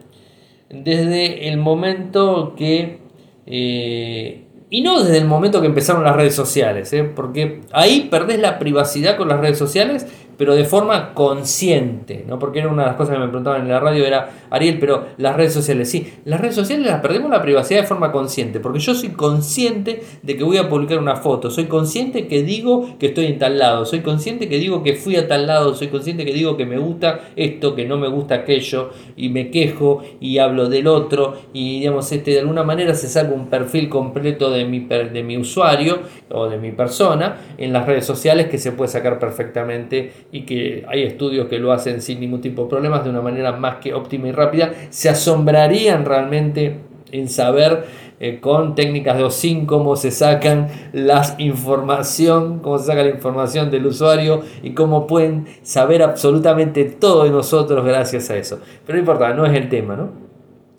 desde 0.68 1.48
el 1.48 1.57
momento 1.57 2.55
que... 2.55 2.98
Eh, 3.46 4.44
y 4.68 4.82
no 4.82 5.03
desde 5.03 5.16
el 5.16 5.24
momento 5.24 5.62
que 5.62 5.68
empezaron 5.68 6.05
las 6.05 6.14
redes 6.14 6.34
sociales, 6.34 6.92
¿eh? 6.92 7.05
porque 7.05 7.62
ahí 7.72 8.09
perdés 8.11 8.38
la 8.38 8.59
privacidad 8.59 9.16
con 9.16 9.28
las 9.28 9.40
redes 9.40 9.57
sociales 9.57 10.07
pero 10.41 10.55
de 10.55 10.64
forma 10.64 11.12
consciente, 11.12 12.24
¿no? 12.26 12.38
Porque 12.38 12.61
era 12.61 12.68
una 12.68 12.84
de 12.84 12.88
las 12.88 12.97
cosas 12.97 13.12
que 13.12 13.20
me 13.20 13.26
preguntaban 13.26 13.61
en 13.61 13.68
la 13.68 13.78
radio, 13.78 14.07
era, 14.07 14.30
Ariel, 14.49 14.78
pero 14.78 15.09
las 15.18 15.36
redes 15.36 15.53
sociales, 15.53 15.91
sí, 15.91 16.14
las 16.24 16.41
redes 16.41 16.55
sociales 16.55 16.86
las 16.86 17.03
perdemos 17.03 17.30
la 17.30 17.43
privacidad 17.43 17.82
de 17.82 17.86
forma 17.86 18.11
consciente, 18.11 18.59
porque 18.59 18.78
yo 18.78 18.95
soy 18.95 19.11
consciente 19.11 20.03
de 20.22 20.36
que 20.38 20.43
voy 20.43 20.57
a 20.57 20.66
publicar 20.66 20.99
una 20.99 21.16
foto, 21.16 21.51
soy 21.51 21.66
consciente 21.66 22.26
que 22.26 22.43
digo 22.43 22.97
que 22.99 23.09
estoy 23.09 23.26
en 23.26 23.38
tal 23.38 23.59
lado, 23.59 23.84
soy 23.84 24.01
consciente 24.01 24.49
que 24.49 24.57
digo 24.57 24.82
que 24.82 24.95
fui 24.95 25.16
a 25.16 25.28
tal 25.28 25.47
lado, 25.47 25.74
soy 25.74 25.88
consciente 25.88 26.24
que 26.24 26.32
digo 26.32 26.57
que 26.57 26.64
me 26.64 26.78
gusta 26.78 27.20
esto, 27.36 27.74
que 27.74 27.84
no 27.84 27.99
me 27.99 28.09
gusta 28.09 28.36
aquello, 28.36 28.93
y 29.16 29.28
me 29.28 29.51
quejo 29.51 30.03
y 30.20 30.38
hablo 30.38 30.70
del 30.70 30.86
otro, 30.86 31.36
y 31.53 31.80
digamos, 31.80 32.11
este, 32.12 32.30
de 32.30 32.41
alguna 32.41 32.62
manera 32.62 32.95
se 32.95 33.11
saca 33.11 33.30
un 33.30 33.51
perfil 33.51 33.91
completo 33.91 34.51
de 34.51 34.64
mi, 34.64 34.86
de 34.86 35.22
mi 35.22 35.36
usuario 35.36 35.99
o 36.30 36.49
de 36.49 36.57
mi 36.57 36.72
persona 36.72 37.36
en 37.59 37.74
las 37.74 37.84
redes 37.84 38.07
sociales 38.07 38.49
que 38.49 38.57
se 38.57 38.72
puede 38.72 38.91
sacar 38.91 39.18
perfectamente 39.18 40.30
y 40.33 40.43
que 40.43 40.85
hay 40.89 41.03
estudios 41.03 41.49
que 41.49 41.59
lo 41.59 41.72
hacen 41.72 42.01
sin 42.01 42.20
ningún 42.20 42.41
tipo 42.41 42.62
de 42.62 42.68
problemas 42.68 43.05
de 43.05 43.11
una 43.11 43.20
manera 43.20 43.53
más 43.53 43.76
que 43.76 43.95
óptima 43.95 44.28
y 44.28 44.33
rápida, 44.33 44.72
se 44.91 45.09
asombrarían 45.09 46.05
realmente 46.05 46.78
en 47.12 47.28
saber 47.28 47.85
eh, 48.20 48.39
con 48.39 48.74
técnicas 48.74 49.16
de 49.16 49.24
OSIN 49.24 49.64
cómo 49.64 49.97
se 49.97 50.11
sacan 50.11 50.68
la 50.93 51.37
información, 51.39 52.59
cómo 52.61 52.78
se 52.78 52.85
saca 52.85 53.03
la 53.03 53.11
información 53.11 53.70
del 53.70 53.87
usuario 53.87 54.43
y 54.62 54.74
cómo 54.74 55.07
pueden 55.07 55.47
saber 55.62 56.03
absolutamente 56.03 56.85
todo 56.85 57.24
de 57.24 57.31
nosotros 57.31 57.85
gracias 57.85 58.31
a 58.31 58.37
eso. 58.37 58.61
Pero 58.85 58.97
no 58.97 59.01
importa, 59.01 59.33
no 59.33 59.47
es 59.47 59.55
el 59.55 59.68
tema, 59.68 59.97
¿no? 59.97 60.11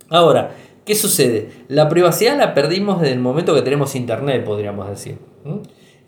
Ahora, 0.09 0.51
¿qué 0.85 0.93
sucede? 0.93 1.49
La 1.67 1.89
privacidad 1.89 2.37
la 2.37 2.53
perdimos 2.53 3.01
desde 3.01 3.13
el 3.15 3.19
momento 3.19 3.55
que 3.55 3.61
tenemos 3.63 3.95
internet, 3.95 4.43
podríamos 4.43 4.87
decir. 4.87 5.17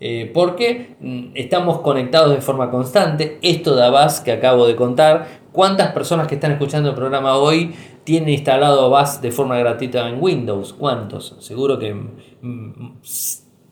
Eh, 0.06 0.30
porque 0.34 0.96
mm, 1.00 1.28
estamos 1.32 1.80
conectados 1.80 2.34
de 2.34 2.42
forma 2.42 2.70
constante. 2.70 3.38
Esto 3.40 3.74
de 3.74 3.84
Avast 3.84 4.22
que 4.22 4.32
acabo 4.32 4.66
de 4.66 4.76
contar, 4.76 5.26
¿cuántas 5.50 5.92
personas 5.92 6.26
que 6.26 6.34
están 6.34 6.52
escuchando 6.52 6.90
el 6.90 6.94
programa 6.94 7.38
hoy 7.38 7.74
tienen 8.04 8.28
instalado 8.28 8.84
Avast 8.84 9.22
de 9.22 9.30
forma 9.30 9.58
gratuita 9.58 10.06
en 10.06 10.22
Windows? 10.22 10.74
¿Cuántos? 10.74 11.36
Seguro 11.38 11.78
que 11.78 11.94
mm, 11.94 12.10
mm, 12.42 12.98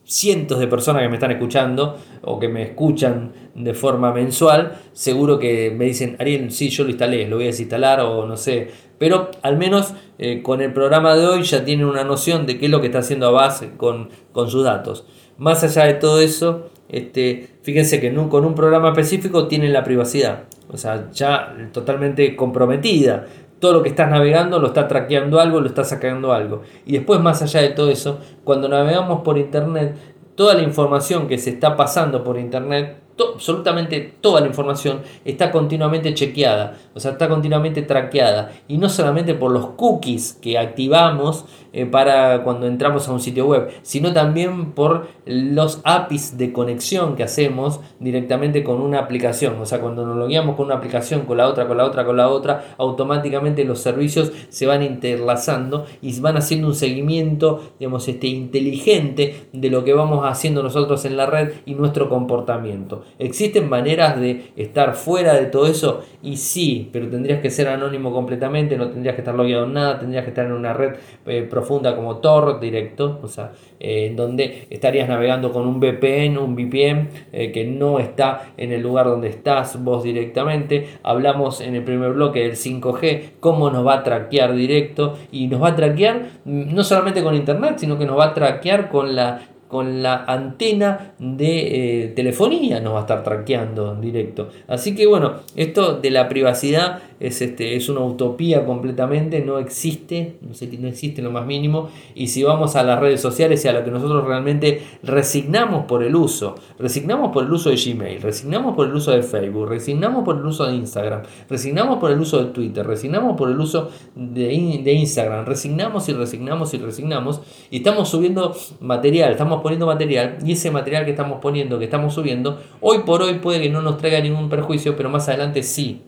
cientos 0.03 0.57
de 0.57 0.65
personas 0.65 1.03
que 1.03 1.09
me 1.09 1.17
están 1.17 1.29
escuchando 1.29 1.97
o 2.23 2.39
que 2.39 2.47
me 2.47 2.63
escuchan 2.63 3.33
de 3.53 3.75
forma 3.75 4.11
mensual, 4.11 4.79
seguro 4.91 5.37
que 5.37 5.69
me 5.69 5.85
dicen, 5.85 6.15
Ariel, 6.17 6.51
sí, 6.51 6.69
yo 6.69 6.83
lo 6.83 6.89
instalé, 6.89 7.27
lo 7.27 7.35
voy 7.35 7.45
a 7.45 7.49
desinstalar 7.49 7.99
o 7.99 8.25
no 8.25 8.37
sé. 8.37 8.71
Pero 8.97 9.29
al 9.43 9.57
menos 9.57 9.93
eh, 10.17 10.41
con 10.41 10.61
el 10.61 10.73
programa 10.73 11.15
de 11.15 11.27
hoy 11.27 11.43
ya 11.43 11.63
tienen 11.63 11.85
una 11.85 12.03
noción 12.03 12.47
de 12.47 12.57
qué 12.57 12.65
es 12.65 12.71
lo 12.71 12.81
que 12.81 12.87
está 12.87 12.99
haciendo 12.99 13.27
Avast 13.27 13.77
con, 13.77 14.09
con 14.31 14.49
sus 14.49 14.63
datos. 14.63 15.05
Más 15.37 15.63
allá 15.63 15.85
de 15.85 15.95
todo 15.95 16.19
eso, 16.19 16.69
este, 16.89 17.49
fíjense 17.61 17.99
que 17.99 18.13
con 18.29 18.45
un 18.45 18.55
programa 18.55 18.89
específico 18.89 19.47
tienen 19.47 19.73
la 19.73 19.83
privacidad, 19.83 20.43
o 20.71 20.77
sea, 20.77 21.09
ya 21.11 21.55
totalmente 21.71 22.35
comprometida. 22.35 23.25
Todo 23.59 23.73
lo 23.73 23.83
que 23.83 23.89
estás 23.89 24.09
navegando 24.09 24.59
lo 24.59 24.67
está 24.67 24.87
traqueando 24.87 25.39
algo, 25.39 25.61
lo 25.61 25.67
está 25.67 25.83
sacando 25.83 26.33
algo. 26.33 26.63
Y 26.85 26.93
después, 26.93 27.21
más 27.21 27.41
allá 27.41 27.61
de 27.61 27.69
todo 27.69 27.89
eso, 27.89 28.19
cuando 28.43 28.67
navegamos 28.67 29.21
por 29.21 29.37
Internet, 29.37 29.95
toda 30.35 30.53
la 30.53 30.63
información 30.63 31.27
que 31.27 31.37
se 31.37 31.51
está 31.51 31.77
pasando 31.77 32.23
por 32.23 32.37
Internet 32.37 33.02
absolutamente 33.33 34.13
toda 34.21 34.41
la 34.41 34.47
información 34.47 35.01
está 35.25 35.51
continuamente 35.51 36.13
chequeada, 36.13 36.77
o 36.93 36.99
sea, 36.99 37.11
está 37.11 37.29
continuamente 37.29 37.81
traqueada. 37.81 38.51
Y 38.67 38.77
no 38.77 38.89
solamente 38.89 39.33
por 39.33 39.51
los 39.51 39.67
cookies 39.67 40.37
que 40.41 40.57
activamos 40.57 41.45
eh, 41.75 41.87
para 41.87 42.43
cuando 42.43 42.67
entramos 42.67 43.07
a 43.07 43.13
un 43.13 43.19
sitio 43.19 43.47
web, 43.47 43.69
sino 43.81 44.13
también 44.13 44.73
por 44.73 45.07
los 45.25 45.81
APIs 45.83 46.37
de 46.37 46.53
conexión 46.53 47.15
que 47.15 47.23
hacemos 47.23 47.79
directamente 47.99 48.63
con 48.63 48.79
una 48.79 48.99
aplicación. 48.99 49.59
O 49.59 49.65
sea, 49.65 49.79
cuando 49.79 50.05
nos 50.05 50.17
logueamos 50.17 50.55
con 50.55 50.67
una 50.67 50.75
aplicación, 50.75 51.21
con 51.21 51.37
la 51.37 51.47
otra, 51.47 51.67
con 51.67 51.77
la 51.77 51.85
otra, 51.85 52.05
con 52.05 52.17
la 52.17 52.29
otra, 52.29 52.75
automáticamente 52.77 53.63
los 53.63 53.79
servicios 53.79 54.31
se 54.49 54.67
van 54.67 54.83
interlazando 54.83 55.85
y 56.01 56.19
van 56.19 56.37
haciendo 56.37 56.67
un 56.67 56.75
seguimiento, 56.75 57.73
digamos, 57.79 58.07
este, 58.07 58.27
inteligente 58.27 59.47
de 59.51 59.69
lo 59.69 59.83
que 59.83 59.93
vamos 59.93 60.25
haciendo 60.25 60.61
nosotros 60.61 61.05
en 61.05 61.17
la 61.17 61.25
red 61.25 61.53
y 61.65 61.73
nuestro 61.73 62.07
comportamiento. 62.07 63.02
¿Existen 63.19 63.69
maneras 63.69 64.19
de 64.19 64.51
estar 64.55 64.95
fuera 64.95 65.33
de 65.35 65.45
todo 65.45 65.67
eso? 65.67 66.03
Y 66.21 66.37
sí, 66.37 66.89
pero 66.91 67.09
tendrías 67.09 67.41
que 67.41 67.49
ser 67.49 67.67
anónimo 67.67 68.11
completamente, 68.11 68.77
no 68.77 68.89
tendrías 68.89 69.15
que 69.15 69.21
estar 69.21 69.35
logueado 69.35 69.65
en 69.65 69.73
nada, 69.73 69.99
tendrías 69.99 70.23
que 70.23 70.29
estar 70.29 70.45
en 70.45 70.53
una 70.53 70.73
red 70.73 70.95
eh, 71.25 71.45
profunda 71.49 71.95
como 71.95 72.17
Tor 72.17 72.59
directo, 72.59 73.19
o 73.21 73.27
sea, 73.27 73.51
eh, 73.79 74.07
en 74.07 74.15
donde 74.15 74.67
estarías 74.69 75.09
navegando 75.09 75.51
con 75.51 75.67
un 75.67 75.79
VPN, 75.79 76.37
un 76.37 76.55
VPN 76.55 77.09
eh, 77.31 77.51
que 77.51 77.65
no 77.65 77.99
está 77.99 78.53
en 78.57 78.71
el 78.71 78.81
lugar 78.81 79.07
donde 79.07 79.27
estás 79.27 79.83
vos 79.83 80.03
directamente. 80.03 80.87
Hablamos 81.03 81.61
en 81.61 81.75
el 81.75 81.83
primer 81.83 82.13
bloque 82.13 82.41
del 82.41 82.53
5G, 82.53 83.39
cómo 83.39 83.69
nos 83.69 83.85
va 83.85 83.95
a 83.95 84.03
traquear 84.03 84.55
directo 84.55 85.17
y 85.31 85.47
nos 85.47 85.61
va 85.61 85.69
a 85.69 85.75
traquear 85.75 86.27
mm, 86.45 86.73
no 86.73 86.83
solamente 86.83 87.23
con 87.23 87.35
internet, 87.35 87.75
sino 87.77 87.97
que 87.97 88.05
nos 88.05 88.17
va 88.17 88.25
a 88.25 88.33
traquear 88.33 88.89
con 88.89 89.15
la 89.15 89.41
con 89.73 90.03
la 90.03 90.23
antena 90.25 91.15
de 91.17 92.03
eh, 92.03 92.07
telefonía 92.09 92.79
nos 92.79 92.93
va 92.93 92.99
a 92.99 93.01
estar 93.01 93.23
traqueando 93.23 93.93
en 93.93 94.01
directo. 94.01 94.49
Así 94.67 94.93
que 94.93 95.07
bueno, 95.07 95.37
esto 95.55 95.99
de 95.99 96.11
la 96.11 96.29
privacidad 96.29 96.99
es, 97.23 97.41
este, 97.41 97.75
es 97.77 97.87
una 97.87 98.01
utopía 98.01 98.65
completamente, 98.65 99.39
no 99.39 99.57
existe, 99.57 100.35
no, 100.41 100.53
sé, 100.53 100.69
no 100.77 100.89
existe 100.89 101.21
lo 101.21 101.31
más 101.31 101.45
mínimo. 101.45 101.89
Y 102.15 102.27
si 102.27 102.43
vamos 102.43 102.75
a 102.75 102.83
las 102.83 102.99
redes 102.99 103.21
sociales 103.21 103.63
y 103.63 103.69
a 103.69 103.73
lo 103.73 103.83
que 103.85 103.91
nosotros 103.91 104.25
realmente 104.25 104.81
resignamos 105.03 105.85
por 105.85 106.03
el 106.03 106.15
uso, 106.15 106.55
resignamos 106.77 107.31
por 107.31 107.45
el 107.45 107.51
uso 107.51 107.69
de 107.69 107.77
Gmail, 107.77 108.21
resignamos 108.21 108.75
por 108.75 108.87
el 108.87 108.93
uso 108.93 109.11
de 109.11 109.23
Facebook, 109.23 109.69
resignamos 109.69 110.25
por 110.25 110.37
el 110.37 110.45
uso 110.45 110.65
de 110.65 110.75
Instagram, 110.75 111.21
resignamos 111.49 111.97
por 111.97 112.11
el 112.11 112.19
uso 112.19 112.43
de 112.43 112.51
Twitter, 112.51 112.85
resignamos 112.85 113.37
por 113.37 113.49
el 113.49 113.57
uso 113.57 113.89
de, 114.15 114.81
de 114.83 114.93
Instagram, 114.93 115.45
resignamos 115.45 116.09
y 116.09 116.13
resignamos 116.13 116.73
y 116.73 116.77
resignamos 116.77 117.41
y 117.71 117.77
estamos 117.77 118.09
subiendo 118.09 118.53
material, 118.81 119.31
estamos 119.31 119.61
poniendo 119.61 119.85
material 119.85 120.39
y 120.45 120.51
ese 120.51 120.71
material 120.71 121.05
que 121.05 121.11
estamos 121.11 121.39
poniendo, 121.39 121.79
que 121.79 121.85
estamos 121.85 122.13
subiendo, 122.13 122.59
hoy 122.81 122.99
por 123.05 123.21
hoy 123.21 123.35
puede 123.35 123.61
que 123.61 123.69
no 123.69 123.81
nos 123.81 123.97
traiga 123.97 124.19
ningún 124.19 124.49
perjuicio, 124.49 124.97
pero 124.97 125.09
más 125.09 125.29
adelante 125.29 125.63
sí. 125.63 126.01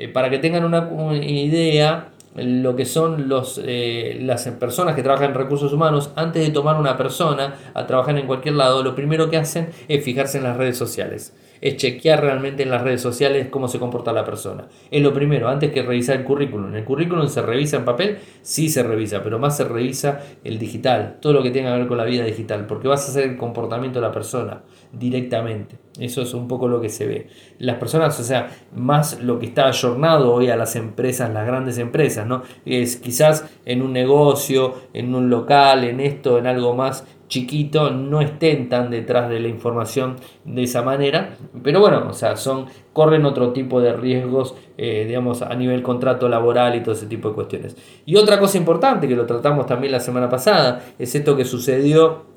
Eh, 0.00 0.08
para 0.08 0.30
que 0.30 0.38
tengan 0.38 0.64
una, 0.64 0.88
idea, 1.14 2.08
lo 2.34 2.74
que 2.74 2.86
son 2.86 3.28
los, 3.28 3.60
eh, 3.62 4.16
las 4.22 4.48
personas 4.48 4.94
que 4.94 5.02
trabajan 5.02 5.32
en 5.32 5.34
recursos 5.34 5.74
humanos, 5.74 6.10
antes 6.16 6.42
de 6.42 6.50
tomar 6.50 6.80
una 6.80 6.96
persona 6.96 7.56
a 7.74 7.86
trabajar 7.86 8.16
en 8.16 8.26
cualquier 8.26 8.54
lado, 8.54 8.82
lo 8.82 8.94
primero 8.94 9.28
que 9.28 9.36
hacen 9.36 9.68
es 9.88 10.02
fijarse 10.02 10.38
en 10.38 10.44
las 10.44 10.56
redes 10.56 10.78
sociales 10.78 11.34
es 11.60 11.76
chequear 11.76 12.22
realmente 12.22 12.62
en 12.62 12.70
las 12.70 12.82
redes 12.82 13.00
sociales 13.00 13.48
cómo 13.50 13.68
se 13.68 13.78
comporta 13.78 14.12
la 14.12 14.24
persona. 14.24 14.66
Es 14.90 15.02
lo 15.02 15.12
primero, 15.12 15.48
antes 15.48 15.70
que 15.72 15.82
revisar 15.82 16.16
el 16.16 16.24
currículum. 16.24 16.74
¿El 16.74 16.84
currículum 16.84 17.28
se 17.28 17.42
revisa 17.42 17.76
en 17.76 17.84
papel? 17.84 18.18
Sí 18.42 18.68
se 18.68 18.82
revisa, 18.82 19.22
pero 19.22 19.38
más 19.38 19.56
se 19.56 19.64
revisa 19.64 20.20
el 20.42 20.58
digital, 20.58 21.18
todo 21.20 21.34
lo 21.34 21.42
que 21.42 21.50
tenga 21.50 21.72
que 21.72 21.80
ver 21.80 21.88
con 21.88 21.98
la 21.98 22.04
vida 22.04 22.24
digital, 22.24 22.66
porque 22.66 22.88
vas 22.88 23.06
a 23.06 23.10
hacer 23.10 23.24
el 23.24 23.36
comportamiento 23.36 24.00
de 24.00 24.06
la 24.06 24.12
persona 24.12 24.62
directamente. 24.92 25.76
Eso 25.98 26.22
es 26.22 26.34
un 26.34 26.46
poco 26.46 26.68
lo 26.68 26.80
que 26.80 26.88
se 26.88 27.06
ve. 27.06 27.26
Las 27.58 27.76
personas, 27.76 28.18
o 28.20 28.22
sea, 28.22 28.48
más 28.74 29.20
lo 29.20 29.38
que 29.38 29.46
está 29.46 29.66
ayornado 29.66 30.32
hoy 30.32 30.48
a 30.48 30.56
las 30.56 30.76
empresas, 30.76 31.32
las 31.32 31.46
grandes 31.46 31.78
empresas, 31.78 32.26
¿no? 32.26 32.42
Es 32.64 32.96
quizás 32.96 33.44
en 33.64 33.82
un 33.82 33.92
negocio, 33.92 34.74
en 34.92 35.14
un 35.14 35.30
local, 35.30 35.84
en 35.84 36.00
esto, 36.00 36.38
en 36.38 36.46
algo 36.46 36.74
más 36.74 37.04
chiquito 37.30 37.90
no 37.90 38.20
estén 38.20 38.68
tan 38.68 38.90
detrás 38.90 39.30
de 39.30 39.40
la 39.40 39.48
información 39.48 40.16
de 40.44 40.64
esa 40.64 40.82
manera, 40.82 41.36
pero 41.62 41.80
bueno, 41.80 42.08
o 42.10 42.12
sea, 42.12 42.36
son, 42.36 42.66
corren 42.92 43.24
otro 43.24 43.52
tipo 43.52 43.80
de 43.80 43.92
riesgos, 43.94 44.54
eh, 44.76 45.04
digamos, 45.06 45.40
a 45.40 45.54
nivel 45.54 45.82
contrato 45.82 46.28
laboral 46.28 46.74
y 46.74 46.82
todo 46.82 46.92
ese 46.92 47.06
tipo 47.06 47.28
de 47.28 47.34
cuestiones. 47.36 47.76
Y 48.04 48.16
otra 48.16 48.38
cosa 48.38 48.58
importante 48.58 49.08
que 49.08 49.14
lo 49.14 49.26
tratamos 49.26 49.64
también 49.66 49.92
la 49.92 50.00
semana 50.00 50.28
pasada, 50.28 50.84
es 50.98 51.14
esto 51.14 51.36
que 51.36 51.44
sucedió 51.44 52.29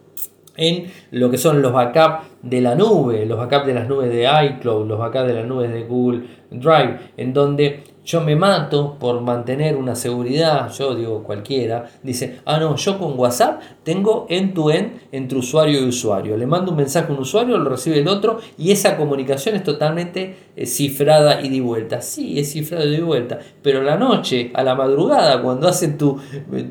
en 0.57 0.91
lo 1.11 1.29
que 1.29 1.37
son 1.37 1.61
los 1.61 1.73
backups 1.73 2.27
de 2.41 2.61
la 2.61 2.75
nube, 2.75 3.25
los 3.25 3.37
backups 3.37 3.65
de 3.65 3.73
las 3.73 3.87
nubes 3.87 4.09
de 4.11 4.27
iCloud, 4.45 4.87
los 4.87 4.99
backups 4.99 5.27
de 5.27 5.33
las 5.33 5.47
nubes 5.47 5.71
de 5.71 5.83
Google 5.83 6.23
Drive, 6.51 6.99
en 7.17 7.33
donde 7.33 7.83
yo 8.05 8.19
me 8.19 8.35
mato 8.35 8.97
por 8.99 9.21
mantener 9.21 9.77
una 9.77 9.95
seguridad, 9.95 10.69
yo 10.73 10.93
digo 10.93 11.23
cualquiera, 11.23 11.89
dice, 12.03 12.39
ah 12.45 12.59
no, 12.59 12.75
yo 12.75 12.99
con 12.99 13.17
WhatsApp 13.17 13.61
tengo 13.83 14.25
end-to-end 14.29 14.99
entre 15.11 15.37
usuario 15.37 15.79
y 15.79 15.87
usuario. 15.87 16.35
Le 16.35 16.45
mando 16.45 16.71
un 16.71 16.77
mensaje 16.77 17.11
a 17.11 17.15
un 17.15 17.21
usuario, 17.21 17.57
lo 17.57 17.69
recibe 17.69 17.99
el 17.99 18.07
otro 18.09 18.39
y 18.57 18.71
esa 18.71 18.97
comunicación 18.97 19.55
es 19.55 19.63
totalmente 19.63 20.35
eh, 20.55 20.65
cifrada 20.65 21.41
y 21.41 21.49
de 21.49 21.61
vuelta. 21.61 22.01
Sí, 22.01 22.39
es 22.39 22.51
cifrada 22.51 22.85
y 22.85 22.91
de 22.91 23.01
vuelta, 23.01 23.39
pero 23.61 23.81
la 23.81 23.97
noche, 23.97 24.51
a 24.53 24.63
la 24.63 24.75
madrugada, 24.75 25.41
cuando 25.41 25.67
hace 25.67 25.89
tu, 25.89 26.19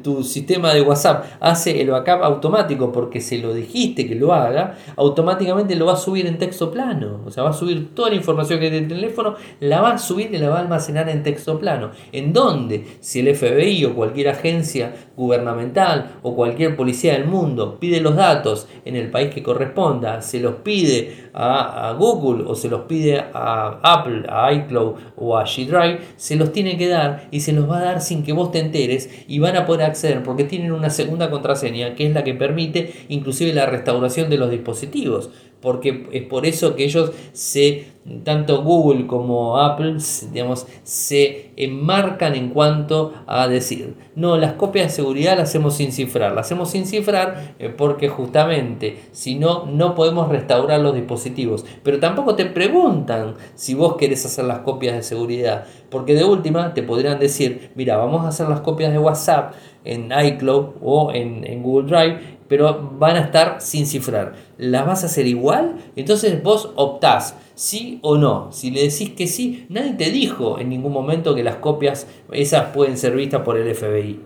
tu 0.03 0.23
sistema 0.23 0.73
de 0.73 0.83
WhatsApp, 0.83 1.25
hace 1.41 1.81
el 1.81 1.91
backup 1.91 2.23
automático 2.23 2.93
porque 2.93 3.21
se 3.21 3.39
lo 3.39 3.53
dijiste 3.53 4.07
que 4.07 4.15
lo 4.15 4.33
haga, 4.33 4.77
automáticamente 4.97 5.75
lo 5.75 5.87
va 5.87 5.95
a 5.95 5.97
subir 5.97 6.27
en 6.27 6.39
texto 6.39 6.71
plano. 6.71 7.23
O 7.27 7.31
sea, 7.31 7.43
va 7.43 7.51
a 7.51 7.55
subir 7.55 7.95
toda 7.95 8.11
la 8.11 8.17
información 8.17 8.61
que 8.61 8.71
tiene 8.71 8.87
el 8.87 8.89
teléfono, 8.89 9.35
la 9.61 9.81
va 9.81 9.93
a 9.95 9.99
subir 9.99 10.33
y 10.33 10.39
la 10.39 10.49
va 10.49 10.59
a 10.59 10.61
almacenar 10.61 11.09
en 11.09 11.23
texto 11.23 11.59
plano, 11.59 11.91
en 12.13 12.33
donde 12.33 12.87
si 13.01 13.21
el 13.21 13.35
FBI 13.35 13.85
o 13.85 13.95
cualquier 13.95 14.29
agencia 14.29 14.95
gubernamental 15.17 16.19
o 16.23 16.35
cualquier 16.35 16.77
policía 16.77 17.15
del 17.15 17.27
mundo 17.27 17.79
pide 17.79 18.01
los 18.01 18.17
datos 18.17 18.69
en 18.85 18.97
el 18.97 19.11
país 19.11 19.35
que 19.35 19.43
corresponda, 19.43 20.23
se 20.23 20.41
los 20.41 20.57
pide 20.57 21.22
a, 21.35 21.95
Google 21.99 22.45
o 22.47 22.55
se 22.55 22.69
los 22.69 22.83
pide 22.83 23.25
a 23.33 23.79
Apple, 23.83 24.25
a 24.29 24.53
iCloud 24.53 24.95
o 25.17 25.37
a 25.37 25.45
G 25.45 25.67
Drive, 25.67 26.01
se 26.17 26.37
los 26.37 26.53
tiene 26.53 26.77
que 26.77 26.89
dar 26.89 27.29
y 27.31 27.41
se 27.41 27.53
los 27.53 27.71
va 27.71 27.79
a 27.79 27.85
dar 27.85 28.01
sin 28.01 28.23
que 28.23 28.33
vos 28.33 28.51
te 28.51 28.59
enteres 28.59 29.11
y 29.29 29.39
van 29.39 29.57
a 29.57 29.67
poder 29.67 29.87
acceder 29.87 30.23
porque 30.23 30.45
tienen 30.45 30.73
una 30.73 30.91
segunda 30.91 31.31
contraseña 31.31 31.95
que 31.95 32.07
es 32.07 32.15
la 32.15 32.25
que 32.25 32.35
permite 32.35 32.93
inclusive 33.09 33.53
la 33.53 33.67
restauración 33.67 34.31
de 34.31 34.39
los 34.39 34.51
dispositivos 34.51 35.31
porque 35.63 36.09
es 36.11 36.25
por 36.25 36.45
eso 36.45 36.75
que 36.75 36.85
ellos 36.85 37.13
se, 37.33 37.87
tanto 38.25 38.65
Google 38.65 39.07
como 39.07 39.59
Apple, 39.59 39.97
digamos, 40.33 40.67
se 40.83 41.53
enmarcan 41.57 42.35
en 42.35 42.51
cuanto 42.51 43.15
a 43.29 43.47
decir, 43.47 43.95
no, 44.17 44.37
las 44.37 44.55
copias 44.55 44.89
de 44.89 44.91
seguridad 44.91 45.39
las 45.39 45.51
hacemos 45.51 45.75
sin 45.77 45.93
cifrar, 45.93 46.33
las 46.33 46.47
hacemos 46.47 46.71
sin 46.71 46.85
cifrar 46.85 47.55
eh, 47.61 47.69
porque 47.69 48.09
justamente 48.09 48.99
si 49.13 49.37
no, 49.37 49.65
no 49.67 49.95
podemos 49.95 50.29
restaurar 50.29 50.81
los 50.81 50.95
dispositivos, 50.95 51.65
pero 51.85 52.01
tampoco 52.01 52.35
te 52.35 52.47
preguntan 52.47 53.37
si 53.55 53.75
vos 53.75 53.97
querés 53.97 54.27
hacer 54.27 54.45
las 54.47 54.59
copias 54.61 54.97
de 54.97 55.05
seguridad, 55.05 55.65
porque 55.91 56.15
de 56.15 56.25
última 56.25 56.75
te 56.75 56.83
podrían 56.83 57.21
decir, 57.21 57.71
mira, 57.77 57.97
vamos 57.97 58.25
a 58.25 58.29
hacer 58.29 58.49
las 58.49 58.61
copias 58.61 58.93
de 58.93 58.99
WhatsApp 58.99 59.55
en 59.85 60.11
iCloud 60.13 60.71
o 60.83 61.13
en, 61.13 61.45
en 61.45 61.63
Google 61.63 61.89
Drive 61.89 62.42
pero 62.53 62.97
van 62.99 63.17
a 63.17 63.21
estar 63.21 63.63
sin 63.63 63.87
cifrar. 63.87 64.35
¿Las 64.59 64.87
vas 64.87 65.03
a 65.05 65.07
hacer 65.07 65.27
igual? 65.27 65.77
Entonces 65.97 66.43
vos 66.43 66.69
optás 66.77 67.35
sí 67.55 67.99
o 68.03 68.19
no. 68.19 68.53
Si 68.53 68.71
le 68.71 68.83
decís 68.83 69.09
que 69.17 69.27
sí, 69.27 69.65
nadie 69.71 69.95
te 69.95 70.11
dijo 70.11 70.59
en 70.59 70.69
ningún 70.69 70.93
momento 70.93 71.35
que 71.35 71.43
las 71.43 71.57
copias 71.57 72.07
esas 72.31 72.67
pueden 72.75 72.99
ser 72.99 73.17
vistas 73.17 73.41
por 73.41 73.57
el 73.57 73.75
FBI. 73.75 74.21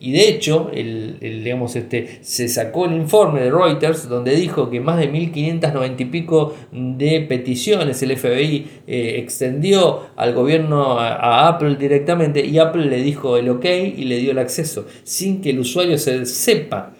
Y 0.00 0.12
de 0.12 0.26
hecho, 0.26 0.70
el, 0.72 1.18
digamos, 1.20 1.76
este, 1.76 2.20
se 2.22 2.48
sacó 2.48 2.86
el 2.86 2.94
informe 2.94 3.42
de 3.42 3.50
Reuters 3.50 4.08
donde 4.08 4.34
dijo 4.36 4.70
que 4.70 4.80
más 4.80 4.98
de 4.98 5.08
1590 5.08 6.02
y 6.02 6.06
pico 6.06 6.54
de 6.72 7.26
peticiones 7.28 8.02
el 8.02 8.16
FBI 8.16 8.66
eh, 8.86 9.16
extendió 9.18 10.00
al 10.16 10.32
gobierno 10.32 10.98
a, 10.98 11.46
Apple 11.46 11.76
directamente 11.76 12.42
y 12.42 12.58
Apple 12.58 12.86
le 12.86 13.02
dijo 13.02 13.36
el 13.36 13.50
ok 13.50 13.66
y 13.96 14.04
le 14.04 14.16
dio 14.16 14.30
el 14.30 14.38
acceso 14.38 14.86
sin 15.02 15.42
que 15.42 15.50
el 15.50 15.58
usuario 15.58 15.98
se 15.98 16.24
sepa 16.24 16.95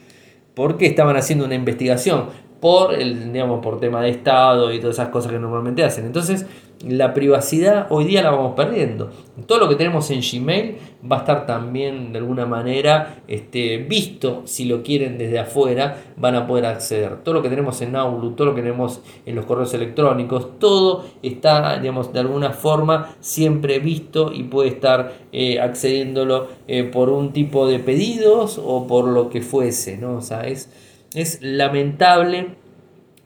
porque 0.57 0.87
estaban 0.87 1.17
haciendo 1.17 1.45
una 1.45 1.55
investigación 1.55 2.31
por 2.61 2.95
el 2.95 3.31
digamos 3.31 3.61
por 3.61 3.79
tema 3.79 4.01
de 4.01 4.09
estado 4.09 4.73
y 4.73 4.81
todas 4.81 4.97
esas 4.97 5.11
cosas 5.11 5.31
que 5.31 5.39
normalmente 5.39 5.85
hacen. 5.85 6.07
Entonces, 6.07 6.47
la 6.81 7.13
privacidad 7.13 7.89
hoy 7.91 8.07
día 8.07 8.23
la 8.23 8.31
vamos 8.31 8.55
perdiendo. 8.57 9.11
Todo 9.47 9.59
lo 9.59 9.69
que 9.69 9.75
tenemos 9.75 10.11
en 10.11 10.21
Gmail 10.23 10.79
va 11.11 11.17
a 11.17 11.19
estar 11.21 11.47
también 11.47 12.13
de 12.13 12.19
alguna 12.19 12.47
manera 12.47 13.23
este, 13.29 13.79
visto, 13.79 14.43
si 14.45 14.65
lo 14.65 14.83
quieren 14.83 15.19
desde 15.19 15.39
afuera, 15.39 15.99
van 16.17 16.35
a 16.35 16.47
poder 16.47 16.67
acceder. 16.67 17.23
Todo 17.23 17.35
lo 17.35 17.43
que 17.43 17.49
tenemos 17.49 17.81
en 17.83 17.97
Outlook, 17.97 18.37
todo 18.37 18.49
lo 18.49 18.55
que 18.55 18.63
tenemos 18.63 19.01
en 19.25 19.35
los 19.35 19.47
correos 19.47 19.73
electrónicos, 19.75 20.59
todo 20.59 21.05
está, 21.23 21.79
digamos, 21.79 22.13
de 22.13 22.21
alguna 22.21 22.51
forma 22.51 23.15
siempre 23.21 23.79
visto 23.79 24.33
y 24.33 24.45
puede 24.45 24.71
estar 24.71 25.13
eh, 25.33 25.61
accediéndolo 25.61 26.49
eh, 26.67 26.85
por 26.85 27.11
un 27.11 27.33
tipo 27.33 27.67
de 27.67 27.79
pedidos 27.79 28.61
o 28.63 28.87
por 28.87 29.07
lo 29.09 29.31
que 29.31 29.43
fuese, 29.43 29.97
¿no? 29.99 30.17
O 30.17 30.21
sea, 30.23 30.47
es, 30.47 30.71
es 31.15 31.39
lamentable 31.43 32.49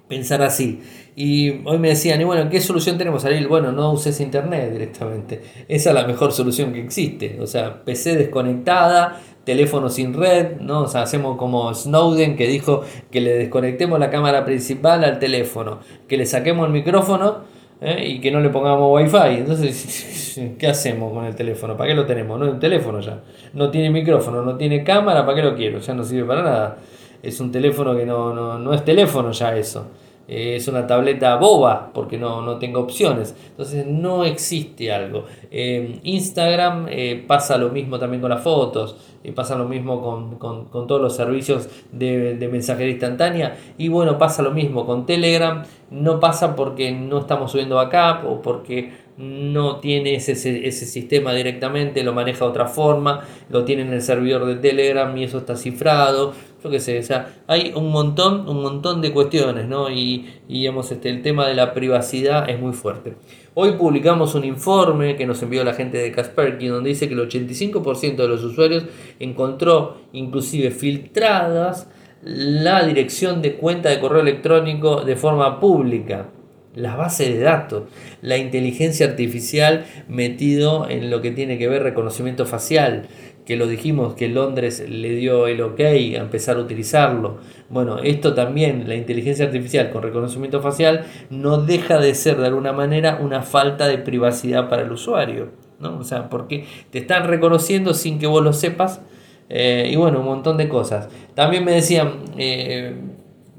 pensar 0.09 0.43
así. 0.43 0.81
Y 1.17 1.63
hoy 1.65 1.79
me 1.79 1.89
decían, 1.89 2.21
y 2.21 2.25
bueno, 2.25 2.49
¿qué 2.49 2.61
solución 2.61 2.97
tenemos, 2.97 3.25
Ariel? 3.25 3.49
Bueno, 3.49 3.73
no 3.73 3.93
uses 3.93 4.21
internet 4.21 4.73
directamente. 4.73 5.43
Esa 5.69 5.91
es 5.91 5.95
la 5.95 6.07
mejor 6.07 6.33
solución 6.33 6.73
que 6.73 6.81
existe. 6.81 7.39
O 7.41 7.47
sea, 7.47 7.85
PC 7.85 8.17
desconectada, 8.17 9.21
teléfono 9.45 9.89
sin 9.89 10.15
red, 10.15 10.61
¿no? 10.61 10.83
O 10.83 10.89
sea, 10.89 11.03
hacemos 11.03 11.37
como 11.37 11.75
Snowden 11.75 12.37
que 12.37 12.47
dijo 12.47 12.83
que 13.11 13.21
le 13.21 13.33
desconectemos 13.35 13.99
la 13.99 14.11
cámara 14.11 14.45
principal 14.45 15.03
al 15.05 15.19
teléfono, 15.19 15.81
que 16.09 16.17
le 16.17 16.27
saquemos 16.27 16.67
el 16.67 16.73
micrófono 16.73 17.39
¿eh? 17.81 18.07
y 18.07 18.21
que 18.21 18.31
no 18.31 18.41
le 18.41 18.51
pongamos 18.51 18.91
wifi. 18.93 19.39
Entonces, 19.39 20.41
¿qué 20.59 20.67
hacemos 20.67 21.13
con 21.13 21.25
el 21.25 21.35
teléfono? 21.35 21.77
¿Para 21.77 21.91
qué 21.91 21.95
lo 21.95 22.07
tenemos? 22.07 22.39
No 22.39 22.47
es 22.47 22.53
un 22.53 22.61
teléfono 22.61 23.01
ya. 23.01 23.21
No 23.55 23.71
tiene 23.71 23.91
micrófono, 23.91 24.43
no 24.43 24.57
tiene 24.57 24.85
cámara, 24.85 25.25
¿para 25.25 25.37
qué 25.37 25.43
lo 25.43 25.57
quiero? 25.57 25.81
Ya 25.81 25.95
no 25.95 26.05
sirve 26.05 26.25
para 26.25 26.43
nada. 26.43 26.79
Es 27.23 27.41
un 27.41 27.51
teléfono 27.51 27.97
que 27.97 28.07
no, 28.07 28.33
no, 28.33 28.59
no 28.59 28.73
es 28.73 28.85
teléfono 28.85 29.33
ya 29.33 29.57
eso. 29.57 29.89
Eh, 30.33 30.55
es 30.55 30.69
una 30.69 30.87
tableta 30.87 31.35
boba 31.35 31.91
porque 31.93 32.17
no, 32.17 32.41
no, 32.41 32.57
tengo 32.59 32.79
opciones. 32.79 33.35
Entonces 33.51 33.85
no 33.85 34.25
existe 34.25 34.93
algo. 34.93 35.25
Eh, 35.51 35.99
Instagram 36.05 36.87
eh, 36.89 37.25
pasa 37.27 37.59
lo 37.59 37.71
mismo 37.71 37.99
también 37.99 38.21
con 38.21 38.31
las 38.31 38.41
fotos, 38.41 38.97
pasa 39.35 39.57
lo 39.57 39.65
mismo 39.65 40.01
con, 40.39 40.87
todos 40.87 41.03
los 41.03 41.17
servicios 41.17 41.69
de, 41.91 42.37
de, 42.37 42.49
mensajería 42.49 42.93
instantánea 42.93 43.57
y 43.77 43.89
bueno, 43.89 44.19
pasa 44.19 44.43
lo 44.43 44.53
mismo 44.53 44.87
con 44.87 45.05
Telegram. 45.05 45.65
No 45.91 46.21
pasa 46.21 46.55
porque 46.55 46.93
no 46.93 47.19
estamos 47.19 47.51
subiendo 47.51 47.75
backup 47.75 48.31
o 48.31 48.41
porque 48.41 48.93
no 49.21 49.81
tiene 49.81 50.15
ese, 50.15 50.33
ese, 50.33 50.87
sistema 50.87 51.35
directamente, 51.35 52.03
lo 52.03 52.15
maneja 52.15 52.47
de 52.47 52.51
otra 52.51 52.67
forma, 52.67 53.21
lo 53.51 53.65
tiene 53.65 53.83
en 53.83 53.93
el 53.93 54.01
servidor 54.01 54.47
de 54.47 54.55
Telegram 54.57 55.15
y 55.15 55.25
eso 55.25 55.39
está 55.39 55.57
cifrado, 55.57 56.33
yo 56.65 56.71
qué 56.71 56.81
sé, 56.81 56.99
o 56.99 57.03
sea, 57.03 57.43
hay 57.47 57.73
un 57.75 57.91
montón, 57.91 58.49
un 58.49 58.63
montón 58.63 59.03
de 59.03 59.13
cuestiones, 59.13 59.69
¿no? 59.69 59.91
Y, 59.91 60.27
y 60.49 60.67
este, 60.67 61.11
el 61.11 61.21
tema 61.21 61.47
de 61.47 61.55
la 61.55 61.75
privacidad 61.75 62.49
es 62.49 62.59
muy 62.59 62.73
fuerte. 62.73 63.15
Hoy 63.53 63.73
publicamos 63.73 64.35
un 64.35 64.45
informe 64.45 65.17
que 65.17 65.27
nos 65.27 65.43
envió 65.43 65.65
la 65.65 65.75
gente 65.75 65.99
de 65.99 66.13
Kaspersky 66.13 66.69
donde 66.69 66.89
dice 66.89 67.07
que 67.07 67.15
el 67.15 67.29
85% 67.29 68.17
de 68.17 68.29
los 68.29 68.43
usuarios 68.43 68.85
encontró 69.19 69.99
inclusive 70.15 70.71
filtradas 70.71 71.89
la 72.23 72.85
dirección 72.85 73.43
de 73.43 73.57
cuenta 73.57 73.91
de 73.91 74.01
correo 74.01 74.23
electrónico 74.23 75.03
de 75.03 75.17
forma 75.17 75.61
pública 75.61 76.29
la 76.75 76.97
base 76.97 77.33
de 77.33 77.41
datos, 77.41 77.85
la 78.23 78.37
inteligencia 78.37 79.07
artificial 79.07 79.87
metido 80.09 80.89
en 80.89 81.11
lo 81.11 81.21
que 81.21 81.31
tiene 81.31 81.59
que 81.59 81.69
ver 81.69 81.83
reconocimiento 81.83 82.47
facial. 82.47 83.07
que 83.47 83.57
lo 83.57 83.67
dijimos 83.67 84.15
que 84.15 84.29
Londres 84.29 84.85
le 84.89 85.11
dio 85.17 85.49
el 85.49 85.61
ok 85.61 85.81
a 85.81 86.21
empezar 86.21 86.57
a 86.57 86.61
utilizarlo. 86.61 87.39
Bueno, 87.69 87.99
esto 87.99 88.33
también, 88.33 88.89
la 88.89 88.95
inteligencia 88.95 89.47
artificial 89.47 89.91
con 89.91 90.03
reconocimiento 90.03 90.61
facial, 90.61 91.07
no 91.31 91.61
deja 91.61 91.99
de 91.99 92.15
ser 92.15 92.37
de 92.37 92.47
alguna 92.47 92.73
manera 92.73 93.19
una 93.21 93.43
falta 93.43 93.89
de 93.89 93.99
privacidad 93.99 94.69
para 94.69 94.83
el 94.83 94.93
usuario. 94.93 95.49
¿no? 95.81 95.99
O 95.99 96.05
sea, 96.05 96.29
porque 96.29 96.67
te 96.91 96.99
están 96.99 97.27
reconociendo 97.27 97.93
sin 97.95 98.21
que 98.21 98.29
vos 98.29 98.45
lo 98.45 98.53
sepas. 98.53 99.01
Eh, 99.49 99.91
y 99.93 99.97
bueno, 99.97 100.21
un 100.21 100.27
montón 100.27 100.57
de 100.57 100.69
cosas. 100.69 101.09
También 101.35 101.65
me 101.65 101.73
decían, 101.73 102.21
eh, 102.39 102.95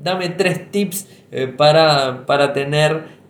dame 0.02 0.30
tres 0.30 0.72
tips 0.72 1.08
eh, 1.32 1.48
para, 1.48 2.26
para, 2.26 2.54
tener 2.54 3.22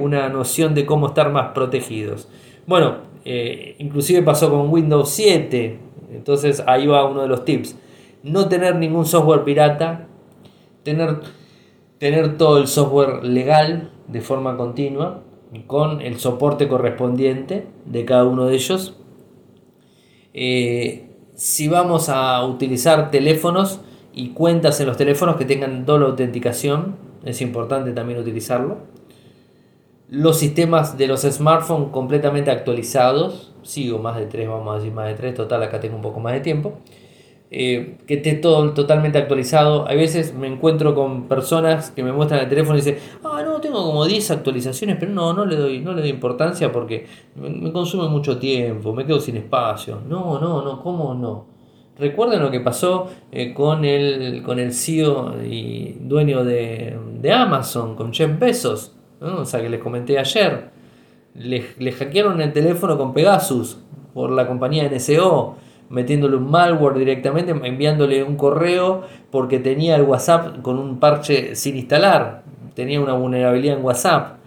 una 0.00 0.28
noción 0.28 0.72
de 0.72 0.86
cómo 0.86 1.08
estar 1.08 1.32
más 1.32 1.48
protegidos. 1.52 2.28
Bueno, 2.64 2.98
inclusive 3.24 4.22
pasó 4.22 4.50
con 4.50 4.70
Windows 4.70 5.10
7. 5.10 5.80
Entonces 6.12 6.62
ahí 6.64 6.86
va 6.86 7.04
uno 7.04 7.22
de 7.22 7.28
los 7.28 7.44
tips. 7.44 7.76
No 8.22 8.48
tener 8.48 8.76
ningún 8.76 9.04
software 9.04 9.42
pirata. 9.42 10.06
Tener, 10.84 11.22
tener 11.98 12.38
todo 12.38 12.58
el 12.58 12.68
software 12.68 13.24
legal 13.24 13.90
de 14.06 14.20
forma 14.20 14.56
continua 14.56 15.22
con 15.66 16.00
el 16.00 16.18
soporte 16.18 16.68
correspondiente 16.68 17.66
de 17.84 18.04
cada 18.04 18.24
uno 18.24 18.46
de 18.46 18.54
ellos. 18.54 18.96
Eh, 20.34 21.10
si 21.34 21.68
vamos 21.68 22.08
a 22.08 22.44
utilizar 22.44 23.10
teléfonos 23.10 23.80
y 24.12 24.30
cuentas 24.30 24.80
en 24.80 24.86
los 24.86 24.96
teléfonos 24.96 25.36
que 25.36 25.44
tengan 25.44 25.84
doble 25.84 26.06
autenticación, 26.06 26.96
es 27.24 27.40
importante 27.40 27.92
también 27.92 28.18
utilizarlo. 28.18 28.78
Los 30.08 30.38
sistemas 30.38 30.96
de 30.96 31.06
los 31.06 31.22
smartphones 31.22 31.90
completamente 31.90 32.50
actualizados, 32.50 33.54
sigo 33.62 33.98
más 33.98 34.16
de 34.16 34.26
tres, 34.26 34.48
vamos 34.48 34.74
a 34.74 34.78
decir 34.78 34.92
más 34.92 35.08
de 35.08 35.14
tres, 35.14 35.34
total 35.34 35.62
acá 35.62 35.80
tengo 35.80 35.96
un 35.96 36.02
poco 36.02 36.20
más 36.20 36.32
de 36.32 36.40
tiempo. 36.40 36.78
Eh, 37.50 37.96
que 38.06 38.14
esté 38.14 38.34
todo 38.34 38.74
totalmente 38.74 39.16
actualizado. 39.16 39.88
A 39.88 39.94
veces 39.94 40.34
me 40.34 40.46
encuentro 40.46 40.94
con 40.94 41.28
personas 41.28 41.90
que 41.90 42.02
me 42.02 42.12
muestran 42.12 42.40
el 42.40 42.48
teléfono 42.48 42.76
y 42.76 42.82
dicen, 42.82 42.98
ah, 43.24 43.42
no, 43.42 43.58
tengo 43.60 43.82
como 43.84 44.04
10 44.04 44.30
actualizaciones, 44.30 44.96
pero 45.00 45.12
no, 45.12 45.32
no 45.32 45.46
le 45.46 45.56
doy, 45.56 45.80
no 45.80 45.94
le 45.94 46.02
doy 46.02 46.10
importancia 46.10 46.70
porque 46.70 47.06
me, 47.36 47.72
consume 47.72 48.08
mucho 48.08 48.38
tiempo, 48.38 48.92
me 48.92 49.06
quedo 49.06 49.18
sin 49.20 49.36
espacio. 49.38 50.00
No, 50.06 50.38
no, 50.38 50.62
no, 50.62 50.82
¿cómo 50.82 51.14
no? 51.14 51.57
Recuerden 51.98 52.40
lo 52.42 52.50
que 52.50 52.60
pasó 52.60 53.10
eh, 53.32 53.52
con, 53.52 53.84
el, 53.84 54.42
con 54.44 54.58
el 54.58 54.72
CEO 54.72 55.34
y 55.42 55.96
dueño 56.00 56.44
de, 56.44 56.96
Amazon, 57.32 57.96
con 57.96 58.12
Jeff 58.12 58.38
Bezos, 58.38 58.96
o 59.20 59.44
sea, 59.44 59.60
que 59.60 59.68
les 59.68 59.80
comenté 59.80 60.18
ayer. 60.18 60.70
Le, 61.34 61.64
le 61.78 61.92
hackearon 61.92 62.40
el 62.40 62.52
teléfono 62.52 62.96
con 62.96 63.12
Pegasus 63.12 63.78
por 64.14 64.30
la 64.30 64.46
compañía 64.46 64.88
NSO 64.88 65.56
metiéndole 65.90 66.36
un 66.36 66.50
malware 66.50 66.98
directamente, 66.98 67.52
enviándole 67.52 68.22
un 68.22 68.36
correo 68.36 69.02
porque 69.30 69.58
tenía 69.58 69.96
el 69.96 70.02
WhatsApp 70.02 70.60
con 70.62 70.78
un 70.78 70.98
parche 70.98 71.54
sin 71.56 71.76
instalar, 71.76 72.42
tenía 72.74 73.00
una 73.00 73.14
vulnerabilidad 73.14 73.78
en 73.78 73.84
WhatsApp. 73.84 74.38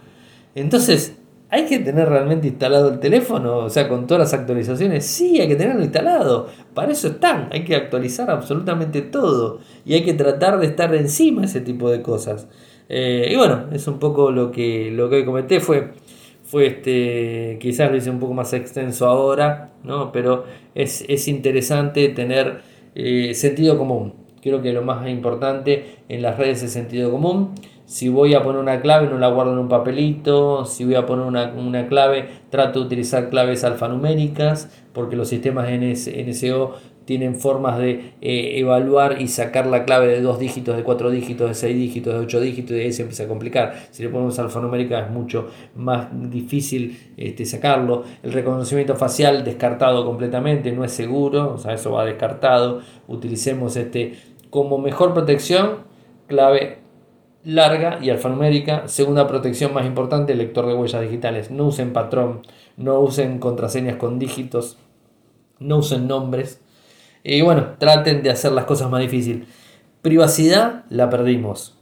Entonces, 0.54 1.21
¿hay 1.52 1.66
que 1.66 1.78
tener 1.78 2.08
realmente 2.08 2.48
instalado 2.48 2.90
el 2.90 2.98
teléfono? 2.98 3.58
O 3.58 3.70
sea, 3.70 3.88
con 3.88 4.08
todas 4.08 4.32
las 4.32 4.40
actualizaciones, 4.40 5.06
sí, 5.06 5.40
hay 5.40 5.46
que 5.46 5.54
tenerlo 5.54 5.84
instalado. 5.84 6.48
Para 6.74 6.90
eso 6.90 7.06
están, 7.06 7.48
hay 7.52 7.64
que 7.64 7.76
actualizar 7.76 8.28
absolutamente 8.30 9.02
todo 9.02 9.60
y 9.84 9.94
hay 9.94 10.02
que 10.02 10.14
tratar 10.14 10.58
de 10.58 10.66
estar 10.66 10.92
encima 10.94 11.42
de 11.42 11.46
ese 11.46 11.60
tipo 11.60 11.90
de 11.90 12.02
cosas. 12.02 12.48
Eh, 12.88 13.28
y 13.30 13.36
bueno, 13.36 13.66
es 13.70 13.86
un 13.86 14.00
poco 14.00 14.32
lo 14.32 14.50
que, 14.50 14.90
lo 14.90 15.08
que 15.08 15.24
comenté, 15.24 15.60
fue 15.60 15.92
fue 16.52 16.66
este, 16.66 17.56
quizás 17.58 17.90
lo 17.90 17.96
hice 17.96 18.10
un 18.10 18.18
poco 18.18 18.34
más 18.34 18.52
extenso 18.52 19.06
ahora, 19.06 19.70
¿no? 19.84 20.12
pero 20.12 20.44
es, 20.74 21.26
interesante 21.26 22.10
tener 22.10 22.60
eh, 22.94 23.32
sentido 23.32 23.78
común. 23.78 24.12
Creo 24.42 24.60
que 24.60 24.74
lo 24.74 24.82
más 24.82 25.08
importante 25.08 26.00
en 26.10 26.20
las 26.20 26.36
redes 26.36 26.62
es 26.62 26.70
sentido 26.70 27.10
común. 27.10 27.54
Si 27.92 28.08
voy 28.08 28.32
a 28.32 28.42
poner 28.42 28.58
una 28.58 28.80
clave, 28.80 29.06
no 29.06 29.18
la 29.18 29.28
guardo 29.28 29.52
en 29.52 29.58
un 29.58 29.68
papelito. 29.68 30.64
Si 30.64 30.82
voy 30.82 30.94
a 30.94 31.04
poner 31.04 31.26
una, 31.26 31.88
clave, 31.88 32.26
trato 32.48 32.80
de 32.80 32.86
utilizar 32.86 33.28
claves 33.28 33.64
alfanuméricas, 33.64 34.70
porque 34.94 35.14
los 35.14 35.28
sistemas 35.28 35.68
NSO 35.70 36.74
tienen 37.04 37.36
formas 37.36 37.76
de 37.76 38.14
eh, 38.22 38.58
evaluar 38.58 39.20
y 39.20 39.28
sacar 39.28 39.66
la 39.66 39.84
clave 39.84 40.08
de 40.08 40.22
dos 40.22 40.38
dígitos, 40.38 40.74
de 40.74 40.84
cuatro 40.84 41.10
dígitos, 41.10 41.48
de 41.50 41.54
seis 41.54 41.76
dígitos, 41.76 42.14
de 42.14 42.20
ocho 42.20 42.40
dígitos, 42.40 42.78
y 42.78 42.80
ahí 42.80 42.92
se 42.94 43.02
empieza 43.02 43.24
a 43.24 43.28
complicar. 43.28 43.74
Si 43.90 44.02
le 44.02 44.08
ponemos 44.08 44.38
alfanumérica 44.38 45.00
es 45.00 45.10
mucho 45.10 45.48
más 45.76 46.08
difícil 46.30 47.12
este, 47.18 47.44
sacarlo. 47.44 48.04
El 48.22 48.32
reconocimiento 48.32 48.96
facial 48.96 49.44
descartado 49.44 50.06
completamente, 50.06 50.72
no 50.72 50.82
es 50.82 50.92
seguro, 50.92 51.56
o 51.56 51.58
sea, 51.58 51.74
eso 51.74 51.92
va 51.92 52.06
descartado. 52.06 52.80
Utilicemos 53.06 53.76
este 53.76 54.14
como 54.48 54.78
mejor 54.78 55.12
protección, 55.12 55.92
clave 56.26 56.81
larga 57.44 57.98
y 58.02 58.10
alfanumérica. 58.10 58.88
Segunda 58.88 59.26
protección 59.26 59.74
más 59.74 59.86
importante, 59.86 60.34
lector 60.34 60.66
de 60.66 60.74
huellas 60.74 61.02
digitales. 61.02 61.50
No 61.50 61.66
usen 61.66 61.92
patrón, 61.92 62.42
no 62.76 63.00
usen 63.00 63.38
contraseñas 63.38 63.96
con 63.96 64.18
dígitos, 64.18 64.78
no 65.58 65.78
usen 65.78 66.08
nombres 66.08 66.60
y 67.24 67.40
bueno, 67.42 67.74
traten 67.78 68.22
de 68.22 68.30
hacer 68.30 68.52
las 68.52 68.64
cosas 68.64 68.90
más 68.90 69.00
difíciles. 69.00 69.46
Privacidad 70.02 70.84
la 70.88 71.08
perdimos. 71.08 71.78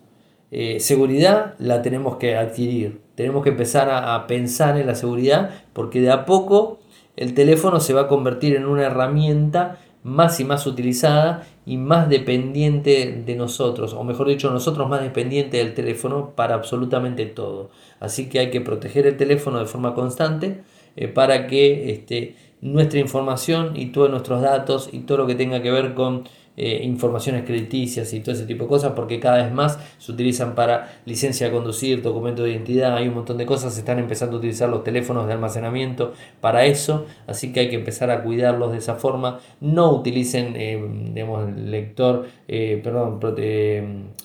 Eh, 0.50 0.80
seguridad 0.80 1.54
la 1.58 1.80
tenemos 1.80 2.16
que 2.16 2.36
adquirir. 2.36 3.00
Tenemos 3.14 3.42
que 3.42 3.50
empezar 3.50 3.88
a, 3.90 4.26
pensar 4.26 4.76
en 4.78 4.86
la 4.86 4.94
seguridad 4.94 5.50
porque 5.72 6.00
de 6.00 6.10
a 6.10 6.26
poco 6.26 6.80
el 7.16 7.34
teléfono 7.34 7.80
se 7.80 7.94
va 7.94 8.02
a 8.02 8.08
convertir 8.08 8.56
en 8.56 8.66
una 8.66 8.84
herramienta 8.84 9.78
más 10.02 10.40
y 10.40 10.44
más 10.44 10.66
utilizada 10.66 11.46
y 11.66 11.76
más 11.76 12.08
dependiente 12.08 13.22
de 13.24 13.34
nosotros, 13.36 13.92
o 13.92 14.02
mejor 14.02 14.28
dicho, 14.28 14.50
nosotros 14.50 14.88
más 14.88 15.02
dependientes 15.02 15.62
del 15.62 15.74
teléfono 15.74 16.30
para 16.34 16.54
absolutamente 16.54 17.26
todo. 17.26 17.70
Así 18.00 18.28
que 18.28 18.38
hay 18.38 18.50
que 18.50 18.60
proteger 18.60 19.06
el 19.06 19.16
teléfono 19.16 19.58
de 19.58 19.66
forma 19.66 19.94
constante 19.94 20.62
eh, 20.96 21.08
para 21.08 21.46
que 21.46 21.90
este, 21.92 22.36
nuestra 22.60 22.98
información 22.98 23.76
y 23.76 23.86
todos 23.86 24.10
nuestros 24.10 24.42
datos 24.42 24.88
y 24.92 25.00
todo 25.00 25.18
lo 25.18 25.26
que 25.26 25.34
tenga 25.34 25.62
que 25.62 25.70
ver 25.70 25.94
con 25.94 26.24
eh, 26.56 26.80
informaciones 26.82 27.44
crediticias 27.44 28.12
y 28.12 28.20
todo 28.20 28.34
ese 28.34 28.44
tipo 28.44 28.64
de 28.64 28.68
cosas, 28.68 28.92
porque 28.94 29.20
cada 29.20 29.42
vez 29.42 29.52
más 29.52 29.78
se 29.98 30.12
utilizan 30.12 30.54
para 30.54 31.00
licencia 31.06 31.46
de 31.46 31.52
conducir, 31.52 32.02
documento 32.02 32.42
de 32.42 32.50
identidad, 32.50 32.96
hay 32.96 33.08
un 33.08 33.14
montón 33.14 33.38
de 33.38 33.46
cosas, 33.46 33.72
se 33.72 33.80
están 33.80 33.98
empezando 33.98 34.36
a 34.36 34.38
utilizar 34.40 34.68
los 34.68 34.84
teléfonos 34.84 35.26
de 35.26 35.32
almacenamiento 35.32 36.12
para 36.40 36.66
eso, 36.66 37.06
así 37.26 37.52
que 37.52 37.60
hay 37.60 37.68
que 37.70 37.76
empezar 37.76 38.10
a 38.10 38.22
cuidarlos 38.22 38.72
de 38.72 38.78
esa 38.78 38.96
forma. 38.96 39.38
No 39.60 39.92
utilicen, 39.92 40.54
eh, 40.56 40.82
digamos, 41.14 41.50
lector, 41.56 42.26
eh, 42.48 42.80
perdón, 42.82 43.20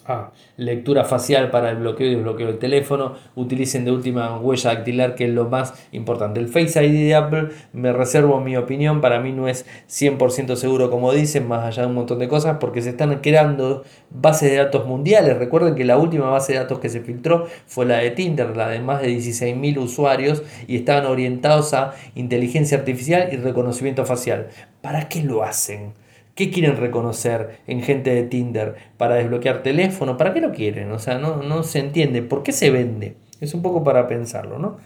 ah, 0.06 0.32
lectura 0.58 1.04
facial 1.06 1.52
para 1.52 1.70
el 1.70 1.78
bloqueo 1.78 2.08
y 2.08 2.16
desbloqueo 2.16 2.48
del 2.48 2.58
teléfono, 2.58 3.14
utilicen 3.36 3.86
de 3.86 3.92
última 3.92 4.38
huella 4.40 4.74
dactilar, 4.74 5.16
que 5.16 5.26
es 5.26 5.32
lo 5.32 5.48
más 5.48 5.88
importante. 5.92 6.40
El 6.40 6.48
Face 6.48 6.84
ID 6.84 7.08
de 7.08 7.16
Apple, 7.16 7.50
me 7.72 7.94
reservo 7.94 8.40
mi 8.40 8.58
opinión, 8.58 9.00
para 9.00 9.20
mí 9.20 9.32
no 9.32 9.48
es 9.48 9.66
100% 9.88 10.56
seguro 10.56 10.90
como 10.90 11.12
dicen, 11.14 11.48
más 11.48 11.64
allá 11.66 11.84
de 11.84 11.90
un 11.90 11.96
montón 11.96 12.20
de 12.20 12.25
cosas 12.28 12.58
porque 12.60 12.82
se 12.82 12.90
están 12.90 13.20
creando 13.22 13.84
bases 14.10 14.52
de 14.52 14.58
datos 14.58 14.86
mundiales. 14.86 15.38
Recuerden 15.38 15.76
que 15.76 15.86
la 15.86 15.98
última 15.98 16.30
base 16.30 16.54
de 16.54 16.60
datos 16.60 16.80
que 16.80 16.90
se 16.90 17.02
filtró 17.02 17.48
fue 17.68 17.86
la 17.86 17.98
de 17.98 18.12
Tinder, 18.12 18.56
la 18.56 18.70
de 18.70 18.80
más 18.80 19.02
de 19.02 19.10
16.000 19.10 19.78
usuarios 19.78 20.44
y 20.68 20.76
estaban 20.76 21.06
orientados 21.06 21.74
a 21.74 21.94
inteligencia 22.16 22.78
artificial 22.78 23.30
y 23.32 23.38
reconocimiento 23.38 24.06
facial. 24.06 24.48
¿Para 24.82 25.08
qué 25.10 25.24
lo 25.24 25.44
hacen? 25.44 25.94
¿Qué 26.36 26.52
quieren 26.52 26.76
reconocer 26.76 27.60
en 27.66 27.82
gente 27.82 28.14
de 28.14 28.24
Tinder? 28.24 28.76
¿Para 28.98 29.16
desbloquear 29.16 29.64
teléfono? 29.64 30.18
¿Para 30.18 30.34
qué 30.34 30.42
lo 30.42 30.52
quieren? 30.52 30.92
O 30.92 31.00
sea, 31.00 31.18
no, 31.18 31.38
no 31.44 31.64
se 31.64 31.80
entiende. 31.80 32.22
¿Por 32.22 32.44
qué 32.44 32.52
se 32.52 32.72
vende? 32.72 33.16
Es 33.40 33.54
un 33.54 33.62
poco 33.62 33.84
para 33.84 34.08
pensarlo, 34.08 34.60
¿no? 34.60 34.78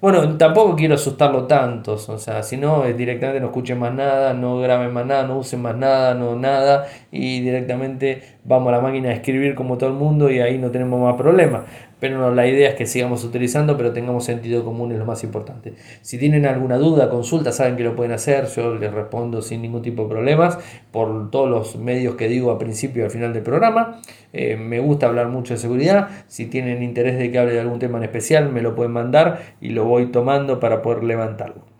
Bueno, 0.00 0.38
tampoco 0.38 0.76
quiero 0.76 0.94
asustarlo 0.94 1.46
tanto, 1.48 1.94
o 1.94 2.18
sea, 2.18 2.44
si 2.44 2.56
no, 2.56 2.84
directamente 2.84 3.40
no 3.40 3.46
escuchen 3.46 3.80
más 3.80 3.92
nada, 3.92 4.32
no 4.32 4.58
graben 4.60 4.92
más 4.92 5.04
nada, 5.04 5.24
no 5.26 5.38
usen 5.38 5.60
más 5.60 5.76
nada, 5.76 6.14
no 6.14 6.36
nada, 6.36 6.86
y 7.10 7.40
directamente 7.40 8.37
vamos 8.48 8.68
a 8.68 8.76
la 8.76 8.80
máquina 8.80 9.10
a 9.10 9.12
escribir 9.12 9.54
como 9.54 9.78
todo 9.78 9.90
el 9.90 9.96
mundo 9.96 10.30
y 10.30 10.40
ahí 10.40 10.58
no 10.58 10.70
tenemos 10.70 11.00
más 11.00 11.14
problemas 11.14 11.64
pero 12.00 12.32
la 12.34 12.46
idea 12.46 12.70
es 12.70 12.74
que 12.76 12.86
sigamos 12.86 13.24
utilizando, 13.24 13.76
pero 13.76 13.92
tengamos 13.92 14.24
sentido 14.24 14.64
común 14.64 14.92
es 14.92 14.98
lo 14.98 15.04
más 15.04 15.24
importante. 15.24 15.74
Si 16.02 16.18
tienen 16.18 16.46
alguna 16.46 16.78
duda, 16.78 17.10
consulta, 17.10 17.52
saben 17.52 17.76
que 17.76 17.82
lo 17.82 17.96
pueden 17.96 18.12
hacer, 18.12 18.46
yo 18.46 18.74
les 18.74 18.92
respondo 18.92 19.42
sin 19.42 19.62
ningún 19.62 19.82
tipo 19.82 20.04
de 20.04 20.08
problemas 20.08 20.58
por 20.92 21.30
todos 21.30 21.50
los 21.50 21.76
medios 21.76 22.14
que 22.14 22.28
digo 22.28 22.50
a 22.50 22.58
principio 22.58 23.02
y 23.02 23.04
al 23.04 23.10
final 23.10 23.32
del 23.32 23.42
programa. 23.42 24.00
Eh, 24.32 24.56
me 24.56 24.78
gusta 24.78 25.06
hablar 25.06 25.28
mucho 25.28 25.54
de 25.54 25.58
seguridad, 25.58 26.08
si 26.28 26.46
tienen 26.46 26.82
interés 26.82 27.18
de 27.18 27.32
que 27.32 27.38
hable 27.38 27.54
de 27.54 27.60
algún 27.60 27.78
tema 27.78 27.98
en 27.98 28.04
especial, 28.04 28.50
me 28.52 28.62
lo 28.62 28.74
pueden 28.74 28.92
mandar 28.92 29.40
y 29.60 29.70
lo 29.70 29.84
voy 29.84 30.06
tomando 30.06 30.60
para 30.60 30.82
poder 30.82 31.02
levantarlo. 31.02 31.77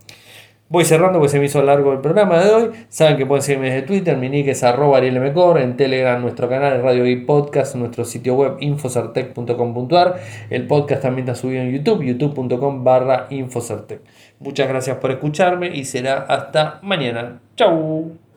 Voy 0.71 0.85
cerrando 0.85 1.19
porque 1.19 1.31
se 1.31 1.39
me 1.39 1.47
hizo 1.47 1.63
largo 1.63 1.93
el 1.95 2.01
programa 2.01 2.45
de 2.45 2.51
hoy. 2.51 2.71
Saben 2.91 3.17
que 3.17 3.25
pueden 3.25 3.43
seguirme 3.43 3.71
desde 3.71 3.87
Twitter, 3.87 4.19
mi 4.19 4.29
nick 4.29 4.49
es 4.49 4.63
arroba 4.63 4.99
en 4.99 5.77
Telegram 5.79 6.21
nuestro 6.21 6.47
canal 6.47 6.75
de 6.75 6.83
Radio 6.83 7.07
y 7.07 7.17
Podcast, 7.25 7.75
nuestro 7.77 8.05
sitio 8.05 8.35
web 8.35 8.59
infocertec.com.ar. 8.61 10.21
El 10.51 10.67
podcast 10.67 11.03
también 11.03 11.27
está 11.27 11.41
subido 11.41 11.63
en 11.63 11.73
YouTube, 11.73 12.05
youtube.com 12.05 12.85
barra 12.85 13.29
infocertec. 13.31 14.03
Muchas 14.41 14.69
gracias 14.69 14.99
por 14.99 15.11
escucharme 15.11 15.75
y 15.75 15.87
será 15.87 16.19
hasta 16.29 16.81
mañana. 16.83 17.41
Chau. 17.57 18.28